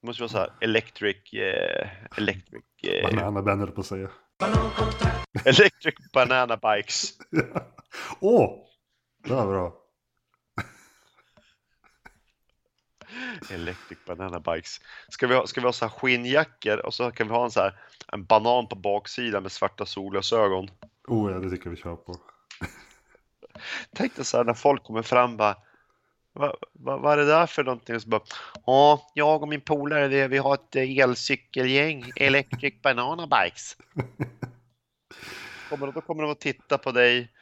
Det 0.00 0.06
måste 0.06 0.22
vara 0.22 0.30
så 0.30 0.38
här 0.38 0.52
electric, 0.60 1.32
eh, 1.32 1.88
electric, 2.16 2.64
eh, 2.82 3.14
Banana 3.14 3.56
höll 3.56 3.70
på 3.70 3.80
att 3.80 3.86
säga. 3.86 4.10
electric 5.44 5.94
banana 6.12 6.56
bikes. 6.56 7.12
Åh! 8.20 8.66
Det 9.24 9.34
var 9.34 9.46
bra. 9.46 9.74
Electric 13.50 13.98
banana 14.06 14.40
bikes. 14.40 14.80
Ska 15.08 15.26
vi 15.26 15.34
ha, 15.34 15.46
ska 15.46 15.60
vi 15.60 15.66
ha 15.66 15.72
så 15.72 15.84
här 15.84 15.92
skinnjackor 15.92 16.86
och 16.86 16.94
så 16.94 17.10
kan 17.10 17.28
vi 17.28 17.34
ha 17.34 17.44
en 17.44 17.50
så 17.50 17.60
här 17.60 17.78
en 18.12 18.24
banan 18.24 18.68
på 18.68 18.76
baksidan 18.76 19.42
med 19.42 19.52
svarta 19.52 19.86
solglasögon. 19.86 20.70
Oh 21.08 21.32
ja, 21.32 21.38
det 21.38 21.50
tycker 21.50 21.66
jag 21.66 21.70
vi 21.70 21.76
kör 21.76 21.96
på. 21.96 22.16
Tänk 23.96 24.16
dig 24.16 24.24
så 24.24 24.36
här 24.36 24.44
när 24.44 24.54
folk 24.54 24.82
kommer 24.84 25.02
fram 25.02 25.36
bara 25.36 25.56
vad, 26.32 26.56
vad, 26.72 27.00
vad 27.00 27.12
är 27.12 27.16
det 27.16 27.24
där 27.26 27.46
för 27.46 27.64
någonting? 27.64 27.96
Och 27.96 28.02
så 28.02 28.08
bara, 28.08 28.22
ja, 28.66 29.10
jag 29.14 29.42
och 29.42 29.48
min 29.48 29.60
polare 29.60 30.08
vi, 30.08 30.26
vi 30.28 30.38
har 30.38 30.54
ett 30.54 30.76
eh, 30.76 30.98
elcykelgäng, 30.98 32.12
Electric 32.16 32.82
Banana 32.82 33.26
Bikes. 33.26 33.76
Kommer, 35.70 35.86
de- 35.86 35.92
då 35.94 36.00
kommer 36.00 36.22
de 36.22 36.30
att 36.32 36.40
titta 36.40 36.78
på 36.78 36.92
dig 36.92 37.32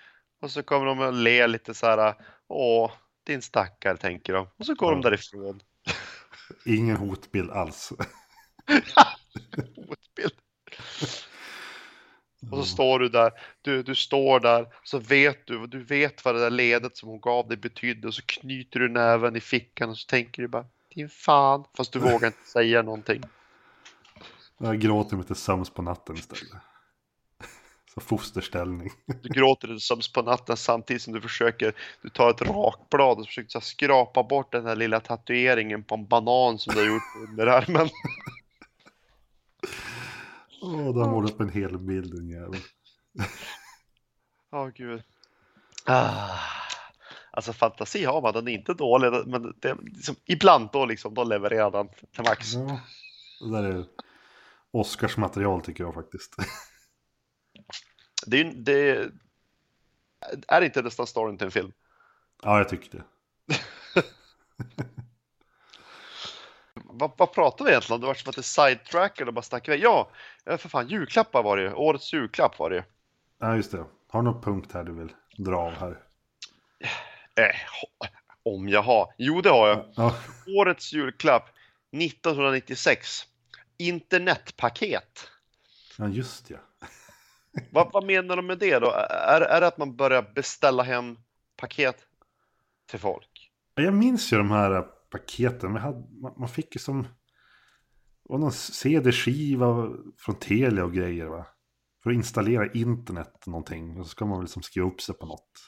och 0.43 0.51
så 0.51 0.63
kommer 0.63 0.87
de 0.87 1.01
att 1.01 1.15
le 1.15 1.47
lite 1.47 1.75
så 1.75 1.87
här, 1.87 2.15
åh, 2.49 2.91
din 3.27 3.43
stackare, 3.43 3.97
tänker 3.97 4.33
de. 4.33 4.49
Och 4.59 4.67
så 4.67 4.75
går 4.75 4.91
de 4.93 5.01
Ja. 5.01 5.11
därifrån. 5.11 5.61
Ingen 6.65 6.97
hotbild 6.97 7.51
alls. 7.51 7.93
Och 12.51 12.59
så 12.59 12.65
står 12.65 12.99
du 12.99 13.09
där, 13.09 13.31
du, 13.63 13.83
du 13.83 13.95
står 13.95 14.41
där, 14.41 14.67
så 14.85 14.99
vet 14.99 15.47
du, 15.47 15.67
du 15.67 15.85
vet 15.85 16.25
vad 16.25 16.35
det 16.35 16.41
där 16.41 16.51
ledet 16.51 16.97
som 16.97 17.09
hon 17.09 17.21
gav 17.21 17.49
dig 17.49 17.57
betydde 17.57 18.09
och 18.09 18.15
så 18.15 18.23
knyter 18.23 18.81
du 18.81 18.89
näven 18.89 19.37
i 19.37 19.41
fickan 19.41 19.91
och 19.91 19.99
så 19.99 20.07
tänker 20.07 20.43
du 20.43 20.49
bara 20.49 20.67
din 20.95 21.09
fan, 21.09 21.65
fast 21.77 21.93
du 21.93 21.99
vågar 21.99 22.27
inte 22.27 22.49
säga 22.53 22.83
någonting. 22.83 23.23
Jag 24.59 24.81
gråter 24.81 25.17
mig 25.17 25.27
till 25.27 25.37
sömns 25.37 25.71
på 25.71 25.83
natten 25.83 26.17
istället. 26.17 26.53
Så 27.95 28.01
fosterställning. 28.01 28.91
Du 29.23 29.29
gråter 29.29 29.69
dig 29.69 29.81
sömns 29.81 30.13
på 30.13 30.23
natten 30.23 30.57
samtidigt 30.57 31.03
som 31.03 31.13
du 31.13 31.21
försöker, 31.21 31.75
du 32.03 32.09
tar 32.09 32.31
ett 32.31 32.43
rakblad 32.43 33.19
och 33.19 33.27
försöker 33.27 33.61
skrapa 33.61 34.23
bort 34.23 34.53
den 34.53 34.67
här 34.67 34.77
lilla 34.77 35.01
tatueringen 35.01 35.83
på 35.83 35.95
en 35.95 36.07
banan 36.07 36.59
som 36.59 36.75
du 36.75 36.81
har 36.81 36.87
gjort 36.87 37.29
under 37.29 37.47
armen. 37.47 37.89
Åh, 40.65 40.95
de 40.95 41.11
målar 41.11 41.31
upp 41.33 41.41
en 41.41 41.49
hel 41.49 41.79
bild 41.79 42.15
den 42.15 42.29
jäveln. 42.29 42.63
Ja, 44.51 44.71
gud. 44.75 45.03
Ah. 45.87 46.39
Alltså 47.31 47.53
fantasi 47.53 48.05
har 48.05 48.23
man, 48.23 48.33
den 48.33 48.49
är 48.49 48.53
inte 48.53 48.75
dålig, 48.75 49.27
men 49.27 49.55
det, 49.61 49.69
är 49.71 49.77
liksom, 49.83 50.17
ibland 50.25 50.69
då 50.73 50.87
liksom, 50.87 51.15
då 51.15 51.25
levererar 51.25 51.71
den 51.71 51.89
till 51.89 52.25
max. 52.25 52.53
Ja, 52.55 52.81
det 53.41 53.51
där 53.53 53.63
är 53.65 53.85
Oscars 54.71 55.17
material 55.17 55.61
tycker 55.63 55.85
jag 55.85 55.95
faktiskt. 55.95 56.37
Det 58.27 58.41
är, 58.41 58.45
ju- 58.45 58.63
det 58.63 59.11
är 60.49 60.63
inte 60.63 60.83
nästan 60.83 61.07
storyn 61.07 61.39
till 61.39 61.45
en 61.45 61.51
film. 61.51 61.73
Ja, 62.43 62.59
jag 62.59 62.69
tycker 62.69 62.91
det. 62.99 63.05
Vad, 66.99 67.11
vad 67.17 67.33
pratar 67.33 67.65
vi 67.65 67.71
egentligen 67.71 67.95
om? 67.95 68.01
Det 68.01 68.07
var 68.07 68.15
som 68.15 68.31
att 68.31 68.37
det 68.37 68.43
sidetrackade 68.43 69.29
och 69.29 69.35
bara 69.35 69.43
stack 69.43 69.69
iväg. 69.69 69.81
Ja, 69.83 70.11
ja, 70.45 70.59
för 70.59 70.69
fan, 70.69 70.89
julklappar 70.89 71.43
var 71.43 71.57
det 71.57 71.63
ju. 71.63 71.73
Årets 71.73 72.13
julklapp 72.13 72.59
var 72.59 72.71
det 72.71 72.77
ju. 72.77 72.83
Ja, 73.41 73.57
just 73.57 73.73
det. 73.73 73.85
Har 74.11 74.23
du 74.23 74.25
någon 74.31 74.43
punkt 74.43 74.71
här 74.75 74.85
du 74.85 74.93
vill 74.93 75.13
dra 75.37 75.57
av 75.57 75.73
här? 75.73 75.99
Eh, 77.37 77.43
ho- 77.45 78.09
om 78.43 78.69
jag 78.69 78.83
har. 78.83 79.15
Jo, 79.19 79.41
det 79.41 79.51
har 79.51 79.69
jag. 79.69 79.85
Ja, 79.97 80.15
Årets 80.59 80.93
julklapp 80.93 81.49
1996. 81.93 83.23
Internetpaket. 83.79 85.29
ja 85.99 86.09
just 86.09 86.51
ja. 86.51 86.57
Vad, 87.71 87.93
vad 87.93 88.05
menar 88.05 88.37
de 88.37 88.47
med 88.47 88.59
det 88.59 88.79
då? 88.79 88.91
Är, 89.11 89.41
är 89.41 89.61
det 89.61 89.67
att 89.67 89.79
man 89.79 89.97
börjar 89.97 90.23
beställa 90.35 90.83
hem 90.83 91.19
paket 91.57 91.97
till 92.91 92.99
folk? 92.99 93.51
Jag 93.75 93.95
minns 93.95 94.33
ju 94.33 94.37
de 94.37 94.51
här 94.51 94.85
paketen. 95.15 95.73
Man, 95.73 95.83
hade, 95.83 96.05
man, 96.21 96.35
man 96.37 96.49
fick 96.49 96.75
ju 96.75 96.79
som... 96.79 97.03
Det 97.03 98.33
var 98.33 98.39
någon 98.39 98.53
CD-skiva 98.53 99.91
från 100.19 100.35
Telia 100.35 100.85
och 100.85 100.93
grejer 100.93 101.27
va? 101.27 101.47
För 102.03 102.11
att 102.11 102.15
installera 102.15 102.73
internet 102.73 103.47
någonting. 103.47 104.01
Och 104.01 104.07
så 104.07 104.11
ska 104.11 104.25
man 104.25 104.39
väl 104.39 104.45
liksom 104.45 104.63
skriva 104.63 104.87
upp 104.87 105.01
sig 105.01 105.15
på 105.15 105.27
något. 105.27 105.61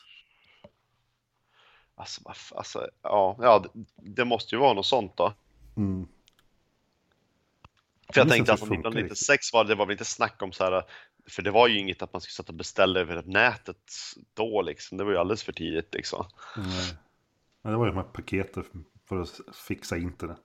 Alltså, 1.94 2.20
alltså 2.54 2.88
ja, 3.02 3.36
ja 3.38 3.64
det, 3.96 4.24
måste 4.24 4.54
ju 4.54 4.60
vara 4.60 4.74
något 4.74 4.86
sånt 4.86 5.16
då. 5.16 5.34
Mm. 5.76 6.08
För 8.12 8.20
jag 8.20 8.28
tänkte 8.28 8.52
att 8.52 8.60
funkar 8.60 8.74
1996 8.74 9.52
var 9.52 9.64
det 9.64 9.74
var 9.74 9.86
väl 9.86 9.92
inte 9.92 10.04
snack 10.04 10.42
om 10.42 10.52
så 10.52 10.64
här, 10.64 10.82
för 11.30 11.42
det 11.42 11.50
var 11.50 11.68
ju 11.68 11.78
inget 11.78 12.02
att 12.02 12.12
man 12.12 12.20
skulle 12.20 12.34
sätta 12.34 12.52
och 12.52 12.58
beställa 12.58 13.00
över 13.00 13.22
nätet 13.22 13.92
då 14.34 14.62
liksom. 14.62 14.98
Det 14.98 15.04
var 15.04 15.12
ju 15.12 15.18
alldeles 15.18 15.42
för 15.42 15.52
tidigt 15.52 15.94
liksom. 15.94 16.26
Nej. 16.56 16.96
Ja, 17.62 17.70
det 17.70 17.76
var 17.76 17.86
ju 17.86 17.92
de 17.92 17.96
här 17.96 18.04
paketen 18.04 18.84
för 19.08 19.20
att 19.20 19.40
fixa 19.56 19.96
internet. 19.96 20.42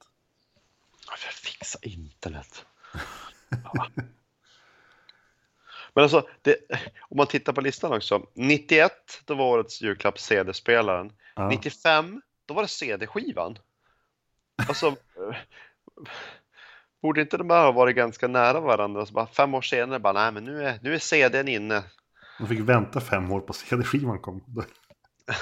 För 1.18 1.30
att 1.30 1.36
fixa 1.36 1.80
internet. 1.82 2.66
Ja. 3.64 3.88
Men 5.94 6.04
alltså, 6.04 6.28
det, 6.42 6.58
om 7.02 7.18
man 7.18 7.28
tittar 7.28 7.54
på 7.54 7.62
listan 7.62 7.94
också. 7.94 8.28
91, 8.34 8.92
då 9.26 9.36
var 9.36 9.46
årets 9.46 9.82
julklapp 9.82 10.20
CD-spelaren. 10.20 11.14
Ja. 11.36 11.50
95, 11.50 12.22
då 12.46 12.54
var 12.54 12.62
det 12.62 12.68
CD-skivan. 12.68 13.58
Alltså, 14.68 14.88
eh, 14.88 15.38
borde 17.02 17.22
inte 17.22 17.38
de 17.38 17.50
här 17.50 17.66
ha 17.66 17.72
varit 17.72 17.96
ganska 17.96 18.28
nära 18.28 18.60
varandra? 18.60 19.06
Så 19.06 19.14
bara 19.14 19.28
fem 19.28 19.54
år 19.54 19.62
senare 19.62 20.00
bara, 20.00 20.14
nej 20.14 20.32
men 20.32 20.44
nu 20.44 20.64
är, 20.64 20.80
nu 20.82 20.94
är 20.94 21.00
CDn 21.00 21.48
inne. 21.48 21.84
Man 22.40 22.50
fick 22.50 22.60
vänta 22.60 23.02
fem 23.02 23.32
år 23.32 23.40
på 23.40 23.54
CD-skivan 23.54 24.20
kom. 24.20 24.66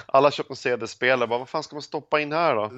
Alla 0.06 0.32
köper 0.32 0.52
en 0.52 0.56
CD-spelare, 0.56 1.28
bara, 1.28 1.40
vad 1.40 1.50
fan 1.50 1.64
ska 1.64 1.76
man 1.76 1.82
stoppa 1.82 2.20
in 2.20 2.32
här 2.32 2.56
då? 2.56 2.70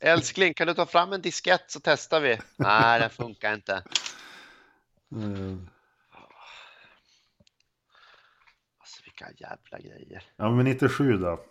Älskling, 0.00 0.54
kan 0.54 0.66
du 0.66 0.74
ta 0.74 0.86
fram 0.86 1.12
en 1.12 1.22
diskett 1.22 1.64
så 1.70 1.80
testar 1.80 2.20
vi? 2.20 2.38
Nej, 2.56 3.00
den 3.00 3.10
funkar 3.10 3.54
inte. 3.54 3.72
eh, 3.74 3.82
Alltså 8.78 9.02
vilka 9.04 9.26
jävla 9.36 9.78
grejer. 9.78 10.22
Ja, 10.36 10.50
men 10.50 10.64
97 10.64 11.12
då. 11.12 11.44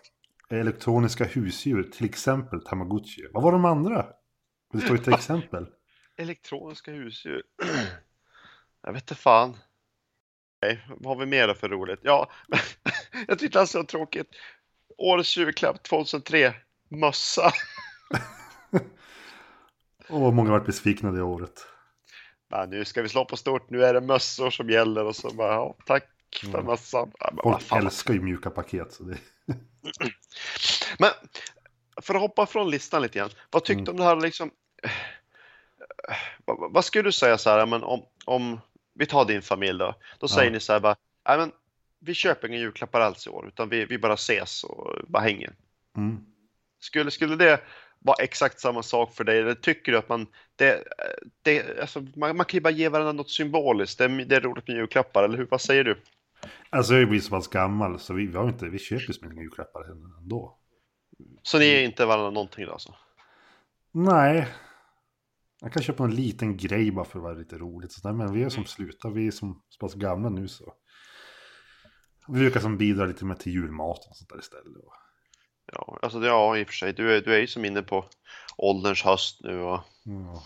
Elektroniska 0.49 1.23
husdjur, 1.25 1.83
till 1.83 2.05
exempel 2.05 2.61
Tamagotchi. 2.65 3.27
Vad 3.33 3.43
var 3.43 3.51
de 3.51 3.65
andra? 3.65 4.05
Det 4.73 4.79
står 4.81 4.97
ju 4.97 5.03
till 5.03 5.13
exempel. 5.17 5.67
Elektroniska 6.17 6.91
husdjur. 6.91 7.43
Jag 8.83 8.93
vet 8.93 9.03
inte 9.03 9.15
fan. 9.15 9.57
Nej, 10.61 10.85
vad 10.87 11.17
har 11.17 11.25
vi 11.25 11.25
mer 11.25 11.47
då 11.47 11.53
för 11.53 11.69
roligt? 11.69 11.99
Ja, 12.03 12.31
jag 13.27 13.39
tyckte 13.39 13.59
det 13.59 13.75
var 13.75 13.83
tråkigt. 13.83 14.27
Årets 14.97 15.37
julklapp 15.37 15.83
2003. 15.83 16.53
Mössa. 16.89 17.51
Och 20.09 20.33
många 20.33 20.49
har 20.49 20.57
varit 20.57 20.65
besvikna 20.65 21.11
det 21.11 21.21
året. 21.23 21.65
Ja, 22.49 22.65
nu 22.69 22.85
ska 22.85 23.01
vi 23.01 23.09
slå 23.09 23.25
på 23.25 23.37
stort, 23.37 23.69
nu 23.69 23.85
är 23.85 23.93
det 23.93 24.01
mössor 24.01 24.49
som 24.49 24.69
gäller 24.69 25.05
och 25.05 25.15
så 25.15 25.33
bara, 25.33 25.53
ja, 25.53 25.75
tack 25.85 26.03
för 26.41 26.47
Mm. 26.47 26.65
mössan. 26.65 27.11
Ja, 27.19 27.29
men 27.33 27.43
Folk 27.43 27.61
fan. 27.61 27.85
älskar 27.85 28.13
ju 28.13 28.21
mjuka 28.21 28.49
paket. 28.49 28.91
Så 28.93 29.03
det... 29.03 29.17
Men 30.99 31.11
för 32.01 32.15
att 32.15 32.21
hoppa 32.21 32.45
från 32.45 32.69
listan 32.69 33.01
lite 33.01 33.19
grann. 33.19 33.29
Vad 33.49 33.63
tyckte 33.63 33.83
du 33.83 33.91
Mm. 33.91 33.93
om 33.93 33.97
det 33.97 34.03
här 34.03 34.15
liksom? 34.15 34.51
Vad, 36.45 36.73
vad 36.73 36.85
skulle 36.85 37.03
du 37.03 37.11
säga 37.11 37.37
så 37.37 37.49
här, 37.49 37.65
men 37.65 37.83
om, 37.83 38.05
om 38.25 38.59
vi 38.97 39.05
tar 39.05 39.25
din 39.25 39.41
familj 39.41 39.79
då. 39.79 39.95
Då 40.19 40.27
säger 40.27 40.47
Ja. 40.49 40.53
ni 40.53 40.59
så 40.59 40.73
här 40.73 40.79
bara, 40.79 40.95
nej 41.29 41.37
men 41.37 41.51
vi 41.99 42.13
köper 42.13 42.47
inga 42.47 42.57
julklappar 42.57 43.01
alls 43.01 43.27
i 43.27 43.29
år 43.29 43.47
utan 43.47 43.69
vi, 43.69 43.85
vi 43.85 43.97
bara 43.97 44.13
ses 44.13 44.63
och 44.63 44.95
bara 45.07 45.23
hänger. 45.23 45.53
Mm. 45.97 46.17
Skulle, 46.79 47.11
skulle 47.11 47.35
det 47.35 47.59
vara 47.99 48.23
exakt 48.23 48.59
samma 48.59 48.83
sak 48.83 49.13
för 49.15 49.23
dig? 49.23 49.39
Eller 49.39 49.53
tycker 49.53 49.91
du 49.91 49.97
att 49.97 50.09
man, 50.09 50.27
det, 50.55 50.83
det, 51.41 51.79
alltså, 51.81 52.01
man, 52.15 52.37
man 52.37 52.45
kan 52.45 52.57
ju 52.57 52.61
bara 52.61 52.69
ge 52.73 52.89
varandra 52.89 53.11
något 53.13 53.29
symboliskt. 53.31 53.97
Det, 53.97 54.03
är- 54.03 54.25
det 54.25 54.35
är 54.35 54.41
roligt 54.41 54.67
med 54.67 54.77
julklappar, 54.77 55.23
eller 55.23 55.37
hur? 55.37 55.47
Vad 55.51 55.61
säger 55.61 55.83
du? 55.83 56.01
Alltså 56.69 56.95
jag 56.95 57.09
blir 57.09 57.19
så 57.19 57.29
pass 57.29 57.47
gammal 57.47 57.99
så 57.99 58.13
vi, 58.13 58.27
vi, 58.27 58.37
har 58.37 58.47
inte, 58.49 58.65
vi 58.65 58.79
köper 58.79 59.13
ju 59.13 59.29
mycket 59.29 59.43
julklappar 59.43 59.91
ändå. 59.91 60.57
Så 61.43 61.59
ni 61.59 61.65
ger 61.65 61.83
inte 61.83 62.05
varandra 62.05 62.29
någonting 62.29 62.65
då 62.65 62.71
alltså? 62.71 62.95
Nej. 63.91 64.47
Jag 65.61 65.73
kan 65.73 65.83
köpa 65.83 66.03
en 66.03 66.15
liten 66.15 66.57
grej 66.57 66.91
bara 66.91 67.05
för 67.05 67.19
att 67.19 67.23
vara 67.23 67.33
lite 67.33 67.57
roligt. 67.57 67.91
Så 67.91 68.07
där, 68.07 68.13
men 68.13 68.33
vi 68.33 68.43
är 68.43 68.49
som 68.49 68.65
slutar, 68.65 69.09
vi 69.09 69.27
är 69.27 69.31
som 69.31 69.63
så 69.69 69.79
pass 69.79 69.93
gamla 69.93 70.29
nu 70.29 70.47
så. 70.47 70.73
Vi 72.27 72.39
brukar 72.39 72.59
som 72.59 72.77
bidra 72.77 73.05
lite 73.05 73.25
med 73.25 73.39
till 73.39 73.53
julmaten 73.53 74.09
och 74.09 74.17
sånt 74.17 74.29
där 74.29 74.39
istället. 74.39 74.77
Och, 74.77 74.93
Ja, 75.71 75.99
alltså 76.01 76.25
ja, 76.25 76.57
i 76.57 76.63
och 76.63 76.67
för 76.67 76.73
sig. 76.73 76.93
Du 76.93 77.15
är, 77.15 77.21
du 77.21 77.35
är 77.35 77.39
ju 77.39 77.47
som 77.47 77.65
inne 77.65 77.81
på 77.81 78.05
ålderns 78.57 79.03
höst 79.03 79.39
nu 79.43 79.61
och 79.61 79.79
ja, 80.03 80.43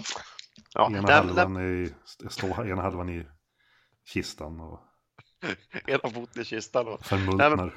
ja, 0.74 0.89
ena, 0.89 1.01
nej, 1.01 1.16
halvan 1.16 1.57
i, 1.57 1.93
stå, 2.30 2.47
ena 2.47 2.82
halvan 2.82 3.09
i 3.09 3.28
kistan 4.05 4.59
och 4.59 4.80
ena 5.88 6.09
foten 6.09 6.41
i 6.41 6.45
kistan. 6.45 6.88
Och, 6.88 7.05
förmultnar. 7.05 7.74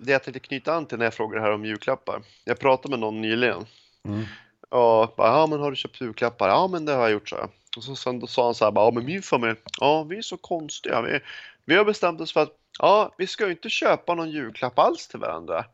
det 0.00 0.12
jag 0.12 0.22
tänkte 0.22 0.40
knyta 0.40 0.74
an 0.74 0.86
till 0.86 0.98
när 0.98 1.06
jag 1.06 1.14
frågade 1.14 1.42
här 1.42 1.52
om 1.52 1.64
julklappar. 1.64 2.22
Jag 2.44 2.58
pratade 2.58 2.90
med 2.90 3.00
någon 3.00 3.20
nyligen 3.20 3.66
Mm. 4.08 4.24
Och 4.68 5.14
bara, 5.16 5.28
ja 5.28 5.46
men 5.46 5.60
har 5.60 5.70
du 5.70 5.76
köpt 5.76 6.00
julklappar? 6.00 6.48
Ja 6.48 6.68
men 6.68 6.84
det 6.84 6.92
har 6.92 7.02
jag 7.02 7.12
gjort 7.12 7.28
så. 7.28 7.48
Och 7.76 7.84
så, 7.84 7.96
sen 7.96 8.20
då 8.20 8.26
sa 8.26 8.44
han 8.44 8.54
så 8.54 8.64
här, 8.64 8.72
bara, 8.72 8.84
ja 8.84 8.90
men 8.90 9.04
min 9.04 9.22
familj, 9.22 9.56
ja 9.80 10.02
vi 10.02 10.18
är 10.18 10.22
så 10.22 10.36
konstiga. 10.36 11.02
Vi, 11.02 11.20
vi 11.64 11.76
har 11.76 11.84
bestämt 11.84 12.20
oss 12.20 12.32
för 12.32 12.42
att, 12.42 12.52
ja 12.78 13.14
vi 13.18 13.26
ska 13.26 13.44
ju 13.44 13.50
inte 13.50 13.70
köpa 13.70 14.14
någon 14.14 14.30
julklapp 14.30 14.78
alls 14.78 15.08
till 15.08 15.20
varandra. 15.20 15.64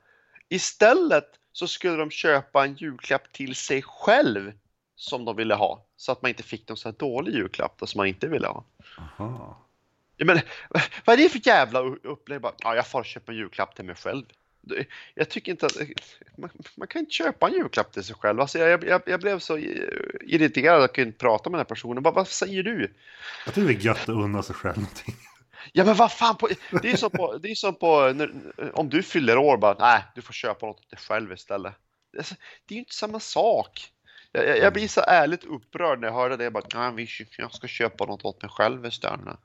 Istället 0.49 1.29
så 1.53 1.67
skulle 1.67 1.97
de 1.97 2.11
köpa 2.11 2.65
en 2.65 2.75
julklapp 2.75 3.33
till 3.33 3.55
sig 3.55 3.83
själv 3.83 4.53
som 4.97 5.25
de 5.25 5.37
ville 5.37 5.55
ha. 5.55 5.85
Så 5.97 6.13
att 6.13 6.23
man 6.23 6.29
inte 6.29 6.43
fick 6.43 6.69
någon 6.69 6.77
så 6.77 6.89
här 6.89 6.97
dålig 6.99 7.35
julklapp 7.35 7.75
då, 7.79 7.87
som 7.87 7.99
man 7.99 8.07
inte 8.07 8.27
ville 8.27 8.47
ha. 8.47 8.65
Aha. 8.99 9.57
Ja, 10.17 10.27
men, 10.27 10.41
vad 11.05 11.19
är 11.19 11.23
det 11.23 11.29
för 11.29 11.47
jävla 11.47 11.81
upplägg? 11.81 12.41
Ja, 12.59 12.75
jag 12.75 12.87
får 12.87 13.05
köpa 13.05 13.33
en 13.33 13.39
julklapp 13.39 13.75
till 13.75 13.85
mig 13.85 13.95
själv. 13.95 14.25
Det- 14.61 14.87
Jag 15.15 15.29
tycker 15.29 15.53
inte 15.53 15.67
att 15.67 15.77
man, 16.37 16.51
man 16.77 16.89
kan 16.89 17.01
inte 17.01 17.13
köpa 17.13 17.49
en 17.49 17.55
julklapp 17.55 17.93
till 17.93 18.05
sig 18.05 18.17
själv. 18.17 18.41
Alltså, 18.41 18.59
jag, 18.59 18.85
jag, 18.85 19.03
jag 19.07 19.21
blev 19.21 19.39
så 19.39 19.59
irriterad 19.59 20.77
att 20.77 20.81
jag 20.83 20.95
kunde 20.95 21.07
inte 21.07 21.19
prata 21.19 21.51
med 21.51 21.59
den 21.59 21.61
här 21.61 21.65
personen. 21.75 22.03
Vad, 22.03 22.15
vad 22.15 22.29
säger 22.29 22.63
du? 22.63 22.95
Jag 23.45 23.55
tycker 23.55 23.69
det 23.69 23.75
är 23.75 23.85
gött 23.87 24.03
att 24.03 24.09
unna 24.09 24.43
sig 24.43 24.55
själv 24.55 24.77
någonting. 24.77 25.15
Ja, 25.73 25.85
men 25.85 25.95
vad 25.95 26.13
fan, 26.13 26.37
på, 26.37 26.49
det 26.71 26.89
är 26.89 26.91
ju 26.93 26.97
som 26.97 27.11
på, 27.11 27.37
det 27.39 27.51
är 27.51 27.55
som 27.55 27.75
på 27.75 28.13
när, 28.13 28.33
om 28.75 28.89
du 28.89 29.03
fyller 29.03 29.37
år 29.39 29.57
bara, 29.57 29.77
nej, 29.79 30.05
du 30.15 30.23
får 30.23 30.33
köpa 30.33 30.67
något 30.67 30.79
till 30.81 30.89
dig 30.91 30.99
själv 30.99 31.33
istället. 31.33 31.75
Alltså, 32.19 32.35
det 32.67 32.75
är 32.75 32.77
ju 32.77 32.81
inte 32.81 32.95
samma 32.95 33.21
sak. 33.21 33.91
Jag, 34.33 34.47
jag, 34.49 34.59
jag 34.59 34.73
blir 34.73 34.89
så 34.89 35.01
ärligt 35.01 35.45
upprörd 35.45 36.01
när 36.01 36.09
jag 36.09 36.15
hörde 36.15 36.37
det. 36.37 36.45
Jag 36.45 36.53
bara, 36.53 36.93
nej, 36.97 37.09
jag 37.39 37.53
ska 37.55 37.67
köpa 37.67 38.05
något 38.07 38.25
åt 38.25 38.43
mig 38.43 38.51
själv 38.51 38.87
istället. 38.87 39.39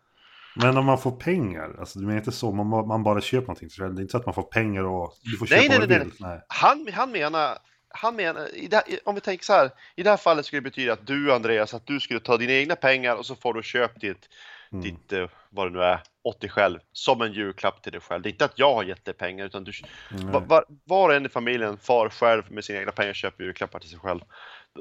Men 0.55 0.77
om 0.77 0.85
man 0.85 0.97
får 0.97 1.11
pengar, 1.11 1.75
alltså 1.79 1.99
du 1.99 2.05
menar 2.05 2.19
inte 2.19 2.31
så, 2.31 2.51
man, 2.51 2.87
man 2.87 3.03
bara 3.03 3.21
köper 3.21 3.47
någonting 3.47 3.69
till. 3.69 3.79
Det 3.79 3.85
är 3.85 4.01
inte 4.01 4.11
så 4.11 4.17
att 4.17 4.25
man 4.25 4.35
får 4.35 4.43
pengar 4.43 4.83
och 4.83 5.13
du 5.21 5.37
får 5.37 5.47
Nej, 5.49 5.61
köpa 5.61 5.69
nej, 5.69 5.79
vad 5.79 5.89
nej, 5.89 5.99
du 5.99 6.03
vill. 6.03 6.13
Nej. 6.19 6.41
Han, 6.47 6.87
han 6.93 7.11
menar, 7.11 7.57
han 7.89 8.15
menar 8.15 8.55
i 8.55 8.67
det, 8.67 8.83
om 9.03 9.15
vi 9.15 9.21
tänker 9.21 9.45
så 9.45 9.53
här, 9.53 9.69
i 9.95 10.03
det 10.03 10.09
här 10.09 10.17
fallet 10.17 10.45
skulle 10.45 10.59
det 10.59 10.69
betyda 10.69 10.93
att 10.93 11.07
du 11.07 11.33
Andreas, 11.33 11.73
att 11.73 11.87
du 11.87 11.99
skulle 11.99 12.19
ta 12.19 12.37
dina 12.37 12.53
egna 12.53 12.75
pengar 12.75 13.15
och 13.15 13.25
så 13.25 13.35
får 13.35 13.53
du 13.53 13.63
köpa 13.63 13.99
ditt, 13.99 14.29
Mm. 14.71 14.83
ditt 14.83 15.13
eh, 15.13 15.27
vad 15.49 15.67
det 15.67 15.71
nu 15.71 15.83
är, 15.83 15.99
åt 16.23 16.41
dig 16.41 16.49
själv, 16.49 16.79
som 16.91 17.21
en 17.21 17.33
julklapp 17.33 17.81
till 17.81 17.91
dig 17.91 18.01
själv. 18.01 18.23
Det 18.23 18.29
är 18.29 18.31
inte 18.31 18.45
att 18.45 18.59
jag 18.59 18.73
har 18.73 18.83
gett 18.83 19.05
dig 19.05 19.13
pengar, 19.13 19.45
utan 19.45 19.63
du, 19.63 19.71
Nej. 20.11 20.25
var, 20.25 20.41
var, 20.41 20.65
var 20.83 21.09
och 21.09 21.15
en 21.15 21.25
i 21.25 21.29
familjen 21.29 21.77
far 21.77 22.09
själv 22.09 22.51
med 22.51 22.65
sina 22.65 22.79
egna 22.79 22.91
pengar 22.91 23.09
och 23.09 23.15
köper 23.15 23.43
julklappar 23.43 23.79
till 23.79 23.89
sig 23.89 23.99
själv. 23.99 24.19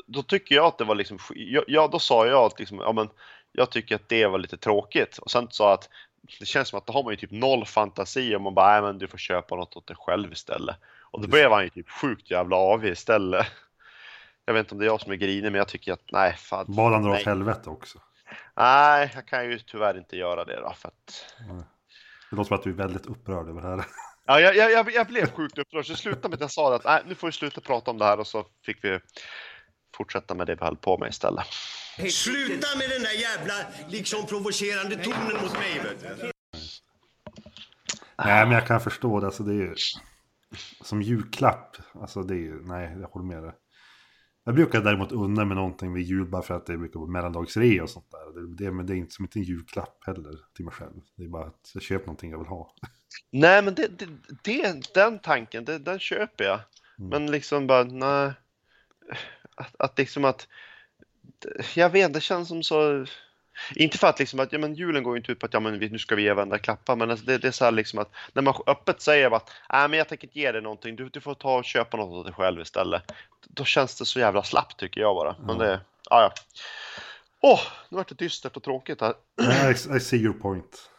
Då, 0.06 0.22
tycker 0.22 0.54
jag 0.54 0.66
att 0.66 0.78
det 0.78 0.84
var 0.84 0.94
liksom, 0.94 1.18
ja 1.66 1.88
då 1.92 1.98
sa 1.98 2.26
jag 2.26 2.44
att 2.44 2.58
liksom, 2.58 2.78
ja 2.78 2.92
men, 2.92 3.08
jag 3.56 3.70
tycker 3.70 3.94
att 3.94 4.08
det 4.08 4.26
var 4.26 4.38
lite 4.38 4.56
tråkigt. 4.56 5.18
Och 5.18 5.30
sen 5.30 5.48
jag 5.58 5.72
att 5.72 5.88
det 6.38 6.46
känns 6.46 6.68
som 6.68 6.78
att 6.78 6.86
då 6.86 6.92
har 6.92 7.02
man 7.02 7.12
ju 7.12 7.16
typ 7.16 7.30
noll 7.30 7.66
fantasi 7.66 8.36
om 8.36 8.42
man 8.42 8.54
bara, 8.54 8.72
nej 8.72 8.82
men 8.82 8.98
du 8.98 9.08
får 9.08 9.18
köpa 9.18 9.56
något 9.56 9.76
åt 9.76 9.86
dig 9.86 9.96
själv 9.96 10.32
istället. 10.32 10.76
Och 11.00 11.20
då 11.20 11.28
blev 11.28 11.50
han 11.50 11.62
ju 11.62 11.68
typ 11.68 11.90
sjukt 11.90 12.30
jävla 12.30 12.56
avig 12.56 12.92
istället. 12.92 13.46
Jag 14.46 14.54
vet 14.54 14.60
inte 14.60 14.74
om 14.74 14.78
det 14.78 14.84
är 14.84 14.86
jag 14.86 15.00
som 15.00 15.12
är 15.12 15.16
grinig, 15.16 15.42
men 15.42 15.54
jag 15.54 15.68
tycker 15.68 15.92
att 15.92 16.12
nej, 16.12 16.32
fan. 16.36 16.64
Bad 16.68 16.92
han 16.92 17.02
dra 17.02 17.10
åt 17.10 17.22
helvete 17.22 17.70
också. 17.70 17.98
nej, 18.56 19.10
jag 19.14 19.26
kan 19.26 19.50
ju 19.50 19.58
tyvärr 19.58 19.98
inte 19.98 20.16
göra 20.16 20.44
det 20.44 20.60
då, 20.60 20.72
för 20.76 20.88
att 20.88 21.26
Det 22.30 22.36
låter 22.36 22.48
som 22.48 22.56
att 22.56 22.62
du 22.62 22.70
är 22.70 22.74
väldigt 22.74 23.06
upprörd 23.06 23.48
över 23.48 23.62
det 23.62 23.68
här. 23.68 23.84
Ja, 24.26 24.40
jag, 24.40 24.56
jag, 24.56 24.92
jag, 24.92 25.06
blev 25.06 25.30
sjukt 25.30 25.58
upprörd, 25.58 25.86
så 25.86 25.96
slutade 25.96 26.28
med 26.28 26.34
att 26.34 26.40
jag 26.40 26.50
sa 26.50 26.74
att 26.74 26.84
nej, 26.84 27.02
nu 27.06 27.14
får 27.14 27.28
vi 27.28 27.32
sluta 27.32 27.60
prata 27.60 27.90
om 27.90 27.98
det 27.98 28.04
här 28.04 28.20
och 28.20 28.26
så 28.26 28.46
fick 28.62 28.84
vi 28.84 29.00
fortsätta 29.96 30.34
med 30.34 30.46
det 30.46 30.54
vi 30.54 30.64
höll 30.64 30.76
på 30.76 30.98
med 30.98 31.08
istället. 31.08 31.46
Sluta 32.10 32.78
med 32.78 32.90
den 32.90 33.02
där 33.02 33.20
jävla 33.20 33.54
liksom 33.88 34.26
provocerande 34.26 34.96
tonen 34.96 35.42
mot 35.42 35.52
mig. 35.52 35.80
Vet 35.84 36.20
du. 36.20 36.30
Nej, 38.18 38.44
men 38.44 38.52
jag 38.52 38.66
kan 38.66 38.80
förstå 38.80 39.20
det. 39.20 39.26
Alltså, 39.26 39.42
det 39.42 39.52
är 39.52 39.56
ju... 39.56 39.74
Som 40.82 41.02
julklapp, 41.02 41.76
alltså 41.94 42.22
det 42.22 42.34
är 42.34 42.38
ju... 42.38 42.62
Nej, 42.62 42.96
jag 43.00 43.08
håller 43.08 43.26
med 43.26 43.42
dig. 43.42 43.52
Jag 44.44 44.54
brukar 44.54 44.80
däremot 44.80 45.12
unna 45.12 45.44
mig 45.44 45.56
någonting 45.56 45.92
vid 45.92 46.04
jul 46.04 46.26
bara 46.26 46.42
för 46.42 46.54
att 46.54 46.66
det 46.66 46.76
brukar 46.76 47.00
vara 47.00 47.10
mellandagsrea 47.10 47.82
och 47.82 47.90
sånt 47.90 48.10
där. 48.10 48.40
Det, 48.40 48.64
det, 48.64 48.72
men 48.72 48.86
det 48.86 48.92
är 48.92 48.96
inte 48.96 49.14
som 49.14 49.24
inte 49.24 49.38
en 49.38 49.42
julklapp 49.42 50.04
heller 50.06 50.38
till 50.56 50.64
mig 50.64 50.74
själv. 50.74 51.00
Det 51.16 51.24
är 51.24 51.28
bara 51.28 51.46
att 51.46 51.70
jag 51.74 51.82
köper 51.82 52.06
någonting 52.06 52.30
jag 52.30 52.38
vill 52.38 52.46
ha. 52.46 52.74
Nej, 53.32 53.62
men 53.62 53.74
det, 53.74 53.98
det, 53.98 54.08
det, 54.42 54.94
den 54.94 55.18
tanken, 55.18 55.64
det, 55.64 55.78
den 55.78 55.98
köper 55.98 56.44
jag. 56.44 56.60
Men 56.96 57.30
liksom 57.30 57.66
bara, 57.66 57.84
nej. 57.84 58.32
Att, 59.54 59.74
att 59.78 59.98
liksom 59.98 60.24
att, 60.24 60.48
jag 61.74 61.90
vet, 61.90 62.12
det 62.12 62.20
känns 62.20 62.48
som 62.48 62.62
så, 62.62 63.06
inte 63.74 63.98
för 63.98 64.06
att 64.06 64.18
liksom 64.18 64.40
att, 64.40 64.52
ja 64.52 64.58
men 64.58 64.74
julen 64.74 65.02
går 65.02 65.14
ju 65.14 65.18
inte 65.20 65.32
ut 65.32 65.38
på 65.38 65.46
att, 65.46 65.52
ja 65.54 65.60
men 65.60 65.74
nu 65.78 65.98
ska 65.98 66.14
vi 66.14 66.22
ge 66.22 66.32
varandra 66.32 66.58
klappar, 66.58 66.96
men 66.96 67.10
alltså 67.10 67.26
det, 67.26 67.38
det 67.38 67.48
är 67.48 67.52
så 67.52 67.64
här 67.64 67.72
liksom 67.72 67.98
att 67.98 68.10
när 68.32 68.42
man 68.42 68.54
öppet 68.66 69.00
säger 69.00 69.36
att, 69.36 69.50
nej 69.72 69.88
men 69.88 69.98
jag 69.98 70.08
tänker 70.08 70.26
inte 70.26 70.38
ge 70.38 70.52
dig 70.52 70.62
någonting, 70.62 70.96
du, 70.96 71.08
du 71.08 71.20
får 71.20 71.34
ta 71.34 71.56
och 71.58 71.64
köpa 71.64 71.96
något 71.96 72.20
åt 72.20 72.26
dig 72.26 72.34
själv 72.34 72.60
istället. 72.60 73.02
Då 73.48 73.64
känns 73.64 73.98
det 73.98 74.04
så 74.04 74.20
jävla 74.20 74.42
slappt 74.42 74.76
tycker 74.78 75.00
jag 75.00 75.14
bara. 75.16 75.36
Men 75.46 75.58
det, 75.58 75.80
ja 76.10 76.20
ja. 76.22 76.32
Åh, 77.40 77.60
nu 77.88 77.96
vart 77.96 78.08
det 78.08 78.14
dystert 78.14 78.56
och 78.56 78.62
tråkigt 78.62 79.00
här. 79.00 79.14
I, 79.70 79.96
I 79.96 80.00
see 80.00 80.16
your 80.16 80.34
point. 80.34 80.90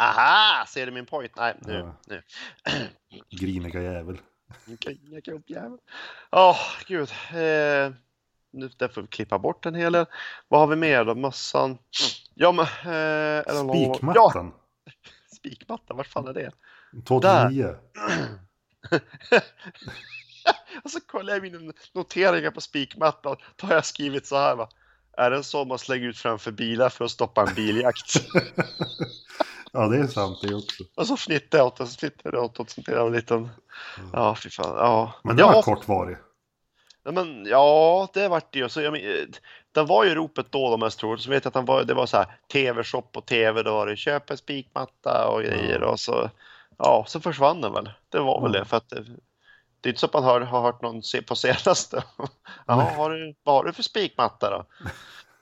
Aha, 0.00 0.66
ser 0.66 0.86
du 0.86 0.92
min 0.92 1.06
point? 1.06 1.36
Nej, 1.36 1.54
nu, 1.60 1.72
Ja. 1.72 1.96
nu. 2.06 2.22
Griniga 3.30 3.82
jävel. 3.82 4.18
Griniga 4.66 5.20
gubbjävel. 5.20 5.78
Åh, 6.30 6.60
gud. 6.86 7.10
Eh, 7.30 7.92
nu 8.50 8.68
där 8.76 8.88
får 8.88 9.02
vi 9.02 9.08
klippa 9.08 9.38
bort 9.38 9.66
en 9.66 9.74
hel 9.74 9.92
del. 9.92 10.06
Vad 10.48 10.60
har 10.60 10.66
vi 10.66 10.76
mer 10.76 11.04
då? 11.04 11.14
Mössan. 11.14 11.78
Ja, 12.34 12.52
men... 12.52 12.64
Eh, 12.64 13.64
någon- 13.64 13.78
Ja, 13.78 13.94
Spikmattan. 14.00 14.52
spikmattan. 15.36 15.96
Vart 15.96 16.06
fan 16.06 16.28
är 16.28 16.32
det? 16.32 16.50
2009. 17.04 17.74
Och 20.84 20.90
så 20.90 21.00
kollar 21.00 21.32
jag 21.34 21.42
mina 21.42 21.72
noteringar 21.92 22.50
på 22.50 22.60
spikmattan. 22.60 23.36
Då 23.56 23.66
har 23.66 23.74
jag 23.74 23.84
skrivit 23.86 24.26
så 24.26 24.36
här 24.36 24.56
va. 24.56 24.68
Är 25.16 25.30
det 25.30 25.36
en 25.36 25.44
sån 25.44 25.68
man 25.68 25.78
slänger 25.78 26.08
ut 26.08 26.18
framför 26.18 26.50
bilar 26.50 26.88
för 26.88 27.04
att 27.04 27.10
stoppa 27.10 27.42
en 27.48 27.54
biljakt? 27.54 28.14
Ja, 29.76 29.88
det 29.88 29.98
är 29.98 30.06
sant 30.06 30.38
det 30.42 30.54
också. 30.54 30.84
och 30.96 31.06
så 31.06 31.16
fnittade 31.16 31.58
jag 31.60 31.66
åt 31.66 31.76
det. 31.76 31.86
Så 31.86 31.98
fnittade 31.98 32.36
jag 32.36 32.44
åt 32.44 32.54
det. 32.54 32.64
Så 32.70 32.74
fnittade 32.74 32.96
jag 32.98 33.06
en 33.06 33.12
liten... 33.12 33.48
Ja, 34.12 34.34
fy 34.34 34.50
fan. 34.50 34.76
Ja. 34.76 35.12
Men 35.24 35.36
det 35.36 35.42
ja, 35.42 35.62
var. 35.86 36.18
Ja, 37.04 37.12
men, 37.12 37.46
ja, 37.46 38.08
det 38.14 38.28
vart 38.28 38.52
det 38.52 38.58
ju. 38.58 38.68
Så, 38.68 38.80
jag 38.80 38.92
men, 38.92 39.00
eh, 39.02 39.24
den 39.72 39.86
var 39.86 40.04
ju 40.04 40.14
ropet 40.14 40.46
då 40.52 40.70
de 40.70 40.80
mest 40.80 40.98
troligt. 40.98 41.22
Så 41.24 41.30
vet 41.30 41.44
jag 41.44 41.50
att 41.50 41.54
den 41.54 41.64
var, 41.64 41.84
det 41.84 41.94
var 41.94 42.06
så 42.06 42.16
här 42.16 42.38
tv-shop 42.52 43.02
på 43.02 43.20
tv. 43.20 43.62
Då 43.62 43.72
var 43.72 43.86
det 43.86 43.96
köp 43.96 44.30
en 44.30 44.36
spikmatta 44.36 45.28
och 45.28 45.42
grejer. 45.42 45.82
Och 45.82 46.00
så, 46.00 46.30
ja, 46.78 47.04
så 47.08 47.20
försvann 47.20 47.60
den 47.60 47.72
väl. 47.72 47.90
Det 48.08 48.18
var 48.20 48.42
väl 48.42 48.54
Ja. 48.54 48.58
det. 48.60 48.64
För 48.64 48.76
att 48.76 48.88
det, 48.88 49.04
det 49.80 49.88
är 49.88 49.90
inte 49.90 50.00
så 50.00 50.06
att 50.06 50.12
man 50.12 50.24
har, 50.24 50.40
har 50.40 50.60
hört 50.62 50.82
någon 50.82 51.02
se 51.02 51.22
på 51.22 51.36
senaste. 51.36 52.04
Ja, 52.66 52.76
Nej. 52.76 52.94
har 52.96 53.10
du, 53.10 53.34
vad 53.42 53.54
har 53.54 53.64
du 53.64 53.72
för 53.72 53.82
spikmatta 53.82 54.50
då? 54.50 54.64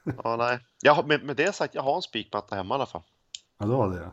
Ja, 0.25 0.37
nej. 0.37 0.59
Jag, 0.83 0.95
har- 0.95 1.03
med, 1.03 1.23
med 1.23 1.37
det 1.37 1.55
sagt, 1.55 1.75
jag 1.75 1.83
har 1.83 1.97
en 1.97 2.03
spikmatta 2.03 2.57
hemma 2.57 2.75
i 2.75 2.77
alla 2.77 2.87
fall. 2.87 3.03
Ja, 3.59 3.67
det 3.67 3.73
var 3.73 3.89
det. 3.91 4.11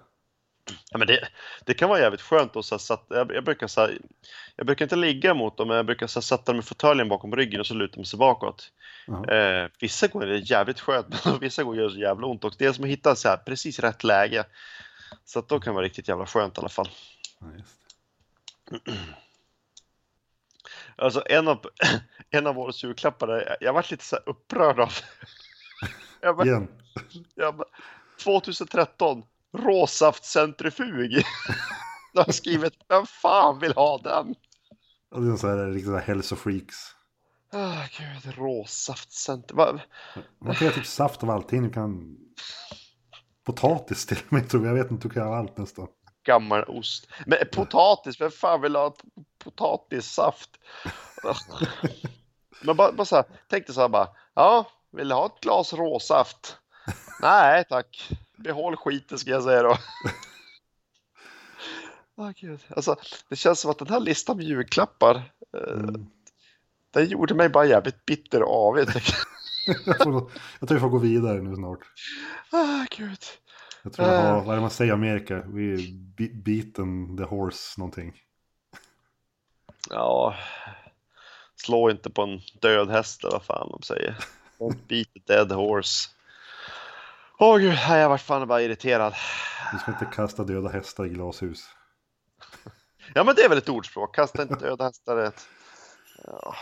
Ja, 0.92 0.98
men 0.98 1.08
det, 1.08 1.28
det 1.66 1.74
kan 1.74 1.90
vara 1.90 2.00
jävligt 2.00 2.22
skönt 2.22 2.56
att 2.56 2.66
så 2.66 2.76
här, 2.76 2.80
satt, 2.80 3.06
jag, 3.10 3.32
jag 3.36 3.44
brukar 3.44 3.68
så 3.68 3.82
här, 3.82 3.98
jag 4.56 4.66
brukar 4.66 4.86
inte 4.86 4.96
ligga 4.96 5.34
mot 5.34 5.58
dem, 5.58 5.68
men 5.68 5.78
jag 5.78 5.86
brukar 5.86 6.08
så 6.08 6.20
här, 6.20 6.22
sätta 6.22 6.52
dem 6.52 6.60
i 6.60 6.64
fåtöljen 6.64 7.10
bakom 7.10 7.36
ryggen 7.36 7.60
och 7.60 7.68
så 7.68 7.74
luta 7.74 7.98
mig 7.98 8.06
sig 8.06 8.20
bakåt. 8.20 8.72
Ja. 9.08 9.34
Eh, 9.34 9.70
vissa 9.80 10.08
gånger 10.08 10.28
är 10.28 10.32
det 10.32 10.50
jävligt 10.50 10.80
skönt, 10.80 11.26
men 11.26 11.40
vissa 11.42 11.64
gånger 11.64 11.80
gör 11.80 11.88
det 11.88 11.94
så 11.94 12.00
jävla 12.00 12.28
ont 12.28 12.44
också. 12.44 12.58
Det 12.60 12.66
är 12.66 12.74
som 12.74 12.84
att 12.84 12.90
hitta 12.90 13.16
så 13.16 13.30
här, 13.30 13.38
precis 13.38 13.80
rätt 13.80 14.04
läge. 14.04 14.46
Så 15.26 15.40
att 15.40 15.48
då 15.48 15.60
kan 15.60 15.74
det 15.74 15.76
vara 15.76 15.86
riktigt 15.86 16.08
jävla 16.08 16.26
skönt 16.26 16.58
i 16.58 16.60
alla 16.60 16.70
fall. 16.70 16.90
Ja. 17.40 17.48
Alltså 20.96 21.24
en 21.26 21.48
av, 21.48 21.66
en 22.30 22.48
av 22.48 22.60
årets 22.60 22.84
julklappar, 22.84 23.58
jag 23.60 23.74
varit 23.74 23.92
lite 23.92 24.04
så 24.04 24.16
upprörd 24.16 24.80
av. 24.80 24.94
Jag 26.22 26.34
var, 26.34 26.46
Igen. 26.46 26.68
jag 27.36 27.56
bara, 27.56 27.68
2013, 28.24 29.24
råsaftcentrifug. 29.58 31.12
De 32.14 32.20
har 32.26 32.32
skrivit, 32.32 32.74
vem 32.88 33.06
fan 33.06 33.60
vill 33.60 33.74
ha 33.74 33.98
den? 33.98 34.36
Ja, 35.12 35.18
Det 35.18 35.28
är 35.28 35.32
här 35.32 35.38
så 35.84 35.92
här 35.94 36.02
hälsofreaks. 36.02 36.76
Ah, 37.54 37.84
gud, 37.98 38.38
råsaftcenter. 38.38 39.56
Va? 39.56 39.80
Man 40.40 40.56
kan 40.56 40.66
göra 40.68 40.76
typ 40.76 40.86
saft 40.86 41.24
av 41.24 41.30
allting. 41.30 41.64
Du 41.64 41.70
kan... 41.70 42.18
Potatis 43.44 44.06
till 44.06 44.18
och 44.28 44.34
med 44.34 44.50
tror 44.50 44.66
jag. 44.66 44.78
Jag 44.78 44.84
vet 44.84 44.92
inte, 44.92 45.08
du 45.08 45.14
kan 45.14 45.24
göra 45.24 45.38
allt 45.38 45.58
nästan. 45.58 45.88
Gammal 46.24 46.64
ost. 46.64 47.08
Men 47.26 47.38
potatis, 47.54 48.22
vem 48.22 48.32
fan 48.32 48.62
vill 48.62 48.76
ha 48.76 48.96
potatissaft? 49.44 50.50
Men 52.62 52.76
bara, 52.78 52.92
bara 52.92 53.06
så 53.06 53.16
här, 53.16 53.26
tänkte 53.50 53.74
så 53.74 53.82
här 53.82 53.90
bara, 53.90 54.08
ja, 54.34 54.66
vill 54.92 55.08
du 55.10 55.16
ha 55.16 55.26
ett 55.26 55.42
glas 55.42 55.74
råsaft? 55.74 56.58
Nej 57.22 57.66
tack, 57.70 58.10
behåll 58.42 58.76
skiten 58.78 59.20
ska 59.20 59.30
jag 59.30 59.44
säga 59.44 59.64
då. 59.64 59.78
Ah, 62.18 62.32
gud. 62.36 62.60
Alltså, 62.76 62.96
det 63.30 63.36
känns 63.36 63.60
som 63.60 63.72
att 63.72 63.80
den 63.80 63.88
här 63.88 64.00
listan 64.00 64.38
med 64.38 64.46
julklappar, 64.46 65.16
eh, 65.58 65.74
Mm. 65.80 66.06
den 66.92 67.06
gjorde 67.08 67.34
mig 67.34 67.50
bara 67.50 67.66
jävligt 67.66 68.06
bitter 68.06 68.44
och 68.44 68.68
avig. 68.68 68.88
Jag, 69.86 69.98
tror 70.00 70.32
vi 70.74 70.80
får 70.80 70.90
gå 70.90 70.98
vidare 70.98 71.42
nu 71.42 71.56
snart. 71.56 71.80
ah, 72.52 72.86
gud. 72.98 73.20
Jag 73.84 73.94
tror 73.94 74.08
jag 74.08 74.22
har, 74.22 74.42
vad 74.42 74.50
är 74.50 74.56
det 74.56 74.62
man 74.62 74.70
säger 74.70 74.92
i 74.92 74.94
Amerika? 74.94 75.40
Be- 76.18 76.30
beaten 76.34 77.18
the 77.18 77.24
horse 77.24 77.80
någonting. 77.80 78.22
Ja, 79.90 80.36
slå 81.56 81.90
inte 81.92 82.10
på 82.10 82.22
en 82.22 82.42
död 82.62 82.90
häst 82.90 83.24
eller 83.24 83.32
vad 83.32 83.46
fan 83.46 83.70
de 83.72 83.82
säger. 83.82 84.18
Don't 84.60 84.78
beat 84.88 85.08
the 85.14 85.20
dead 85.34 85.52
horse. 85.52 86.10
Åh 87.44 87.58
gud, 87.60 87.74
jag 87.90 88.10
vart 88.10 88.22
fan 88.22 88.48
bara 88.48 88.62
irriterad. 88.62 89.14
Vi 89.74 89.80
ska 89.80 89.92
inte 89.92 90.06
kasta 90.16 90.44
döda 90.44 90.70
hästar 90.70 91.06
i 91.06 91.10
glashus. 91.10 91.70
Ja 93.14 93.24
men 93.24 93.36
det 93.36 93.42
är 93.42 93.50
väl 93.50 93.58
ett 93.58 93.70
ordspråk, 93.70 94.16
kasta 94.16 94.42
inte 94.42 94.56
döda 94.56 94.84
hästar. 94.84 95.24
i 95.24 95.28
ett- 95.28 95.48
Ja. 96.24 96.56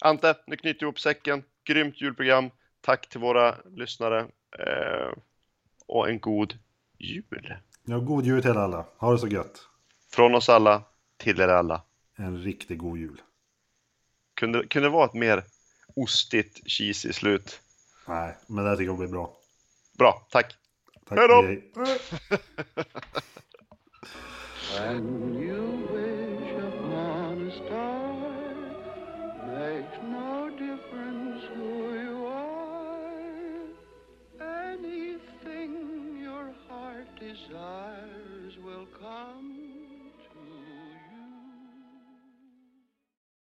Ante, 0.00 0.34
nu 0.46 0.56
knyter 0.56 0.80
vi 0.80 0.84
ihop 0.84 1.00
säcken. 1.00 1.44
Grymt 1.64 2.00
julprogram. 2.00 2.50
Tack 2.80 3.08
till 3.08 3.20
våra 3.20 3.54
lyssnare. 3.76 4.20
Eh, 4.58 5.12
och 5.86 6.08
en 6.08 6.20
god 6.20 6.58
jul. 6.98 7.54
Ja, 7.84 7.98
god 7.98 8.24
jul 8.24 8.42
till 8.42 8.56
alla. 8.56 8.86
Ha 8.98 9.12
det 9.12 9.18
så 9.18 9.28
gött. 9.28 9.60
Från 10.12 10.34
oss 10.34 10.48
alla 10.48 10.82
till 11.16 11.40
er 11.40 11.48
alla. 11.48 11.82
En 12.16 12.38
riktigt 12.42 12.78
god 12.78 12.98
jul. 12.98 13.20
Kunde, 14.34 14.66
kunde 14.66 14.88
det 14.88 14.92
vara 14.92 15.04
ett 15.06 15.14
mer 15.14 15.44
ostigt 16.02 16.60
cheesy 16.66 17.12
slut? 17.12 17.60
Nej, 18.08 18.36
men 18.46 18.64
det 18.64 18.70
här 18.70 18.76
tycker 18.76 18.90
jag 18.90 18.98
blir 18.98 19.08
bra. 19.08 19.36
Bra, 19.98 20.26
tack. 20.30 20.54
Tack. 21.08 21.18
Hej 21.18 21.28
då! 21.28 21.44